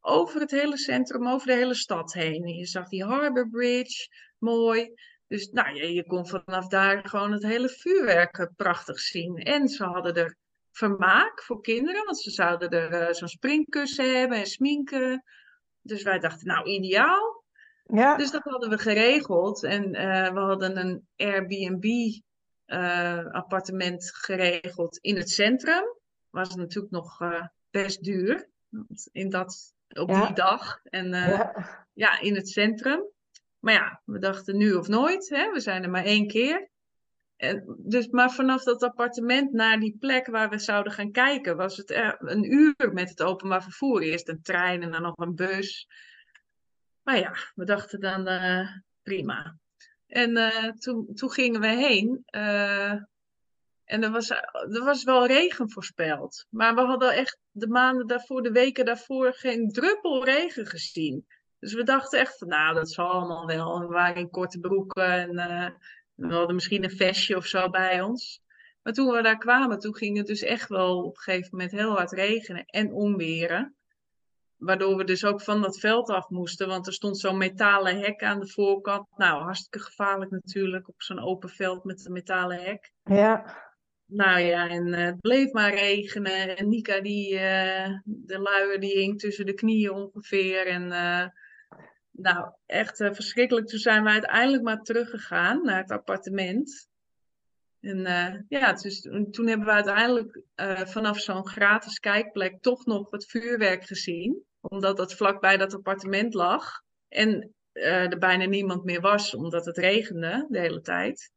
over 0.00 0.40
het 0.40 0.50
hele 0.50 0.78
centrum, 0.78 1.28
over 1.28 1.46
de 1.46 1.54
hele 1.54 1.74
stad 1.74 2.12
heen. 2.12 2.44
En 2.44 2.54
je 2.54 2.66
zag 2.66 2.88
die 2.88 3.04
Harbour 3.04 3.48
Bridge, 3.48 4.08
mooi. 4.38 4.92
Dus 5.26 5.48
nou, 5.50 5.74
je, 5.76 5.92
je 5.92 6.06
kon 6.06 6.26
vanaf 6.26 6.66
daar 6.66 7.08
gewoon 7.08 7.32
het 7.32 7.42
hele 7.42 7.68
vuurwerk 7.68 8.38
eh, 8.38 8.46
prachtig 8.56 9.00
zien. 9.00 9.36
En 9.36 9.68
ze 9.68 9.84
hadden 9.84 10.14
er 10.14 10.36
vermaak 10.72 11.42
voor 11.42 11.60
kinderen, 11.60 12.04
want 12.04 12.20
ze 12.20 12.30
zouden 12.30 12.70
er 12.70 12.92
eh, 12.92 13.12
zo'n 13.14 13.28
springkussen 13.28 14.18
hebben 14.18 14.38
en 14.38 14.46
sminken. 14.46 15.24
Dus 15.80 16.02
wij 16.02 16.18
dachten, 16.18 16.46
nou, 16.46 16.66
ideaal. 16.68 17.44
Ja, 17.84 18.16
Dus 18.16 18.30
dat 18.30 18.42
hadden 18.42 18.70
we 18.70 18.78
geregeld. 18.78 19.64
En 19.64 19.94
eh, 19.94 20.32
we 20.32 20.38
hadden 20.38 20.76
een 20.76 21.06
Airbnb-appartement 21.16 24.10
geregeld 24.14 24.98
in 24.98 25.16
het 25.16 25.30
centrum. 25.30 25.84
Was 26.30 26.54
natuurlijk 26.54 26.92
nog 26.92 27.20
eh, 27.20 27.46
best 27.70 28.04
duur 28.04 28.48
in 29.12 29.30
dat, 29.30 29.74
op 29.88 30.08
Ja. 30.10 30.26
die 30.26 30.34
dag. 30.34 30.80
En 30.84 31.14
eh, 31.14 31.28
ja. 31.28 31.86
ja, 31.92 32.20
in 32.20 32.34
het 32.34 32.48
centrum. 32.48 33.02
Maar 33.58 33.74
ja, 33.74 34.02
we 34.04 34.18
dachten 34.18 34.56
nu 34.56 34.72
of 34.74 34.88
nooit. 34.88 35.28
Hè? 35.28 35.50
We 35.52 35.60
zijn 35.60 35.82
er 35.82 35.90
maar 35.90 36.04
één 36.04 36.26
keer. 36.26 36.70
Dus, 37.78 38.08
maar 38.08 38.30
vanaf 38.30 38.62
dat 38.62 38.82
appartement 38.82 39.52
naar 39.52 39.80
die 39.80 39.96
plek 39.98 40.26
waar 40.26 40.48
we 40.48 40.58
zouden 40.58 40.92
gaan 40.92 41.10
kijken, 41.10 41.56
was 41.56 41.76
het 41.76 41.90
een 42.18 42.52
uur 42.52 42.90
met 42.92 43.08
het 43.08 43.22
openbaar 43.22 43.62
vervoer. 43.62 44.02
Eerst 44.02 44.28
een 44.28 44.42
trein 44.42 44.82
en 44.82 44.90
dan 44.90 45.02
nog 45.02 45.16
een 45.16 45.34
bus. 45.34 45.88
Maar 47.02 47.18
ja, 47.18 47.34
we 47.54 47.64
dachten 47.64 48.00
dan 48.00 48.26
eh, 48.26 48.68
prima. 49.02 49.56
En 50.06 50.36
eh, 50.36 50.68
toen, 50.68 51.14
toen 51.14 51.30
gingen 51.30 51.60
we 51.60 51.66
heen. 51.66 52.22
eh, 52.24 52.92
en 53.84 54.02
er 54.02 54.10
was, 54.10 54.30
er 54.30 54.84
was 54.84 55.04
wel 55.04 55.26
regen 55.26 55.70
voorspeld. 55.70 56.46
Maar 56.50 56.74
we 56.74 56.80
hadden 56.80 57.14
echt 57.14 57.38
de 57.50 57.68
maanden 57.68 58.06
daarvoor, 58.06 58.42
de 58.42 58.52
weken 58.52 58.84
daarvoor, 58.84 59.32
geen 59.32 59.68
druppel 59.72 60.24
regen 60.24 60.66
gezien. 60.66 61.26
Dus 61.58 61.74
we 61.74 61.82
dachten 61.82 62.18
echt 62.18 62.40
nou, 62.40 62.74
dat 62.74 62.90
zal 62.90 63.10
allemaal 63.10 63.46
wel. 63.46 63.80
We 63.80 63.86
waren 63.86 64.16
in 64.16 64.30
korte 64.30 64.58
broeken 64.58 65.38
en 65.38 65.74
we 66.14 66.34
hadden 66.34 66.54
misschien 66.54 66.84
een 66.84 66.96
vestje 66.96 67.36
of 67.36 67.46
zo 67.46 67.70
bij 67.70 68.00
ons. 68.00 68.42
Maar 68.82 68.92
toen 68.92 69.12
we 69.12 69.22
daar 69.22 69.38
kwamen, 69.38 69.78
toen 69.78 69.96
ging 69.96 70.16
het 70.16 70.26
dus 70.26 70.42
echt 70.42 70.68
wel 70.68 71.04
op 71.04 71.16
een 71.16 71.22
gegeven 71.22 71.48
moment 71.52 71.70
heel 71.70 71.90
hard 71.90 72.12
regenen 72.12 72.64
en 72.64 72.92
onweren. 72.92 73.74
Waardoor 74.56 74.96
we 74.96 75.04
dus 75.04 75.24
ook 75.24 75.42
van 75.42 75.62
dat 75.62 75.78
veld 75.78 76.08
af 76.08 76.28
moesten, 76.28 76.68
want 76.68 76.86
er 76.86 76.92
stond 76.92 77.18
zo'n 77.18 77.36
metalen 77.36 78.00
hek 78.00 78.22
aan 78.22 78.40
de 78.40 78.48
voorkant. 78.48 79.06
Nou, 79.16 79.42
hartstikke 79.42 79.86
gevaarlijk 79.86 80.30
natuurlijk 80.30 80.88
op 80.88 81.02
zo'n 81.02 81.24
open 81.24 81.48
veld 81.48 81.84
met 81.84 82.06
een 82.06 82.12
metalen 82.12 82.62
hek. 82.62 82.92
ja, 83.04 83.72
Nou 84.06 84.40
ja, 84.40 84.68
en 84.68 84.94
eh, 84.94 85.04
het 85.04 85.20
bleef 85.20 85.52
maar 85.52 85.74
regenen. 85.74 86.56
En 86.56 86.68
Nika, 86.68 87.00
die, 87.00 87.38
eh, 87.38 87.98
de 88.04 88.38
luier, 88.38 88.80
die 88.80 88.98
hing 88.98 89.18
tussen 89.18 89.46
de 89.46 89.54
knieën 89.54 89.90
ongeveer. 89.90 90.66
En 90.66 90.92
eh, 90.92 91.26
nou, 92.22 92.52
echt 92.66 93.00
eh, 93.00 93.12
verschrikkelijk. 93.12 93.66
Toen 93.66 93.78
zijn 93.78 94.02
we 94.02 94.10
uiteindelijk 94.10 94.62
maar 94.62 94.82
teruggegaan 94.82 95.62
naar 95.62 95.80
het 95.80 95.90
appartement. 95.90 96.88
En 97.80 98.06
eh, 98.06 98.40
ja, 98.48 98.72
dus 98.72 99.00
toen 99.30 99.46
hebben 99.46 99.66
we 99.66 99.72
uiteindelijk 99.72 100.40
eh, 100.54 100.86
vanaf 100.86 101.18
zo'n 101.18 101.46
gratis 101.46 101.98
kijkplek 101.98 102.60
toch 102.60 102.86
nog 102.86 103.10
het 103.10 103.26
vuurwerk 103.26 103.84
gezien. 103.84 104.44
Omdat 104.60 104.96
dat 104.96 105.14
vlakbij 105.14 105.56
dat 105.56 105.74
appartement 105.74 106.34
lag. 106.34 106.82
En 107.08 107.54
er 107.72 108.18
bijna 108.18 108.44
niemand 108.44 108.84
meer 108.84 109.00
was, 109.00 109.34
omdat 109.34 109.64
het 109.64 109.76
regende 109.76 110.46
de 110.48 110.58
hele 110.58 110.80
tijd. 110.80 111.32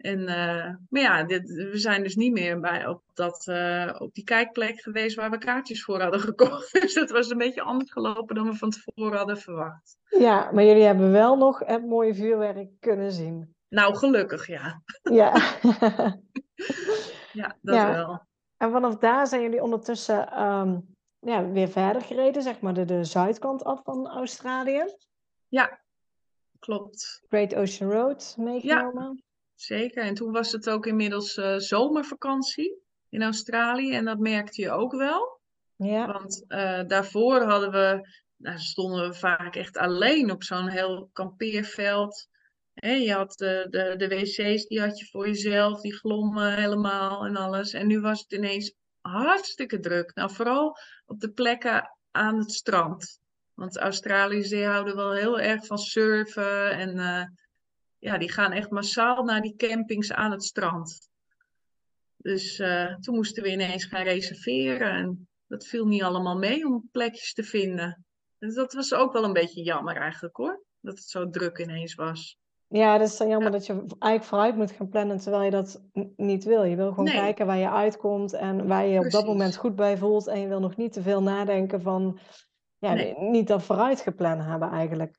En, 0.00 0.28
eh, 0.28 0.74
maar 0.88 1.02
ja, 1.02 1.22
dit, 1.22 1.50
we 1.50 1.78
zijn 1.78 2.02
dus 2.02 2.16
niet 2.16 2.32
meer 2.32 2.60
bij, 2.60 2.86
op, 2.86 3.02
dat, 3.14 3.46
eh, 3.46 3.94
op 3.98 4.14
die 4.14 4.24
kijkplek 4.24 4.80
geweest 4.80 5.16
waar 5.16 5.30
we 5.30 5.38
kaartjes 5.38 5.84
voor 5.84 6.00
hadden 6.00 6.20
gekocht. 6.30 6.72
Dus 6.72 6.94
dat 6.94 7.10
was 7.10 7.30
een 7.30 7.38
beetje 7.38 7.62
anders 7.62 7.92
gelopen 7.92 8.34
dan 8.34 8.46
we 8.46 8.54
van 8.54 8.70
tevoren 8.70 9.18
hadden 9.18 9.38
verwacht. 9.38 9.98
ja, 10.04 10.50
maar 10.52 10.64
jullie 10.64 10.82
hebben 10.82 11.10
wel 11.12 11.36
nog 11.36 11.58
het 11.58 11.86
mooie 11.86 12.14
vuurwerk 12.14 12.70
kunnen 12.80 13.12
zien. 13.12 13.54
Nou, 13.68 13.96
gelukkig 13.96 14.46
ja. 14.46 14.82
Ja. 15.02 15.32
Ja, 17.32 17.56
dat 17.60 17.74
Ja. 17.74 17.92
wel. 17.92 18.20
En 18.56 18.70
vanaf 18.70 18.96
daar 18.96 19.26
zijn 19.26 19.42
jullie 19.42 19.62
ondertussen 19.62 20.28
ehm, 20.32 20.78
ja, 21.18 21.50
weer 21.50 21.68
verder 21.68 22.02
gereden, 22.02 22.42
zeg 22.42 22.60
maar 22.60 22.74
de, 22.74 22.84
de 22.84 23.04
zuidkant 23.04 23.64
af 23.64 23.82
van 23.84 24.08
Australië. 24.08 24.84
Ja, 25.48 25.80
klopt. 26.58 27.22
Great 27.28 27.54
Ocean 27.54 27.90
Road 27.90 28.34
meegenomen. 28.38 29.22
Zeker. 29.60 30.02
En 30.02 30.14
toen 30.14 30.32
was 30.32 30.52
het 30.52 30.70
ook 30.70 30.86
inmiddels 30.86 31.36
eh, 31.36 31.56
zomervakantie 31.56 32.82
in 33.08 33.22
Australië. 33.22 33.92
En 33.92 34.04
dat 34.04 34.18
merkte 34.18 34.62
je 34.62 34.70
ook 34.70 34.92
wel. 34.92 35.40
Ja, 35.76 36.06
Want 36.06 36.44
eh, 36.48 36.82
daarvoor 36.86 37.42
hadden 37.42 37.70
we, 37.70 38.08
nou, 38.36 38.58
stonden 38.58 39.08
we 39.08 39.14
vaak 39.14 39.56
echt 39.56 39.76
alleen 39.76 40.30
op 40.30 40.42
zo'n 40.42 40.68
heel 40.68 41.10
kampeerveld. 41.12 42.28
Je 42.74 43.12
had 43.12 43.32
de, 43.32 43.66
de, 43.70 43.94
de 43.96 44.08
wc's, 44.08 44.66
die 44.66 44.80
had 44.80 44.98
je 44.98 45.06
voor 45.06 45.26
jezelf, 45.26 45.80
die 45.80 45.94
glommen 45.94 46.54
helemaal 46.54 47.26
en 47.26 47.36
alles. 47.36 47.72
En 47.72 47.86
nu 47.86 48.00
was 48.00 48.20
het 48.20 48.32
ineens 48.32 48.74
hartstikke 49.00 49.80
druk. 49.80 50.14
Nou, 50.14 50.30
vooral 50.30 50.76
op 51.06 51.20
de 51.20 51.30
plekken 51.30 51.96
aan 52.10 52.38
het 52.38 52.52
strand. 52.52 53.20
Want 53.54 53.78
Australiërs 53.78 54.48
die 54.48 54.64
houden 54.64 54.96
wel 54.96 55.12
heel 55.12 55.40
erg 55.40 55.66
van 55.66 55.78
surfen. 55.78 56.70
En 56.70 56.96
uh, 56.96 57.24
ja, 58.00 58.18
die 58.18 58.32
gaan 58.32 58.52
echt 58.52 58.70
massaal 58.70 59.24
naar 59.24 59.40
die 59.40 59.56
campings 59.56 60.12
aan 60.12 60.30
het 60.30 60.44
strand. 60.44 61.08
Dus 62.16 62.58
uh, 62.58 62.94
toen 62.96 63.14
moesten 63.14 63.42
we 63.42 63.50
ineens 63.50 63.84
gaan 63.84 64.02
reserveren. 64.02 64.90
En 64.90 65.28
dat 65.46 65.66
viel 65.66 65.86
niet 65.86 66.02
allemaal 66.02 66.38
mee 66.38 66.66
om 66.66 66.88
plekjes 66.92 67.34
te 67.34 67.42
vinden. 67.42 68.04
Dus 68.38 68.54
dat 68.54 68.72
was 68.72 68.94
ook 68.94 69.12
wel 69.12 69.24
een 69.24 69.32
beetje 69.32 69.62
jammer 69.62 69.96
eigenlijk 69.96 70.36
hoor. 70.36 70.64
Dat 70.80 70.98
het 70.98 71.08
zo 71.08 71.30
druk 71.30 71.58
ineens 71.58 71.94
was. 71.94 72.38
Ja, 72.68 72.98
dat 72.98 73.08
is 73.08 73.16
dan 73.16 73.28
jammer 73.28 73.50
dat 73.50 73.66
je 73.66 73.72
eigenlijk 73.72 74.24
vooruit 74.24 74.56
moet 74.56 74.70
gaan 74.70 74.88
plannen 74.88 75.18
terwijl 75.18 75.42
je 75.42 75.50
dat 75.50 75.82
niet 76.16 76.44
wil. 76.44 76.62
Je 76.62 76.76
wil 76.76 76.88
gewoon 76.88 77.04
Nee. 77.04 77.14
kijken 77.14 77.46
waar 77.46 77.58
je 77.58 77.70
uitkomt 77.70 78.32
en 78.32 78.66
waar 78.66 78.86
je 78.86 78.98
op 78.98 79.10
dat 79.10 79.26
moment 79.26 79.56
goed 79.56 79.76
bij 79.76 79.98
voelt. 79.98 80.26
En 80.26 80.40
je 80.40 80.48
wil 80.48 80.60
nog 80.60 80.76
niet 80.76 80.92
te 80.92 81.02
veel 81.02 81.22
nadenken 81.22 81.80
van, 81.80 82.18
ja, 82.78 82.94
Nee. 82.94 83.18
niet 83.18 83.48
dat 83.48 83.62
vooruit 83.62 84.00
gepland 84.00 84.44
hebben 84.44 84.70
eigenlijk. 84.70 85.18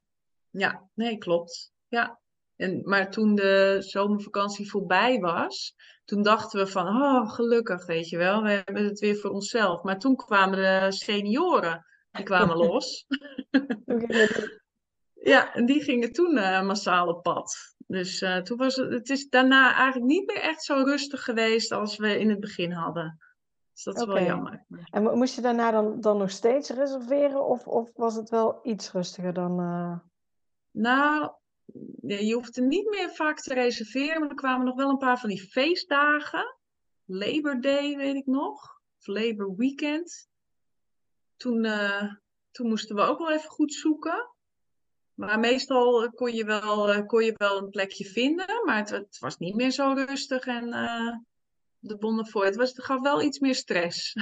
Ja, 0.50 0.90
nee, 0.94 1.18
klopt. 1.18 1.72
Ja. 1.88 2.21
En, 2.62 2.82
maar 2.84 3.12
toen 3.12 3.36
de 3.36 3.76
zomervakantie 3.80 4.70
voorbij 4.70 5.20
was, 5.20 5.76
toen 6.06 6.22
dachten 6.22 6.60
we 6.60 6.68
van, 6.68 6.88
oh, 6.88 7.30
gelukkig, 7.34 7.86
weet 7.86 8.10
je 8.10 8.18
wel, 8.18 8.42
we 8.44 8.50
hebben 8.66 8.84
het 8.86 9.00
weer 9.00 9.16
voor 9.16 9.30
onszelf. 9.30 9.84
Maar 9.84 10.00
toen 10.00 10.16
kwamen 10.16 10.58
de 10.58 10.92
senioren, 10.92 11.86
die 12.12 12.24
kwamen 12.26 12.58
los. 12.68 13.06
Ja, 15.14 15.54
en 15.54 15.66
die 15.66 15.84
gingen 15.84 16.12
toen 16.12 16.38
eh, 16.38 16.62
massaal 16.66 17.08
op 17.08 17.24
pad. 17.24 17.56
Dus 17.88 18.22
eh, 18.22 18.38
toen 18.38 18.58
was 18.58 18.76
het, 18.76 18.92
het 18.92 19.10
is 19.10 19.30
daarna 19.30 19.74
eigenlijk 19.76 20.06
niet 20.12 20.28
meer 20.28 20.42
echt 20.42 20.64
zo 20.64 20.74
rustig 20.74 21.24
geweest 21.24 21.72
als 21.72 21.98
we 21.98 22.20
in 22.20 22.30
het 22.30 22.40
begin 22.40 22.72
hadden. 22.72 23.18
Dus 23.74 23.84
dat 23.84 23.96
is 23.98 24.06
wel 24.06 24.24
jammer. 24.24 24.66
En 24.92 25.04
mo- 25.04 25.16
moest 25.16 25.36
je 25.36 25.42
daarna 25.42 25.72
dan, 25.72 26.02
dan 26.02 26.18
nog 26.18 26.30
steeds 26.30 26.70
reserveren 26.70 27.46
of, 27.46 27.68
of 27.68 27.90
was 27.94 28.16
het 28.16 28.30
wel 28.30 28.60
iets 28.64 28.92
rustiger 28.92 29.34
dan... 29.34 29.60
eh, 29.60 30.00
Nou, 30.72 31.32
je 32.02 32.34
hoeft 32.34 32.58
er 32.58 32.66
niet 32.66 32.90
meer 32.90 33.10
vaak 33.10 33.40
te 33.40 33.54
reserveren, 33.54 34.20
maar 34.20 34.30
er 34.30 34.36
kwamen 34.36 34.66
nog 34.66 34.76
wel 34.76 34.90
een 34.90 34.98
paar 34.98 35.20
van 35.20 35.30
die 35.30 35.50
feestdagen. 35.50 36.58
Labor 37.06 37.62
Day, 37.62 37.98
weet 37.98 38.16
ik 38.16 38.26
nog. 38.26 38.82
Of 39.00 39.08
Labor 39.08 39.56
Weekend. 39.56 40.30
Toen, 41.38 41.66
eh, 41.66 42.14
toen 42.52 42.68
moesten 42.68 42.96
we 42.96 43.02
ook 43.02 43.18
wel 43.18 43.32
even 43.32 43.50
goed 43.50 43.74
zoeken. 43.74 44.30
Maar 45.14 45.40
meestal 45.40 46.04
eh, 46.04 46.10
kon 46.12 46.34
je 46.34 46.46
wel, 46.46 46.92
eh, 46.92 47.06
kon 47.06 47.24
je 47.24 47.34
wel 47.38 47.58
een 47.58 47.70
plekje 47.70 48.06
vinden, 48.06 48.66
maar 48.66 48.78
het, 48.78 48.90
het 48.90 49.18
was 49.20 49.38
niet 49.38 49.56
meer 49.56 49.72
zo 49.72 49.94
rustig 49.94 50.46
en 50.46 50.70
de 51.80 51.98
bonnen 51.98 52.28
voor. 52.28 52.46
Het, 52.46 52.56
was, 52.56 52.70
het 52.70 52.84
gaf 52.84 53.02
wel 53.02 53.22
iets 53.22 53.40
meer 53.40 53.56
stress. 53.56 54.14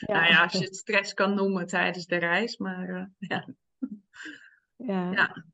Nou 0.00 0.26
ja, 0.26 0.42
als 0.42 0.52
je 0.52 0.64
het 0.64 0.76
stress 0.76 1.14
kan 1.14 1.34
noemen 1.34 1.66
tijdens 1.66 2.06
de 2.06 2.16
reis, 2.16 2.56
maar 2.56 3.10
ja. 3.18 3.48
Ja. 4.76 5.12
Ja. 5.12 5.44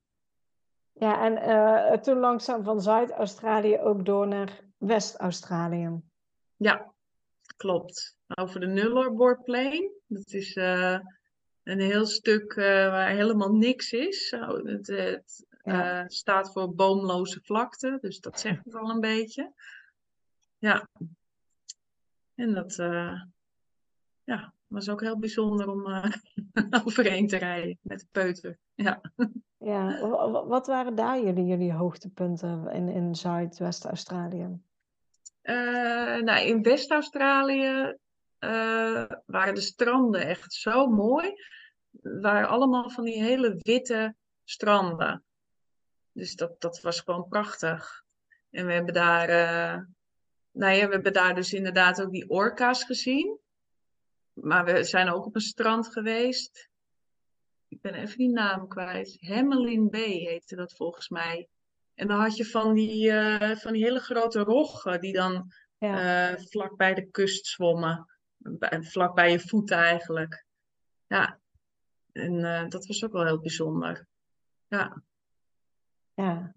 Ja, 0.94 1.24
en 1.24 1.36
eh, 1.36 2.00
toen 2.00 2.18
langzaam 2.18 2.64
van 2.64 2.80
Zuid-Australië 2.80 3.78
ook 3.78 4.04
door 4.04 4.28
naar 4.28 4.60
West-Australië. 4.76 6.00
Ja, 6.56 6.92
klopt. 7.56 8.18
Over 8.26 8.60
de 8.60 8.66
Nullarbor 8.66 9.42
Plain. 9.42 9.90
Dat 10.06 10.32
is 10.32 10.54
eh, 10.56 10.98
een 11.62 11.80
heel 11.80 12.06
stuk 12.06 12.52
eh, 12.52 12.64
waar 12.64 13.08
helemaal 13.08 13.52
niks 13.52 13.92
is. 13.92 14.30
Het 14.30 14.86
het, 14.86 15.46
Ja. 15.62 16.08
staat 16.08 16.52
voor 16.52 16.74
boomloze 16.74 17.40
vlakte, 17.42 17.98
dus 18.00 18.20
dat 18.20 18.40
zegt 18.40 18.64
het 18.64 18.74
al 18.74 18.90
een 18.90 19.00
beetje. 19.00 19.52
Ja. 20.58 20.88
En 22.34 22.54
dat 22.54 22.74
ja, 24.24 24.52
was 24.74 24.88
ook 24.88 25.00
heel 25.00 25.18
bijzonder 25.18 25.68
om 25.68 25.86
eh, 25.86 26.12
overheen 26.84 27.26
te 27.26 27.36
rijden 27.36 27.78
met 27.82 28.00
de 28.00 28.06
peuter. 28.10 28.58
Ja. 28.74 29.00
Ja, 29.58 30.00
wa- 30.00 30.30
wa- 30.30 30.46
wat 30.46 30.66
waren 30.66 30.94
daar 30.94 31.22
jullie, 31.22 31.44
jullie 31.46 31.72
hoogtepunten 31.72 32.70
in, 32.72 32.88
in 32.88 33.14
Zuid-West-Australië? 33.14 34.58
Eh, 35.42 35.54
nou, 36.16 36.40
in 36.46 36.62
West-Australië 36.62 37.96
eh, 38.38 39.04
waren 39.26 39.54
de 39.54 39.60
stranden 39.60 40.26
echt 40.26 40.52
zo 40.52 40.86
mooi. 40.86 41.32
Het 42.02 42.20
waren 42.22 42.48
allemaal 42.48 42.90
van 42.90 43.04
die 43.04 43.22
hele 43.22 43.56
witte 43.58 44.14
stranden. 44.44 45.24
Dus 46.12 46.36
dat, 46.36 46.60
dat 46.60 46.80
was 46.80 47.00
gewoon 47.00 47.28
prachtig. 47.28 48.02
En 48.50 48.66
we 48.66 48.72
hebben 48.72 48.94
daar, 48.94 49.28
nou 50.50 50.72
ja, 50.72 50.86
we 50.86 50.92
hebben 50.92 51.12
daar 51.12 51.34
dus 51.34 51.52
inderdaad 51.52 52.02
ook 52.02 52.10
die 52.10 52.28
orka's 52.30 52.84
gezien. 52.84 53.38
Maar 54.34 54.64
we 54.64 54.84
zijn 54.84 55.08
ook 55.08 55.26
op 55.26 55.34
een 55.34 55.40
strand 55.40 55.92
geweest. 55.92 56.68
Ik 57.68 57.80
ben 57.80 57.94
even 57.94 58.18
die 58.18 58.32
naam 58.32 58.68
kwijt. 58.68 59.16
Hamelin 59.20 59.90
Bay 59.90 60.10
heette 60.10 60.56
dat 60.56 60.74
volgens 60.74 61.08
mij. 61.08 61.48
En 61.94 62.08
dan 62.08 62.20
had 62.20 62.36
je 62.36 62.44
van 62.44 62.74
die, 62.74 63.10
eh, 63.10 63.56
van 63.56 63.72
die 63.72 63.84
hele 63.84 64.00
grote 64.00 64.40
roggen 64.40 65.00
die 65.00 65.12
dan 65.12 65.52
Ja, 65.78 66.30
eh, 66.32 66.40
vlak 66.44 66.76
bij 66.76 66.94
de 66.94 67.10
kust 67.10 67.46
zwommen. 67.46 68.08
Bij- 68.36 68.82
Vlak 68.82 69.14
bij 69.14 69.30
je 69.30 69.40
voeten 69.40 69.76
eigenlijk. 69.76 70.44
Ja, 71.06 71.40
en 72.12 72.44
eh, 72.44 72.68
dat 72.68 72.86
was 72.86 73.04
ook 73.04 73.12
wel 73.12 73.24
heel 73.24 73.40
bijzonder. 73.40 74.06
Ja, 74.68 75.02
ja. 76.14 76.54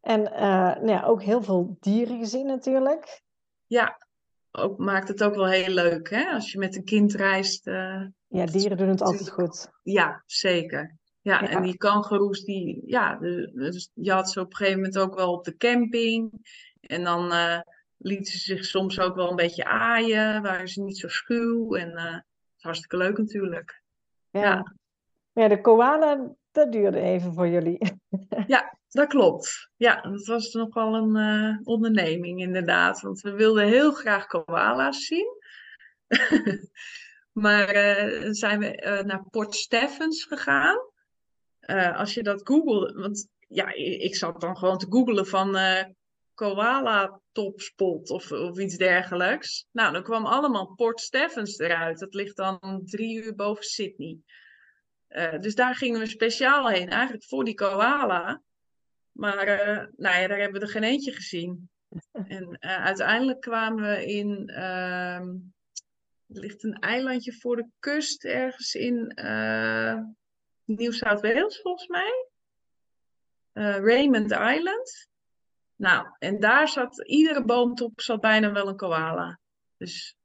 En 0.00 0.22
nou 0.22 0.88
ja, 0.88 1.02
ook 1.04 1.22
heel 1.22 1.42
veel 1.42 1.76
dieren 1.80 2.18
gezien 2.18 2.46
natuurlijk. 2.46 3.22
ja 3.66 4.07
ook, 4.52 4.78
maakt 4.78 5.08
het 5.08 5.22
ook 5.22 5.34
wel 5.34 5.46
heel 5.48 5.74
leuk 5.74 6.10
hè? 6.10 6.30
Als 6.30 6.52
je 6.52 6.58
met 6.58 6.76
een 6.76 6.84
kind 6.84 7.14
reist. 7.14 7.66
eh, 7.66 8.02
Ja, 8.26 8.44
Dat 8.44 8.52
dieren 8.52 8.76
doen 8.76 8.88
het 8.88 9.02
altijd 9.02 9.30
goed. 9.30 9.70
ja, 9.82 10.22
zeker. 10.26 10.96
Ja, 11.20 11.42
Ja. 11.42 11.48
en 11.48 11.62
die 11.62 11.76
kangoeroes, 11.76 12.44
die, 12.44 12.82
ja, 12.86 13.16
dus 13.52 13.90
je 13.94 14.12
had 14.12 14.30
ze 14.30 14.40
op 14.40 14.50
een 14.50 14.56
gegeven 14.56 14.78
moment 14.80 14.98
ook 14.98 15.14
wel 15.14 15.32
op 15.32 15.44
de 15.44 15.56
camping. 15.56 16.30
En 16.80 17.04
dan 17.04 17.32
eh, 17.32 17.60
lieten 17.96 18.32
ze 18.32 18.38
zich 18.38 18.64
soms 18.64 19.00
ook 19.00 19.14
wel 19.16 19.30
een 19.30 19.36
beetje 19.36 19.64
aaien, 19.64 20.42
waren 20.42 20.68
ze 20.68 20.82
niet 20.82 20.98
zo 20.98 21.08
schuw. 21.08 21.74
En 21.74 21.90
eh, 21.96 22.04
het 22.04 22.22
was 22.54 22.62
hartstikke 22.62 22.96
leuk 22.96 23.18
natuurlijk. 23.18 23.82
Ja. 24.30 24.40
Ja. 24.42 24.74
Ja, 25.32 25.48
de 25.48 25.60
koala, 25.60 26.34
dat 26.50 26.72
duurde 26.72 27.00
even 27.00 27.34
voor 27.34 27.48
jullie. 27.48 27.78
Dat 28.88 29.08
klopt. 29.08 29.70
Ja, 29.76 30.00
dat 30.00 30.26
was 30.26 30.52
nog 30.52 30.74
wel 30.74 30.94
een 30.94 31.16
eh, 31.16 31.58
onderneming 31.62 32.40
inderdaad. 32.40 33.00
Want 33.00 33.20
we 33.20 33.32
wilden 33.32 33.66
heel 33.66 33.92
graag 33.92 34.26
koala's 34.26 35.06
zien. 35.06 35.36
maar 37.44 37.72
dan 38.20 38.34
zijn 38.34 38.58
we 38.58 38.76
eh, 38.76 39.04
naar 39.04 39.24
Port 39.30 39.54
Stephens 39.54 40.24
gegaan. 40.24 40.78
Als 41.96 42.14
je 42.14 42.22
dat 42.22 42.40
googelt, 42.44 42.92
want 42.94 43.28
ja, 43.48 43.72
ik, 43.74 44.16
zat 44.16 44.40
dan 44.40 44.56
gewoon 44.56 44.78
te 44.78 44.86
googelen 44.90 45.26
van 45.26 45.56
koala 46.34 47.20
topspot 47.32 48.10
of, 48.10 48.32
of 48.32 48.58
iets 48.58 48.76
dergelijks. 48.76 49.66
Nou, 49.72 49.92
dan 49.92 50.02
kwam 50.02 50.26
allemaal 50.26 50.74
Port 50.74 51.00
Stephens 51.00 51.58
eruit. 51.58 51.98
Dat 51.98 52.14
ligt 52.14 52.36
dan 52.36 52.82
drie 52.84 53.22
uur 53.24 53.34
boven 53.34 53.64
Sydney. 53.64 54.18
Dus 55.40 55.54
daar 55.54 55.74
gingen 55.74 56.00
we 56.00 56.06
speciaal 56.06 56.68
heen, 56.68 56.88
eigenlijk 56.88 57.24
voor 57.24 57.44
die 57.44 57.54
koala. 57.54 58.42
Maar 59.18 59.46
eh, 59.46 59.86
nou 59.96 60.20
ja, 60.20 60.26
daar 60.26 60.38
hebben 60.38 60.60
we 60.60 60.66
er 60.66 60.72
geen 60.72 60.82
eentje 60.82 61.12
gezien. 61.12 61.70
En 62.12 62.56
eh, 62.58 62.84
uiteindelijk 62.84 63.40
kwamen 63.40 63.82
we 63.82 64.06
in. 64.06 64.48
ehm, 64.48 65.28
er 66.26 66.40
ligt 66.40 66.64
een 66.64 66.78
eilandje 66.78 67.32
voor 67.32 67.56
de 67.56 67.66
kust 67.78 68.24
ergens 68.24 68.74
in 68.74 69.08
eh 69.08 69.98
Nieuw 70.64 70.92
Zuid-Wales, 70.92 71.60
volgens 71.60 71.88
mij. 71.88 72.28
Raymond 73.52 74.30
Island. 74.30 75.08
Nou, 75.76 76.08
en 76.18 76.40
daar 76.40 76.68
zat 76.68 77.06
iedere 77.06 77.44
boomtop 77.44 78.00
zat 78.00 78.20
bijna 78.20 78.52
wel 78.52 78.68
een 78.68 78.76
koala. 78.76 79.38
Dus 79.76 80.16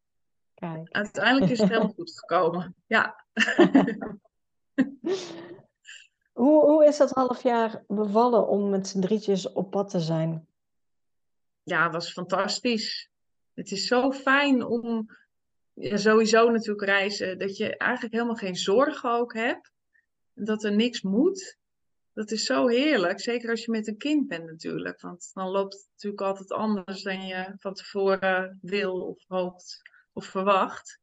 Kijk. 0.53 0.91
uiteindelijk 0.91 1.51
is 1.51 1.59
het 1.59 1.69
helemaal 1.73 1.93
goed 1.93 2.19
gekomen. 2.19 2.75
Ja. 2.85 3.25
Hoe, 6.33 6.65
hoe 6.65 6.85
is 6.85 6.97
dat 6.97 7.11
half 7.11 7.43
jaar 7.43 7.83
bevallen 7.87 8.47
om 8.47 8.69
met 8.69 8.87
z'n 8.87 8.99
drietjes 8.99 9.51
op 9.51 9.71
pad 9.71 9.89
te 9.89 9.99
zijn? 9.99 10.47
ja, 11.63 11.89
was 11.89 12.11
fantastisch. 12.11 13.09
Het 13.53 13.71
is 13.71 13.87
zo 13.87 14.11
fijn 14.11 14.63
om 14.63 15.09
sowieso 15.75 16.49
natuurlijk 16.49 16.85
reizen, 16.85 17.39
dat 17.39 17.57
je 17.57 17.77
eigenlijk 17.77 18.13
helemaal 18.13 18.35
geen 18.35 18.55
zorgen 18.55 19.11
ook 19.11 19.33
hebt. 19.33 19.71
Dat 20.33 20.63
er 20.63 20.75
niks 20.75 21.01
moet. 21.01 21.57
Dat 22.13 22.31
is 22.31 22.45
zo 22.45 22.67
heerlijk, 22.67 23.19
zeker 23.19 23.49
als 23.49 23.65
je 23.65 23.71
met 23.71 23.87
een 23.87 23.97
kind 23.97 24.27
bent 24.27 24.45
natuurlijk. 24.45 25.01
Want 25.01 25.31
dan 25.33 25.49
loopt 25.49 25.73
het 25.73 25.87
natuurlijk 25.91 26.21
altijd 26.21 26.51
anders 26.51 27.03
dan 27.03 27.25
je 27.25 27.53
van 27.57 27.73
tevoren 27.73 28.59
wil 28.61 29.01
of 29.01 29.23
hoopt 29.27 29.81
of 30.13 30.25
verwacht. 30.25 30.99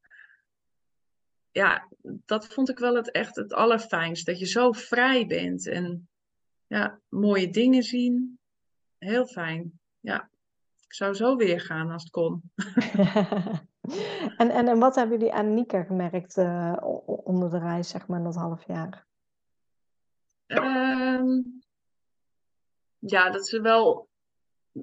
Ja, 1.53 1.89
dat 2.03 2.47
vond 2.47 2.69
ik 2.69 2.79
wel 2.79 2.95
het 2.95 3.11
echt 3.11 3.37
het 3.37 3.53
allerfijnst. 3.53 4.27
Dat 4.27 4.39
je 4.39 4.47
zo 4.47 4.73
vrij 4.73 5.27
bent 5.27 5.67
en 5.69 6.09
ja, 6.67 7.01
mooie 7.09 7.51
dingen 7.51 7.83
zien. 7.83 8.39
heel 8.99 9.27
fijn. 9.27 9.81
Ja, 10.01 10.31
ik 10.87 10.95
zou 10.95 11.15
zo 11.15 11.37
weer 11.37 11.61
gaan 11.61 11.91
als 11.91 12.03
het 12.03 12.13
kon. 12.13 12.43
en, 14.37 14.51
en, 14.51 14.69
en 14.69 14.79
wat 14.79 14.95
hebben 14.95 15.19
jullie 15.19 15.33
aan 15.33 15.55
Nika 15.55 15.83
gemerkt 15.83 16.37
uh, 16.37 16.77
onder 17.07 17.51
de 17.51 17.59
reis, 17.59 17.89
zeg 17.89 18.07
maar, 18.07 18.23
dat 18.23 18.35
half 18.35 18.67
jaar? 18.67 19.07
Um, 20.47 21.61
ja, 22.99 23.31
dat 23.31 23.49
ze 23.49 23.61
wel. 23.61 24.09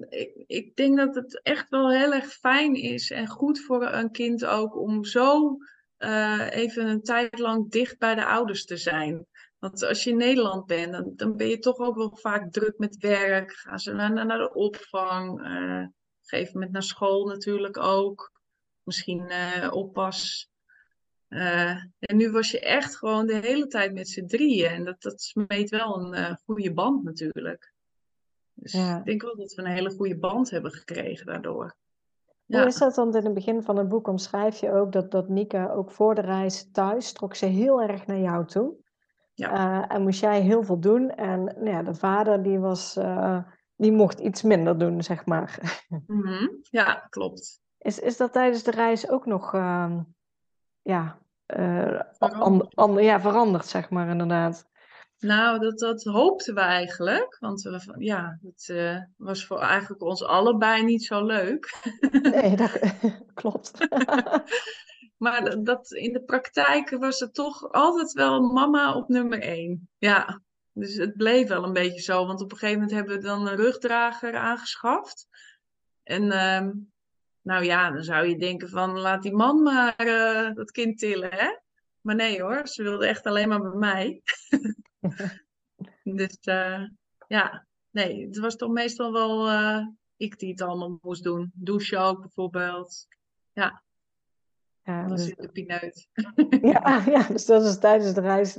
Ik, 0.08 0.44
ik 0.46 0.76
denk 0.76 0.96
dat 0.96 1.14
het 1.14 1.42
echt 1.42 1.68
wel 1.68 1.90
heel 1.90 2.12
erg 2.12 2.32
fijn 2.32 2.74
is 2.74 3.10
en 3.10 3.26
goed 3.26 3.60
voor 3.60 3.86
een 3.86 4.10
kind 4.10 4.44
ook 4.44 4.76
om 4.76 5.04
zo 5.04 5.58
uh, 5.98 6.46
even 6.50 6.86
een 6.86 7.02
tijd 7.02 7.38
lang 7.38 7.70
dicht 7.70 7.98
bij 7.98 8.14
de 8.14 8.26
ouders 8.26 8.64
te 8.64 8.76
zijn. 8.76 9.26
Want 9.58 9.84
als 9.84 10.04
je 10.04 10.10
in 10.10 10.16
Nederland 10.16 10.66
bent, 10.66 10.92
dan, 10.92 11.12
dan 11.16 11.36
ben 11.36 11.48
je 11.48 11.58
toch 11.58 11.78
ook 11.78 11.96
wel 11.96 12.16
vaak 12.16 12.52
druk 12.52 12.78
met 12.78 12.96
werk. 12.96 13.52
Gaan 13.52 13.78
ze 13.78 13.92
naar, 13.92 14.26
naar 14.26 14.38
de 14.38 14.54
opvang. 14.54 15.40
Uh, 15.40 15.82
op 15.82 16.24
gegeven 16.24 16.52
moment 16.52 16.72
naar 16.72 16.82
school 16.82 17.26
natuurlijk 17.26 17.78
ook. 17.78 18.32
Misschien 18.82 19.30
uh, 19.30 19.68
oppas. 19.70 20.48
Uh, 21.28 21.70
en 21.98 22.16
nu 22.16 22.30
was 22.30 22.50
je 22.50 22.60
echt 22.60 22.96
gewoon 22.96 23.26
de 23.26 23.36
hele 23.36 23.66
tijd 23.66 23.92
met 23.92 24.08
z'n 24.08 24.26
drieën. 24.26 24.70
En 24.70 24.84
dat, 24.84 25.02
dat 25.02 25.22
smeet 25.22 25.70
wel 25.70 25.96
een 25.96 26.18
uh, 26.18 26.34
goede 26.44 26.72
band 26.72 27.04
natuurlijk. 27.04 27.72
Dus 28.54 28.72
ja. 28.72 28.98
ik 28.98 29.04
denk 29.04 29.22
wel 29.22 29.36
dat 29.36 29.54
we 29.54 29.62
een 29.62 29.70
hele 29.70 29.90
goede 29.90 30.18
band 30.18 30.50
hebben 30.50 30.70
gekregen 30.72 31.26
daardoor. 31.26 31.76
Hoe 32.48 32.66
is 32.66 32.78
dat 32.78 32.94
dan 32.94 33.16
in 33.16 33.24
het 33.24 33.34
begin 33.34 33.62
van 33.62 33.76
het 33.76 33.88
boek? 33.88 34.08
Omschrijf 34.08 34.56
je 34.56 34.72
ook 34.72 34.92
dat, 34.92 35.10
dat 35.10 35.28
Nika 35.28 35.70
ook 35.70 35.90
voor 35.90 36.14
de 36.14 36.20
reis 36.20 36.70
thuis 36.70 37.12
trok 37.12 37.34
ze 37.34 37.46
heel 37.46 37.82
erg 37.82 38.06
naar 38.06 38.18
jou 38.18 38.46
toe. 38.46 38.74
Ja. 39.34 39.52
Uh, 39.52 39.94
en 39.96 40.02
moest 40.02 40.20
jij 40.20 40.40
heel 40.40 40.62
veel 40.62 40.80
doen. 40.80 41.10
En 41.10 41.44
nou 41.44 41.70
ja, 41.70 41.82
de 41.82 41.94
vader 41.94 42.42
die 42.42 42.58
was, 42.58 42.96
uh, 42.96 43.38
die 43.76 43.92
mocht 43.92 44.18
iets 44.18 44.42
minder 44.42 44.78
doen, 44.78 45.02
zeg 45.02 45.26
maar. 45.26 45.58
Mm 46.06 46.26
-hmm. 46.26 46.58
Ja, 46.62 47.06
klopt. 47.08 47.60
Is, 47.78 47.98
is 47.98 48.16
dat 48.16 48.32
tijdens 48.32 48.62
de 48.62 48.70
reis 48.70 49.08
ook 49.08 49.26
nog 49.26 49.54
uh, 49.54 49.96
ja, 50.82 51.18
veranderd. 52.12 52.74
An, 52.74 53.02
ja, 53.02 53.20
veranderd, 53.20 53.66
zeg 53.66 53.90
maar, 53.90 54.08
inderdaad? 54.08 54.67
Nou, 55.18 55.58
dat, 55.58 55.78
dat 55.78 56.04
hoopten 56.04 56.54
we 56.54 56.60
eigenlijk. 56.60 57.36
Want 57.40 57.62
we, 57.62 57.94
ja, 57.98 58.38
het 58.42 58.68
uh, 58.70 59.00
was 59.16 59.46
voor 59.46 59.60
eigenlijk 59.60 60.02
ons 60.02 60.24
allebei 60.24 60.84
niet 60.84 61.04
zo 61.04 61.24
leuk. 61.24 61.74
Nee, 62.22 62.56
dat 62.56 62.78
klopt. 63.34 63.88
maar 65.16 65.62
dat, 65.62 65.90
in 65.90 66.12
de 66.12 66.22
praktijk 66.22 66.90
was 66.90 67.20
het 67.20 67.34
toch 67.34 67.72
altijd 67.72 68.12
wel 68.12 68.40
mama 68.40 68.94
op 68.94 69.08
nummer 69.08 69.40
één. 69.40 69.88
Ja, 69.98 70.40
dus 70.72 70.94
het 70.94 71.16
bleef 71.16 71.48
wel 71.48 71.64
een 71.64 71.72
beetje 71.72 72.02
zo. 72.02 72.26
Want 72.26 72.40
op 72.40 72.52
een 72.52 72.58
gegeven 72.58 72.80
moment 72.80 72.96
hebben 72.96 73.16
we 73.16 73.22
dan 73.22 73.46
een 73.46 73.56
rugdrager 73.56 74.36
aangeschaft. 74.36 75.28
En 76.02 76.22
uh, 76.22 76.68
nou 77.42 77.64
ja, 77.64 77.90
dan 77.90 78.02
zou 78.02 78.26
je 78.26 78.38
denken 78.38 78.68
van 78.68 78.98
laat 78.98 79.22
die 79.22 79.34
man 79.34 79.62
maar 79.62 80.06
uh, 80.06 80.54
dat 80.54 80.70
kind 80.70 80.98
tillen, 80.98 81.30
hè? 81.32 81.56
Maar 82.00 82.14
nee 82.14 82.42
hoor, 82.42 82.66
ze 82.66 82.82
wilde 82.82 83.06
echt 83.06 83.26
alleen 83.26 83.48
maar 83.48 83.60
bij 83.62 83.78
mij. 83.78 84.22
dus 86.18 86.38
uh, 86.42 86.82
ja, 87.28 87.66
nee, 87.90 88.26
het 88.26 88.38
was 88.38 88.56
toch 88.56 88.70
meestal 88.70 89.12
wel 89.12 89.50
uh, 89.50 89.86
ik 90.16 90.38
die 90.38 90.50
het 90.50 90.60
allemaal 90.60 90.98
moest 91.02 91.22
doen. 91.22 91.52
Douchen 91.54 92.00
ook 92.00 92.20
bijvoorbeeld. 92.20 93.06
Ja. 93.52 93.82
Ja, 94.82 95.06
dat 95.06 95.16
dus... 95.16 95.26
zit 95.26 95.36
de 95.36 95.48
pineut. 95.48 96.08
ja, 96.72 97.02
ja, 97.06 97.22
dus 97.22 97.46
dat 97.46 97.64
is 97.64 97.78
tijdens 97.78 98.14
de 98.14 98.20
reis 98.20 98.56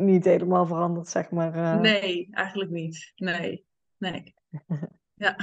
niet 0.00 0.24
helemaal 0.24 0.66
veranderd, 0.66 1.08
zeg 1.08 1.30
maar. 1.30 1.56
Uh... 1.56 1.80
Nee, 1.80 2.28
eigenlijk 2.30 2.70
niet. 2.70 3.12
Nee, 3.16 3.66
nee. 3.96 4.34
ja. 5.14 5.36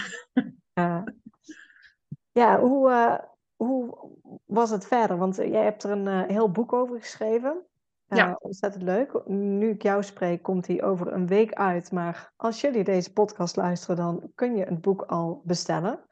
ja, 2.31 2.59
hoe, 2.59 3.19
hoe 3.55 4.09
was 4.45 4.69
het 4.69 4.87
verder? 4.87 5.17
Want 5.17 5.35
jij 5.35 5.63
hebt 5.63 5.83
er 5.83 5.91
een 5.91 6.29
heel 6.29 6.51
boek 6.51 6.73
over 6.73 6.99
geschreven. 6.99 7.65
Ja. 8.07 8.27
Uh, 8.27 8.35
ontzettend 8.39 8.83
leuk. 8.83 9.27
Nu 9.27 9.69
ik 9.69 9.81
jou 9.81 10.03
spreek, 10.03 10.43
komt 10.43 10.67
hij 10.67 10.83
over 10.83 11.13
een 11.13 11.27
week 11.27 11.53
uit. 11.53 11.91
Maar 11.91 12.33
als 12.35 12.61
jullie 12.61 12.83
deze 12.83 13.13
podcast 13.13 13.55
luisteren, 13.55 13.95
dan 13.95 14.31
kun 14.35 14.55
je 14.55 14.63
het 14.63 14.81
boek 14.81 15.01
al 15.01 15.41
bestellen. 15.43 16.05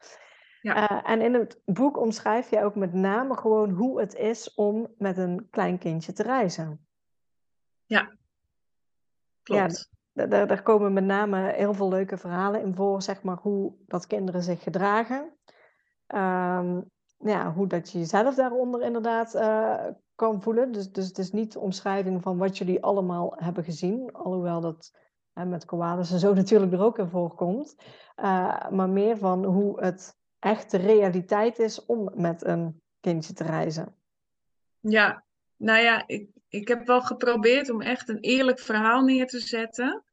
Ja. 0.60 0.90
Uh, 0.90 1.10
en 1.10 1.20
in 1.20 1.34
het 1.34 1.60
boek 1.64 1.98
omschrijf 1.98 2.50
je 2.50 2.62
ook 2.62 2.74
met 2.74 2.92
name 2.92 3.36
gewoon 3.36 3.70
hoe 3.70 4.00
het 4.00 4.14
is 4.14 4.54
om 4.54 4.94
met 4.98 5.16
een 5.16 5.46
klein 5.50 5.78
kindje 5.78 6.12
te 6.12 6.22
reizen. 6.22 6.86
Ja, 7.84 8.16
klopt. 9.42 9.90
Ja, 10.12 10.26
daar, 10.26 10.46
daar 10.46 10.62
komen 10.62 10.92
met 10.92 11.04
name 11.04 11.52
heel 11.52 11.74
veel 11.74 11.88
leuke 11.88 12.16
verhalen 12.16 12.60
in 12.60 12.74
voor, 12.74 13.02
zeg 13.02 13.22
maar, 13.22 13.36
hoe 13.36 13.74
dat 13.86 14.06
kinderen 14.06 14.42
zich 14.42 14.62
gedragen. 14.62 15.36
Um, 16.06 16.90
ja, 17.18 17.52
hoe 17.52 17.66
dat 17.66 17.90
je 17.90 17.98
jezelf 17.98 18.34
daaronder 18.34 18.82
inderdaad 18.82 19.34
uh, 19.34 19.86
kan 20.14 20.42
voelen. 20.42 20.72
Dus, 20.72 20.90
dus 20.90 21.06
het 21.06 21.18
is 21.18 21.30
niet 21.30 21.56
omschrijving 21.56 22.22
van 22.22 22.38
wat 22.38 22.58
jullie 22.58 22.82
allemaal 22.82 23.34
hebben 23.36 23.64
gezien. 23.64 24.12
Alhoewel 24.12 24.60
dat 24.60 24.92
hè, 25.32 25.44
met 25.44 25.64
koalas 25.64 26.12
en 26.12 26.18
zo 26.18 26.34
natuurlijk 26.44 26.72
er 26.72 26.82
ook 26.82 26.98
in 26.98 27.08
voorkomt. 27.08 27.76
Uh, 28.16 28.68
maar 28.70 28.88
meer 28.88 29.18
van 29.18 29.44
hoe 29.44 29.80
het 29.80 30.16
echt 30.38 30.70
de 30.70 30.76
realiteit 30.76 31.58
is 31.58 31.86
om 31.86 32.10
met 32.14 32.44
een 32.44 32.82
kindje 33.00 33.32
te 33.32 33.44
reizen. 33.44 33.94
Ja, 34.80 35.24
nou 35.56 35.82
ja, 35.82 36.06
ik, 36.06 36.28
ik 36.48 36.68
heb 36.68 36.86
wel 36.86 37.02
geprobeerd 37.02 37.70
om 37.70 37.80
echt 37.80 38.08
een 38.08 38.20
eerlijk 38.20 38.58
verhaal 38.58 39.02
neer 39.02 39.26
te 39.26 39.40
zetten. 39.40 40.04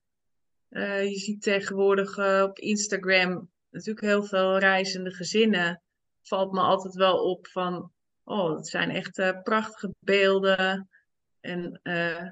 Uh, 0.69 1.03
je 1.03 1.17
ziet 1.17 1.41
tegenwoordig 1.41 2.17
uh, 2.17 2.43
op 2.43 2.59
Instagram 2.59 3.49
natuurlijk 3.69 4.05
heel 4.05 4.23
veel 4.23 4.57
reizende 4.57 5.11
gezinnen. 5.11 5.81
Valt 6.21 6.51
me 6.51 6.59
altijd 6.59 6.95
wel 6.95 7.29
op 7.29 7.47
van 7.47 7.91
oh, 8.23 8.55
het 8.55 8.67
zijn 8.67 8.89
echt 8.89 9.17
uh, 9.17 9.41
prachtige 9.43 9.93
beelden. 9.99 10.89
En 11.39 11.79
uh, 11.83 12.27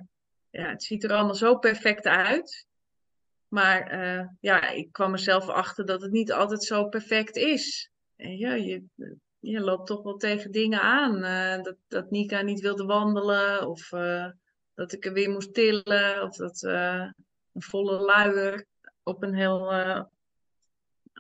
ja, 0.50 0.70
het 0.70 0.84
ziet 0.84 1.04
er 1.04 1.12
allemaal 1.12 1.36
zo 1.36 1.58
perfect 1.58 2.06
uit. 2.06 2.68
Maar 3.48 3.94
uh, 3.94 4.28
ja, 4.40 4.70
ik 4.70 4.92
kwam 4.92 5.12
er 5.12 5.20
zelf 5.20 5.48
achter 5.48 5.86
dat 5.86 6.02
het 6.02 6.12
niet 6.12 6.32
altijd 6.32 6.64
zo 6.64 6.88
perfect 6.88 7.36
is. 7.36 7.92
En 8.16 8.38
ja, 8.38 8.54
je, 8.54 8.84
je 9.40 9.60
loopt 9.60 9.88
toch 9.88 10.04
wel 10.04 10.18
tegen 10.18 10.52
dingen 10.52 10.82
aan. 10.82 11.22
dat, 11.64 11.76
dat 11.88 12.12
Nika 12.12 12.42
niet 12.42 12.60
wilde 12.60 12.86
wandelen. 12.86 13.68
Of 13.68 13.90
dat 14.74 14.92
ik 14.92 15.06
er 15.06 15.14
weer 15.14 15.30
moest 15.30 15.54
tillen. 15.54 16.24
Of 16.24 16.36
dat 16.36 16.62
een 16.62 17.14
volle 17.62 18.00
luier 18.00 18.66
op 19.04 19.24
een 19.24 19.34
heel 19.34 19.74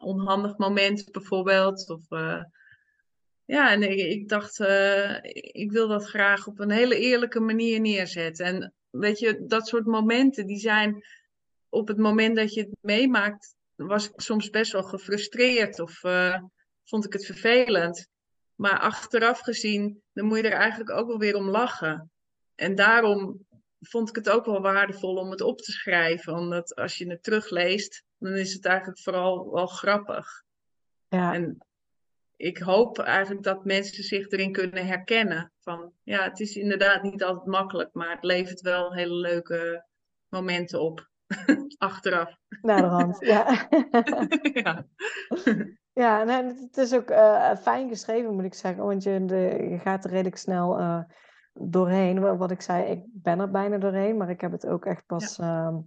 onhandig 0.01 0.57
moment 0.57 1.11
bijvoorbeeld. 1.11 1.89
Of 1.89 2.07
ja, 3.49 3.71
en 3.71 3.83
ik, 3.83 3.97
ik 3.97 4.29
dacht, 4.29 4.59
uh, 4.59 5.15
ik 5.41 5.71
wil 5.71 5.87
dat 5.87 6.05
graag 6.05 6.47
op 6.47 6.59
een 6.59 6.71
hele 6.71 6.99
eerlijke 6.99 7.39
manier 7.39 7.79
neerzetten. 7.79 8.45
En 8.45 8.73
weet 8.89 9.19
je, 9.19 9.45
dat 9.45 9.67
soort 9.67 9.85
momenten, 9.85 10.45
die 10.45 10.59
zijn 10.59 11.03
op 11.69 11.87
het 11.87 11.97
moment 11.97 12.35
dat 12.35 12.53
je 12.53 12.61
het 12.61 12.77
meemaakt, 12.81 13.55
was 13.75 14.09
ik 14.09 14.21
soms 14.21 14.49
best 14.49 14.71
wel 14.71 14.83
gefrustreerd 14.83 15.79
of 15.79 16.03
uh, 16.03 16.43
vond 16.83 17.05
ik 17.05 17.13
het 17.13 17.25
vervelend. 17.25 18.07
Maar 18.55 18.79
achteraf 18.79 19.39
gezien, 19.39 20.01
dan 20.13 20.25
moet 20.25 20.37
je 20.37 20.43
er 20.43 20.59
eigenlijk 20.59 20.89
ook 20.89 21.07
wel 21.07 21.19
weer 21.19 21.35
om 21.35 21.49
lachen. 21.49 22.11
En 22.55 22.75
daarom 22.75 23.47
vond 23.79 24.09
ik 24.09 24.15
het 24.15 24.29
ook 24.29 24.45
wel 24.45 24.61
waardevol 24.61 25.15
om 25.15 25.31
het 25.31 25.41
op 25.41 25.61
te 25.61 25.71
schrijven. 25.71 26.33
Omdat 26.33 26.75
als 26.75 26.97
je 26.97 27.09
het 27.09 27.23
terugleest, 27.23 28.03
dan 28.17 28.33
is 28.33 28.53
het 28.53 28.65
eigenlijk 28.65 28.99
vooral 28.99 29.51
wel 29.51 29.67
grappig. 29.67 30.43
Ja. 31.07 31.33
En 31.33 31.57
ik 32.39 32.57
hoop 32.57 32.99
eigenlijk 32.99 33.43
dat 33.43 33.65
mensen 33.65 34.03
zich 34.03 34.29
erin 34.29 34.51
kunnen 34.51 34.85
herkennen. 34.85 35.51
Van 35.59 35.93
ja, 36.03 36.23
het 36.23 36.39
is 36.39 36.55
inderdaad 36.55 37.03
niet 37.03 37.23
altijd 37.23 37.45
makkelijk, 37.45 37.93
maar 37.93 38.11
het 38.11 38.23
levert 38.23 38.61
wel 38.61 38.93
hele 38.93 39.13
leuke 39.13 39.85
momenten 40.29 40.81
op. 40.81 41.09
Achteraf. 41.77 42.35
Naar 42.61 42.81
de 42.81 42.87
hand, 42.87 43.25
ja. 43.25 43.67
ja. 44.53 44.85
Ja, 45.93 46.21
en 46.21 46.47
het 46.47 46.77
is 46.77 46.93
ook 46.93 47.09
uh, 47.09 47.55
fijn 47.55 47.89
geschreven, 47.89 48.33
moet 48.33 48.43
ik 48.43 48.53
zeggen. 48.53 48.83
Want 48.83 49.03
je, 49.03 49.25
de, 49.25 49.67
je 49.69 49.79
gaat 49.79 50.03
er 50.03 50.09
redelijk 50.09 50.37
snel 50.37 50.79
uh, 50.79 51.03
doorheen. 51.53 52.37
Wat 52.37 52.51
ik 52.51 52.61
zei, 52.61 52.91
ik 52.91 53.03
ben 53.05 53.39
er 53.39 53.51
bijna 53.51 53.77
doorheen, 53.77 54.17
maar 54.17 54.29
ik 54.29 54.41
heb 54.41 54.51
het 54.51 54.67
ook 54.67 54.85
echt 54.85 55.05
pas 55.05 55.35
ja. 55.35 55.69
Uh, 55.69 55.77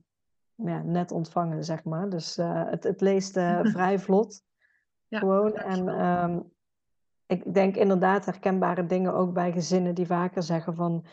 ja, 0.55 0.83
net 0.83 1.11
ontvangen, 1.13 1.65
zeg 1.65 1.85
maar. 1.85 2.11
Dus 2.11 2.39
eh, 2.39 2.71
het, 2.71 2.85
het 2.85 3.01
leest 3.01 3.33
vrij 3.75 3.99
vlot. 3.99 4.43
Ja, 5.13 5.19
gewoon. 5.19 5.55
En 5.55 6.07
um, 6.07 6.53
ik 7.27 7.55
denk 7.55 7.77
inderdaad 7.77 8.25
herkenbare 8.25 8.87
dingen 8.87 9.15
ook 9.15 9.33
bij 9.33 9.53
gezinnen 9.53 9.95
die 9.95 10.07
vaker 10.07 10.43
zeggen 10.43 10.75
van 10.75 11.07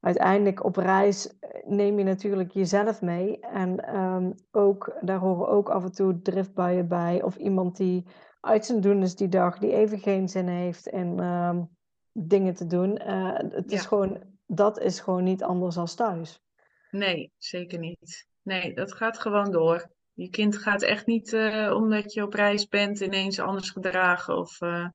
uiteindelijk 0.00 0.64
op 0.64 0.76
reis 0.76 1.38
eh, 1.38 1.66
neem 1.66 1.98
je 1.98 2.04
natuurlijk 2.04 2.50
jezelf 2.50 3.02
mee. 3.02 3.40
En 3.40 3.96
um, 3.96 4.34
ook, 4.50 4.98
daar 5.00 5.18
horen 5.18 5.48
ook 5.48 5.68
af 5.68 5.84
en 5.84 5.92
toe 5.92 6.20
driftbuien 6.22 6.88
bij. 6.88 7.22
Of 7.22 7.36
iemand 7.36 7.76
die 7.76 8.06
uit 8.40 8.66
zijn 8.66 8.80
doen 8.80 9.02
is 9.02 9.16
die 9.16 9.28
dag, 9.28 9.58
die 9.58 9.72
even 9.72 9.98
geen 9.98 10.28
zin 10.28 10.48
heeft 10.48 10.86
in 10.86 11.18
um, 11.18 11.68
dingen 12.12 12.54
te 12.54 12.66
doen. 12.66 13.00
Uh, 13.06 13.36
het 13.36 13.72
is 13.72 13.86
gewoon, 13.86 14.22
dat 14.46 14.78
is 14.80 15.00
gewoon 15.00 15.24
niet 15.24 15.42
anders 15.42 15.74
dan 15.74 15.86
thuis. 15.86 16.42
Nee, 16.90 17.32
zeker 17.38 17.78
niet. 17.78 18.28
Nee, 18.42 18.74
dat 18.74 18.92
gaat 18.92 19.18
gewoon 19.18 19.50
door. 19.50 19.92
Je 20.14 20.28
kind 20.28 20.56
gaat 20.56 20.82
echt 20.82 21.06
niet 21.06 21.32
eh, 21.32 21.72
omdat 21.74 22.12
je 22.12 22.22
op 22.22 22.34
reis 22.34 22.68
bent 22.68 23.00
ineens 23.00 23.38
anders 23.38 23.70
gedragen. 23.70 24.36
Of, 24.36 24.60
eh, 24.60 24.88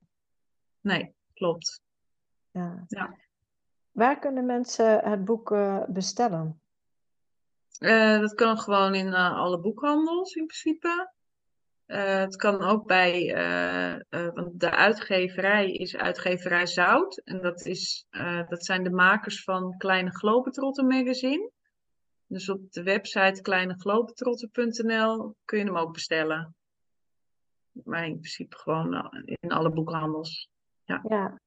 nee, 0.80 1.14
klopt. 1.34 1.82
Ja. 2.50 2.84
Ja. 2.86 3.16
Waar 3.90 4.18
kunnen 4.18 4.46
mensen 4.46 4.98
het 4.98 5.24
boek 5.24 5.52
eh, 5.52 5.84
bestellen? 5.88 6.60
Dat 8.20 8.34
kan 8.34 8.58
gewoon 8.58 8.94
in 8.94 9.14
alle 9.14 9.60
boekhandels 9.60 10.34
in 10.34 10.46
principe. 10.46 11.12
Het 11.86 12.36
kan 12.36 12.62
ook 12.62 12.86
bij, 12.86 13.34
want 14.10 14.60
de 14.60 14.70
uitgeverij 14.70 15.72
is 15.72 15.96
uitgeverij 15.96 16.66
Zout. 16.66 17.16
En 17.24 17.40
dat, 17.40 17.64
is, 17.64 18.06
dat 18.48 18.64
zijn 18.64 18.82
de 18.82 18.90
makers 18.90 19.44
van 19.44 19.76
Kleine 19.76 20.10
Globetrotter 20.10 20.84
magazine. 20.84 21.50
Dus 22.30 22.48
op 22.48 22.72
de 22.72 22.82
website 22.82 23.42
kleineglobetrotter.nl 23.42 25.34
kun 25.44 25.58
je 25.58 25.64
hem 25.64 25.76
ook 25.76 25.92
bestellen. 25.92 26.54
Maar 27.84 28.06
in 28.06 28.18
principe 28.18 28.56
gewoon 28.56 28.94
eh, 28.94 29.34
in 29.40 29.52
alle 29.52 29.70
boekhandels. 29.70 30.50
Ja, 30.84 31.00
ja 31.02 31.38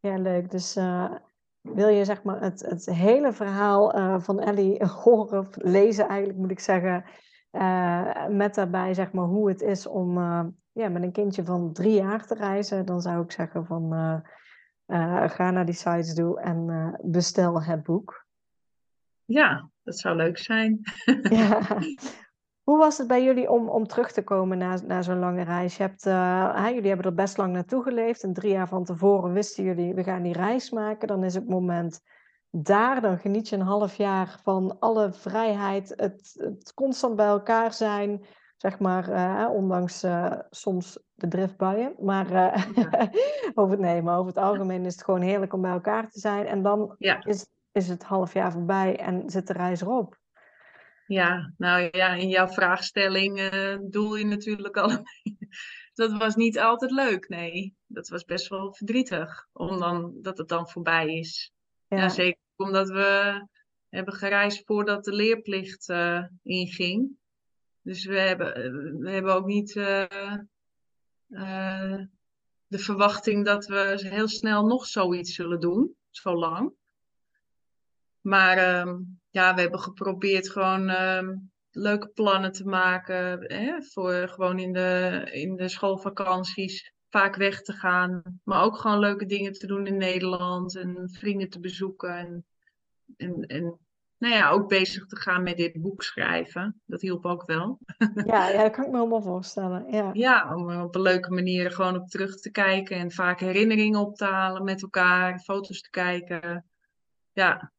leuk. 0.00 0.50
Dus 0.50 0.76
eh, 0.76 1.14
wil 1.60 1.88
je 1.88 2.04
zeg 2.04 2.22
maar 2.22 2.40
het, 2.40 2.60
het 2.60 2.86
hele 2.86 3.32
verhaal 3.32 3.92
eh, 3.92 4.20
van 4.20 4.40
Ellie 4.40 4.84
horen, 5.04 5.38
of 5.38 5.56
lezen 5.56 6.08
eigenlijk 6.08 6.38
moet 6.38 6.50
ik 6.50 6.60
zeggen, 6.60 7.04
eh, 7.50 8.26
met 8.28 8.54
daarbij 8.54 8.94
zeg 8.94 9.12
maar 9.12 9.24
hoe 9.24 9.48
het 9.48 9.60
is 9.60 9.86
om 9.86 10.18
ja, 10.72 10.88
met 10.88 11.02
een 11.02 11.12
kindje 11.12 11.44
van 11.44 11.72
drie 11.72 11.94
jaar 11.94 12.26
te 12.26 12.34
reizen, 12.34 12.86
dan 12.86 13.00
zou 13.00 13.22
ik 13.22 13.32
zeggen 13.32 13.66
van 13.66 13.90
ga 15.26 15.50
naar 15.50 15.64
die 15.66 15.74
sites 15.74 16.14
toe 16.14 16.40
en 16.40 16.98
bestel 17.02 17.62
het 17.62 17.82
boek. 17.82 18.21
Ja, 19.24 19.70
dat 19.82 19.98
zou 19.98 20.16
leuk 20.16 20.38
zijn. 20.38 20.80
Ja. 21.22 21.60
Hoe 22.62 22.78
was 22.78 22.98
het 22.98 23.06
bij 23.06 23.24
jullie 23.24 23.50
om, 23.50 23.68
om 23.68 23.86
terug 23.86 24.12
te 24.12 24.24
komen 24.24 24.58
na, 24.58 24.78
na 24.86 25.02
zo'n 25.02 25.18
lange 25.18 25.42
reis? 25.42 25.76
Je 25.76 25.82
hebt, 25.82 26.06
eh, 26.06 26.54
hè, 26.56 26.68
jullie 26.68 26.88
hebben 26.88 27.06
er 27.06 27.14
best 27.14 27.36
lang 27.36 27.52
naartoe 27.52 27.82
geleefd 27.82 28.22
en 28.22 28.32
drie 28.32 28.52
jaar 28.52 28.68
van 28.68 28.84
tevoren 28.84 29.32
wisten 29.32 29.64
jullie, 29.64 29.94
we 29.94 30.04
gaan 30.04 30.22
die 30.22 30.32
reis 30.32 30.70
maken. 30.70 31.08
Dan 31.08 31.24
is 31.24 31.34
het 31.34 31.48
moment 31.48 32.00
daar, 32.50 33.00
dan 33.00 33.18
geniet 33.18 33.48
je 33.48 33.56
een 33.56 33.62
half 33.62 33.94
jaar 33.96 34.40
van 34.42 34.76
alle 34.78 35.12
vrijheid, 35.12 35.92
het, 35.96 36.34
het 36.36 36.72
constant 36.74 37.16
bij 37.16 37.26
elkaar 37.26 37.72
zijn, 37.72 38.24
zeg 38.56 38.78
maar, 38.78 39.08
eh, 39.08 39.50
ondanks 39.52 40.02
eh, 40.02 40.32
soms 40.50 40.98
de 41.14 41.28
driftbuien. 41.28 41.94
Maar, 41.98 42.32
Ja. 42.32 42.54
over, 43.54 43.78
nee, 43.78 44.02
maar 44.02 44.14
over 44.18 44.26
het 44.34 44.42
algemeen 44.42 44.84
is 44.84 44.92
het 44.94 45.04
gewoon 45.04 45.20
heerlijk 45.20 45.52
om 45.52 45.60
bij 45.60 45.72
elkaar 45.72 46.10
te 46.10 46.20
zijn. 46.20 46.46
En 46.46 46.62
dan 46.62 46.94
Ja. 46.98 47.24
is, 47.24 47.46
is 47.72 47.88
het 47.88 48.02
half 48.02 48.32
jaar 48.32 48.52
voorbij 48.52 48.98
en 48.98 49.30
zit 49.30 49.46
de 49.46 49.52
reis 49.52 49.80
erop. 49.80 50.20
Ja, 51.06 51.52
nou 51.56 51.88
ja, 51.92 52.14
in 52.14 52.28
jouw 52.28 52.48
vraagstelling 52.48 53.38
eh, 53.38 53.76
doel 53.80 54.16
je 54.16 54.24
natuurlijk 54.24 54.76
al. 54.82 55.02
Dat 55.94 56.12
was 56.12 56.34
niet 56.34 56.58
altijd 56.58 56.90
leuk, 56.90 57.28
nee. 57.28 57.74
Dat 57.86 58.08
was 58.08 58.24
best 58.24 58.48
wel 58.48 58.74
verdrietig, 58.74 59.48
om 59.52 59.78
dan, 59.78 60.12
dat 60.22 60.38
het 60.38 60.48
dan 60.48 60.68
voorbij 60.68 61.14
is. 61.14 61.52
Ja, 61.88 61.96
Ja, 61.96 62.08
zeker 62.08 62.40
omdat 62.56 62.88
we 62.88 63.40
hebben 63.88 64.14
gereisd 64.14 64.62
voordat 64.64 65.04
de 65.04 65.12
leerplicht 65.12 65.88
eh, 65.88 66.24
inging. 66.42 67.10
Dus 67.82 68.04
we 68.04 68.18
hebben, 68.18 68.54
eh, 68.54 68.70
we 68.98 69.10
hebben 69.10 69.34
ook 69.34 69.46
niet 69.46 69.72
de 72.66 72.78
verwachting 72.78 73.44
dat 73.44 73.66
we 73.66 74.08
heel 74.08 74.28
snel 74.28 74.66
nog 74.66 74.86
zoiets 74.86 75.34
zullen 75.34 75.60
doen, 75.60 75.96
zo 76.10 76.34
lang. 76.34 76.72
Maar 78.22 78.56
ehm, 78.56 78.98
ja, 79.30 79.54
we 79.54 79.60
hebben 79.60 79.80
geprobeerd 79.80 80.50
gewoon 80.50 80.88
ehm, 80.88 81.36
leuke 81.70 82.08
plannen 82.08 82.52
te 82.52 82.64
maken. 82.64 83.44
Hè, 83.52 83.82
voor 83.82 84.28
gewoon 84.28 84.58
in 84.58 84.72
de, 84.72 85.28
in 85.32 85.56
de 85.56 85.68
schoolvakanties 85.68 86.92
vaak 87.10 87.36
weg 87.36 87.62
te 87.62 87.72
gaan. 87.72 88.22
Maar 88.44 88.62
ook 88.62 88.76
gewoon 88.76 88.98
leuke 88.98 89.26
dingen 89.26 89.52
te 89.52 89.66
doen 89.66 89.86
in 89.86 89.96
Nederland. 89.96 90.76
En 90.76 91.10
vrienden 91.12 91.48
te 91.48 91.60
bezoeken. 91.60 92.16
En, 92.16 92.44
en, 93.16 93.46
en 93.46 93.78
nou 94.18 94.34
ja, 94.34 94.50
ook 94.50 94.68
bezig 94.68 95.06
te 95.06 95.16
gaan 95.16 95.42
met 95.42 95.56
dit 95.56 95.80
boek 95.82 96.02
schrijven. 96.02 96.80
Dat 96.86 97.00
hielp 97.00 97.24
ook 97.24 97.46
wel. 97.46 97.78
ja, 98.24 98.48
ja, 98.48 98.62
dat 98.62 98.72
kan 98.72 98.84
ik 98.84 98.90
me 98.90 98.96
helemaal 98.96 99.22
voorstellen. 99.22 99.92
Ja, 99.92 100.10
Ja, 100.12 100.56
om 100.56 100.68
er 100.68 100.82
op 100.82 100.94
een 100.94 101.02
leuke 101.02 101.30
manier 101.30 101.70
gewoon 101.70 101.96
op 101.96 102.08
terug 102.08 102.40
te 102.40 102.50
kijken. 102.50 102.96
En 102.96 103.10
vaak 103.10 103.40
herinneringen 103.40 104.00
op 104.00 104.16
te 104.16 104.24
halen 104.24 104.64
met 104.64 104.82
elkaar. 104.82 105.38
Foto's 105.38 105.80
te 105.80 105.90
kijken. 105.90 106.64
Ja, 107.32 107.72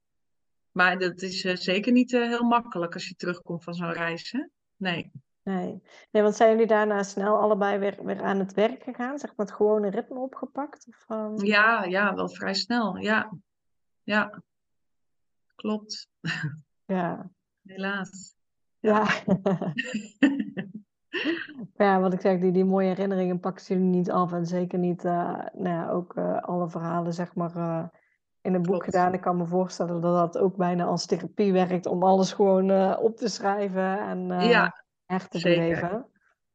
maar 0.73 0.99
dat 0.99 1.21
is 1.21 1.43
eh, 1.43 1.55
zeker 1.55 1.91
niet 1.91 2.13
eh, 2.13 2.21
heel 2.21 2.43
makkelijk 2.43 2.93
als 2.93 3.07
je 3.07 3.15
terugkomt 3.15 3.63
van 3.63 3.73
zo'n 3.73 3.93
reis, 3.93 4.31
hè? 4.31 4.45
Nee. 4.75 5.11
nee. 5.43 5.81
Nee, 6.11 6.23
want 6.23 6.35
zijn 6.35 6.51
jullie 6.51 6.67
daarna 6.67 7.03
snel 7.03 7.37
allebei 7.37 7.77
weer, 7.77 8.05
weer 8.05 8.21
aan 8.21 8.39
het 8.39 8.53
werk 8.53 8.83
gegaan? 8.83 9.19
Zeg 9.19 9.35
maar 9.35 9.45
het 9.45 9.55
gewone 9.55 9.89
ritme 9.89 10.19
opgepakt? 10.19 10.87
Of, 10.87 11.05
ehm, 11.07 11.45
Ja, 11.45 11.83
ja, 11.83 12.15
wel 12.15 12.29
vrij 12.29 12.53
snel. 12.53 12.97
Ja, 12.97 13.31
ja. 14.03 14.41
Klopt. 15.55 16.09
ja. 16.85 17.29
Helaas. 17.63 18.35
Ja. 18.79 19.07
ja, 21.77 21.99
wat 22.01 22.13
ik 22.13 22.21
zeg, 22.21 22.39
die, 22.39 22.51
die 22.51 22.65
mooie 22.65 22.87
herinneringen 22.87 23.39
pakken 23.39 23.65
jullie 23.65 23.83
niet 23.83 24.11
af. 24.11 24.31
En 24.31 24.45
zeker 24.45 24.79
niet, 24.79 25.05
eh, 25.05 25.45
nou 25.53 25.69
ja, 25.69 25.89
ook 25.89 26.17
alle 26.41 26.69
verhalen, 26.69 27.13
zeg 27.13 27.35
maar, 27.35 27.91
in 28.43 28.53
een 28.53 28.61
boek 28.61 28.79
Klopt. 28.79 28.85
gedaan. 28.85 29.13
Ik 29.13 29.21
kan 29.21 29.37
me 29.37 29.45
voorstellen 29.45 30.01
dat 30.01 30.33
dat 30.33 30.41
ook 30.41 30.55
bijna 30.55 30.83
als 30.85 31.05
therapie 31.05 31.53
werkt 31.53 31.85
om 31.85 32.03
alles 32.03 32.33
gewoon 32.33 32.69
eh, 32.69 32.97
op 33.01 33.17
te 33.17 33.27
schrijven 33.27 33.99
en 33.99 34.31
eh 34.31 34.49
Ja, 34.49 34.83
her 35.05 35.27
te 35.27 35.39
zeker. 35.39 35.65
beleven. 35.65 36.05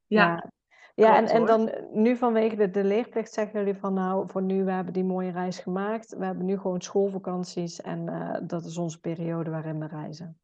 Ja, 0.06 0.24
Ja, 0.26 0.50
ja 0.94 1.16
en, 1.16 1.24
klopt, 1.24 1.30
en 1.38 1.46
dan 1.46 1.88
nu 1.92 2.16
vanwege 2.16 2.56
de, 2.56 2.70
de 2.70 2.84
leerplicht 2.84 3.32
zeggen 3.32 3.58
jullie 3.58 3.80
van 3.80 3.94
nou, 3.94 4.28
voor 4.28 4.42
nu, 4.42 4.64
we 4.64 4.70
hebben 4.70 4.92
die 4.92 5.04
mooie 5.04 5.30
reis 5.30 5.58
gemaakt. 5.58 6.16
We 6.16 6.24
hebben 6.24 6.44
nu 6.44 6.58
gewoon 6.58 6.80
schoolvakanties 6.80 7.80
en 7.80 8.08
eh, 8.08 8.40
dat 8.48 8.64
is 8.64 8.78
onze 8.78 9.00
periode 9.00 9.50
waarin 9.50 9.78
we 9.78 9.86
reizen. 9.86 10.38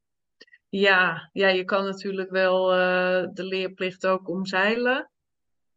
Ja, 0.69 1.31
ja, 1.33 1.49
je 1.49 1.65
kan 1.65 1.85
natuurlijk 1.85 2.31
wel 2.31 2.73
eh, 2.73 3.29
de 3.33 3.45
leerplicht 3.45 4.07
ook 4.07 4.29
omzeilen. 4.29 5.11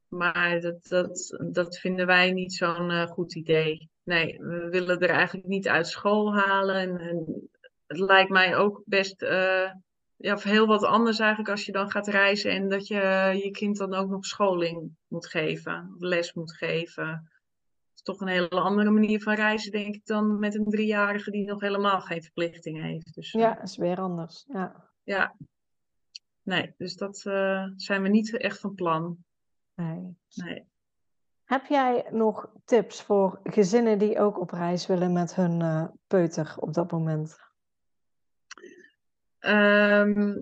Maar 0.07 0.59
dat, 0.61 0.87
dat, 0.87 1.37
dat 1.51 1.77
vinden 1.77 2.05
wij 2.05 2.31
niet 2.31 2.53
zo'n 2.53 2.91
eh, 2.91 3.05
goed 3.07 3.35
idee. 3.35 3.89
Nee, 4.07 4.39
we 4.39 4.69
willen 4.69 4.99
er 4.99 5.09
eigenlijk 5.09 5.47
niet 5.47 5.67
uit 5.67 5.87
school 5.87 6.35
halen. 6.35 6.75
En, 6.75 6.97
en 6.99 7.49
het 7.87 7.99
lijkt 7.99 8.29
mij 8.29 8.55
ook 8.55 8.81
best 8.85 9.21
eh, 9.21 9.71
ja, 10.15 10.33
of 10.33 10.43
heel 10.43 10.67
wat 10.67 10.83
anders 10.83 11.19
eigenlijk 11.19 11.49
als 11.49 11.65
je 11.65 11.71
dan 11.71 11.91
gaat 11.91 12.07
reizen 12.07 12.51
en 12.51 12.69
dat 12.69 12.87
je 12.87 12.95
je 13.43 13.51
kind 13.51 13.77
dan 13.77 13.93
ook 13.93 14.09
nog 14.09 14.25
scholing 14.25 14.91
moet 15.07 15.27
geven, 15.27 15.93
of 15.95 16.01
les 16.01 16.33
moet 16.33 16.55
geven. 16.55 17.07
Het 17.07 17.95
is 17.95 18.01
toch 18.01 18.21
een 18.21 18.27
hele 18.27 18.49
andere 18.49 18.89
manier 18.89 19.21
van 19.21 19.33
reizen, 19.33 19.71
denk 19.71 19.95
ik, 19.95 20.05
dan 20.05 20.39
met 20.39 20.55
een 20.55 20.69
driejarige 20.69 21.31
die 21.31 21.45
nog 21.45 21.61
helemaal 21.61 22.01
geen 22.01 22.23
verplichting 22.23 22.81
heeft. 22.81 23.13
Dus 23.13 23.33
eh, 23.33 23.41
Ja, 23.41 23.61
is 23.61 23.77
weer 23.77 23.97
anders. 23.97 24.45
Ja, 24.47 24.89
ja, 25.03 25.35
nee, 26.41 26.73
dus 26.77 26.95
dat 26.95 27.25
eh, 27.25 27.65
zijn 27.75 28.01
we 28.01 28.09
niet 28.09 28.37
echt 28.37 28.59
van 28.59 28.75
plan. 28.75 29.17
nee. 29.75 30.17
Nee. 30.33 30.65
Heb 31.47 31.65
jij 31.65 32.05
nog 32.11 32.49
tips 32.65 33.01
voor 33.01 33.39
gezinnen 33.43 33.99
die 33.99 34.19
ook 34.19 34.39
op 34.39 34.51
reis 34.51 34.87
willen 34.87 35.13
met 35.13 35.35
hun 35.35 35.61
eh, 35.61 35.85
peuter 36.07 36.55
op 36.59 36.73
dat 36.73 36.91
moment? 36.91 37.39
Ehm, 39.39 40.41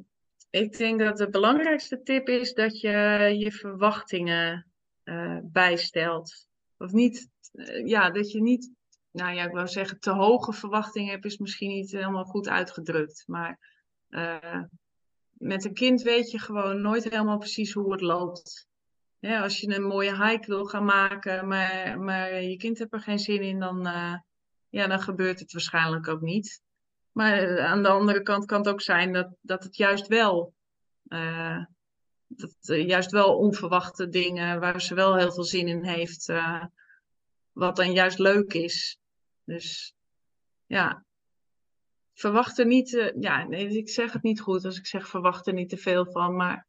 ik 0.49 0.78
denk 0.78 0.99
dat 0.99 1.18
de 1.18 1.30
belangrijkste 1.30 2.01
tip 2.01 2.28
is 2.28 2.53
dat 2.53 2.80
je 2.80 2.91
je 3.38 3.51
verwachtingen 3.51 4.66
eh, 5.03 5.38
bijstelt. 5.43 6.47
Of 6.78 6.91
niet, 6.91 7.30
eh, 7.51 7.88
ja, 7.88 8.10
dat 8.10 8.32
je 8.32 8.41
niet, 8.41 8.72
nou 9.12 9.36
ja, 9.36 9.43
ik 9.43 9.53
wou 9.53 9.68
zeggen, 9.68 9.99
te 9.99 10.12
hoge 10.12 10.53
verwachtingen 10.53 11.12
hebt, 11.12 11.26
is 11.26 11.38
misschien 11.38 11.70
niet 11.70 11.91
helemaal 11.91 12.26
goed 12.26 12.47
uitgedrukt. 12.47 13.24
Maar 13.28 13.60
met 15.32 15.66
een 15.66 15.74
kind 15.74 16.01
weet 16.01 16.32
je 16.32 16.39
gewoon 16.39 16.82
nooit 16.82 17.03
helemaal 17.03 17.38
precies 17.38 17.74
hoe 17.74 17.91
het 17.91 18.01
loopt. 18.01 18.68
Als 19.26 19.60
je 19.60 19.76
een 19.76 19.84
mooie 19.84 20.26
hike 20.26 20.48
wil 20.48 20.66
gaan 20.66 20.86
maken, 20.86 21.48
maar, 21.48 22.00
maar 22.00 22.42
je 22.42 22.58
kind 22.58 22.78
heeft 22.78 22.94
er 22.94 23.00
geen 23.00 23.20
zin 23.20 23.42
in, 23.42 23.60
dan, 23.60 23.88
eh, 23.88 24.16
ja, 24.70 24.88
dan 24.88 25.00
gebeurt 25.02 25.40
het 25.40 25.52
waarschijnlijk 25.52 26.08
ook 26.08 26.22
niet. 26.22 26.62
Maar 27.12 27.38
eh, 27.38 27.66
aan 27.66 27.84
de 27.84 27.90
andere 27.90 28.22
kant 28.22 28.46
kan 28.46 28.58
het 28.58 28.68
ook 28.68 28.82
zijn 28.82 29.14
dat, 29.14 29.30
dat 29.42 29.64
het 29.64 29.76
juist 29.76 30.08
wel, 30.08 30.54
eh, 31.08 31.64
dat, 32.28 32.56
juist 32.66 33.12
wel 33.12 33.38
onverwachte 33.38 34.10
dingen 34.10 34.60
waar 34.60 34.82
ze 34.82 34.96
wel 34.96 35.18
heel 35.18 35.32
veel 35.32 35.44
zin 35.44 35.68
in 35.68 35.84
heeft, 35.84 36.34
wat 37.52 37.76
dan 37.76 37.92
juist 37.92 38.20
leuk 38.20 38.54
is. 38.54 39.00
Dus 39.44 39.96
ja, 40.66 41.06
verwacht 42.14 42.60
er 42.60 42.66
niet, 42.66 43.14
ja, 43.20 43.48
nee, 43.48 43.78
ik 43.78 43.90
zeg 43.90 44.14
het 44.14 44.22
niet 44.22 44.42
goed 44.42 44.66
als 44.66 44.78
ik 44.78 44.86
zeg 44.86 45.08
verwacht 45.08 45.48
er 45.48 45.54
niet 45.54 45.70
te 45.70 45.78
veel 45.78 46.06
van, 46.12 46.36
maar 46.36 46.68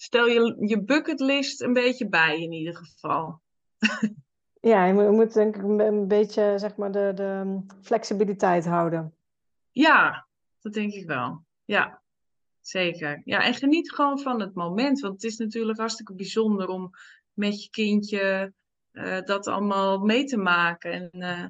stel 0.00 0.26
je, 0.26 0.56
je 0.66 0.84
bucketlist 0.84 1.62
een 1.62 1.72
beetje 1.72 2.08
bij 2.08 2.40
in 2.42 2.52
ieder 2.52 2.76
geval. 2.76 3.40
Ja, 4.60 4.84
je 4.84 4.92
moet, 4.92 5.02
je 5.02 5.10
moet 5.10 5.32
denk 5.32 5.56
ik 5.56 5.62
een, 5.62 6.08
beetje 6.08 6.54
zeg 6.56 6.76
maar 6.76 6.92
de, 6.92 7.12
de 7.14 7.42
mm, 7.44 7.66
flexibiliteit 7.82 8.66
houden. 8.66 9.14
Ja, 9.70 10.26
dat 10.60 10.72
denk 10.72 10.92
ik 10.92 11.06
wel. 11.06 11.44
Ja, 11.64 12.02
zeker. 12.60 13.22
Ja, 13.24 13.44
en 13.44 13.54
geniet 13.54 13.92
gewoon 13.92 14.18
van 14.18 14.40
het 14.40 14.54
moment. 14.54 15.00
Want 15.00 15.14
het 15.14 15.24
is 15.24 15.36
natuurlijk 15.36 15.78
hartstikke 15.78 16.14
bijzonder 16.14 16.68
om 16.68 16.90
met 17.32 17.62
je 17.62 17.70
kindje 17.70 18.52
eh, 18.90 19.22
dat 19.22 19.46
allemaal 19.46 19.98
mee 19.98 20.24
te 20.24 20.36
maken. 20.36 20.92
En 20.92 21.10
uh, 21.12 21.46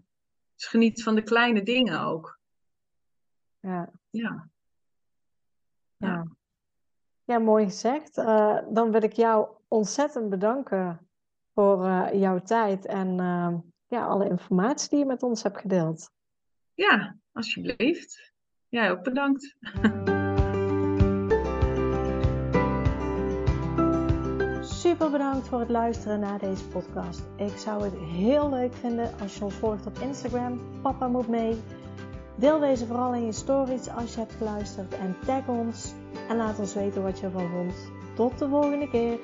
dus 0.55 0.67
geniet 0.67 1.03
van 1.03 1.15
de 1.15 1.23
kleine 1.23 1.63
dingen 1.63 2.01
ook. 2.01 2.39
Ja. 3.61 3.93
Ja. 4.11 4.49
Ja, 5.97 6.27
ja 7.29 7.39
mooi 7.39 7.65
gezegd. 7.65 8.19
Uh, 8.19 8.59
dan 8.71 8.91
wil 8.91 9.03
ik 9.03 9.13
jou 9.13 9.49
ontzettend 9.69 10.31
bedanken 10.31 11.09
voor 11.55 11.85
jouw 12.13 12.41
tijd 12.41 12.87
en 12.87 13.17
ja, 13.87 14.07
alle 14.07 14.29
informatie 14.29 14.89
die 14.89 14.99
je 14.99 15.05
met 15.05 15.23
ons 15.23 15.43
hebt 15.43 15.59
gedeeld. 15.59 16.11
Ja, 16.75 17.17
alsjeblieft. 17.33 18.33
Jij 18.69 18.91
ook 18.91 19.03
bedankt. 19.03 19.57
Super 24.61 25.11
bedankt 25.11 25.49
voor 25.49 25.61
het 25.61 25.69
luisteren 25.69 26.21
naar 26.21 26.39
deze 26.39 26.69
podcast. 26.69 27.27
Ik 27.37 27.57
zou 27.57 27.85
het 27.85 27.99
heel 27.99 28.51
leuk 28.51 28.75
vinden 28.75 29.11
als 29.21 29.39
je 29.39 29.45
ons 29.45 29.55
volgt 29.55 29.87
op 29.87 29.99
Instagram. 29.99 30.81
Papa 30.83 31.09
moet 31.09 31.29
mee. 31.29 31.63
Deel 32.37 32.59
deze 32.59 32.87
vooral 32.87 33.15
in 33.15 33.25
je 33.25 33.33
stories 33.33 33.89
als 33.89 34.15
je 34.15 34.21
hebt 34.21 34.33
geluisterd 34.33 34.95
en 34.95 35.17
tag 35.27 35.49
ons 35.49 35.95
en 36.29 36.37
laat 36.37 36.59
ons 36.59 36.75
weten 36.75 37.03
wat 37.03 37.19
je 37.19 37.27
ervan 37.27 37.51
vond. 37.51 37.75
Tot 38.15 38.39
de 38.39 38.49
volgende 38.49 38.89
keer. 38.89 39.19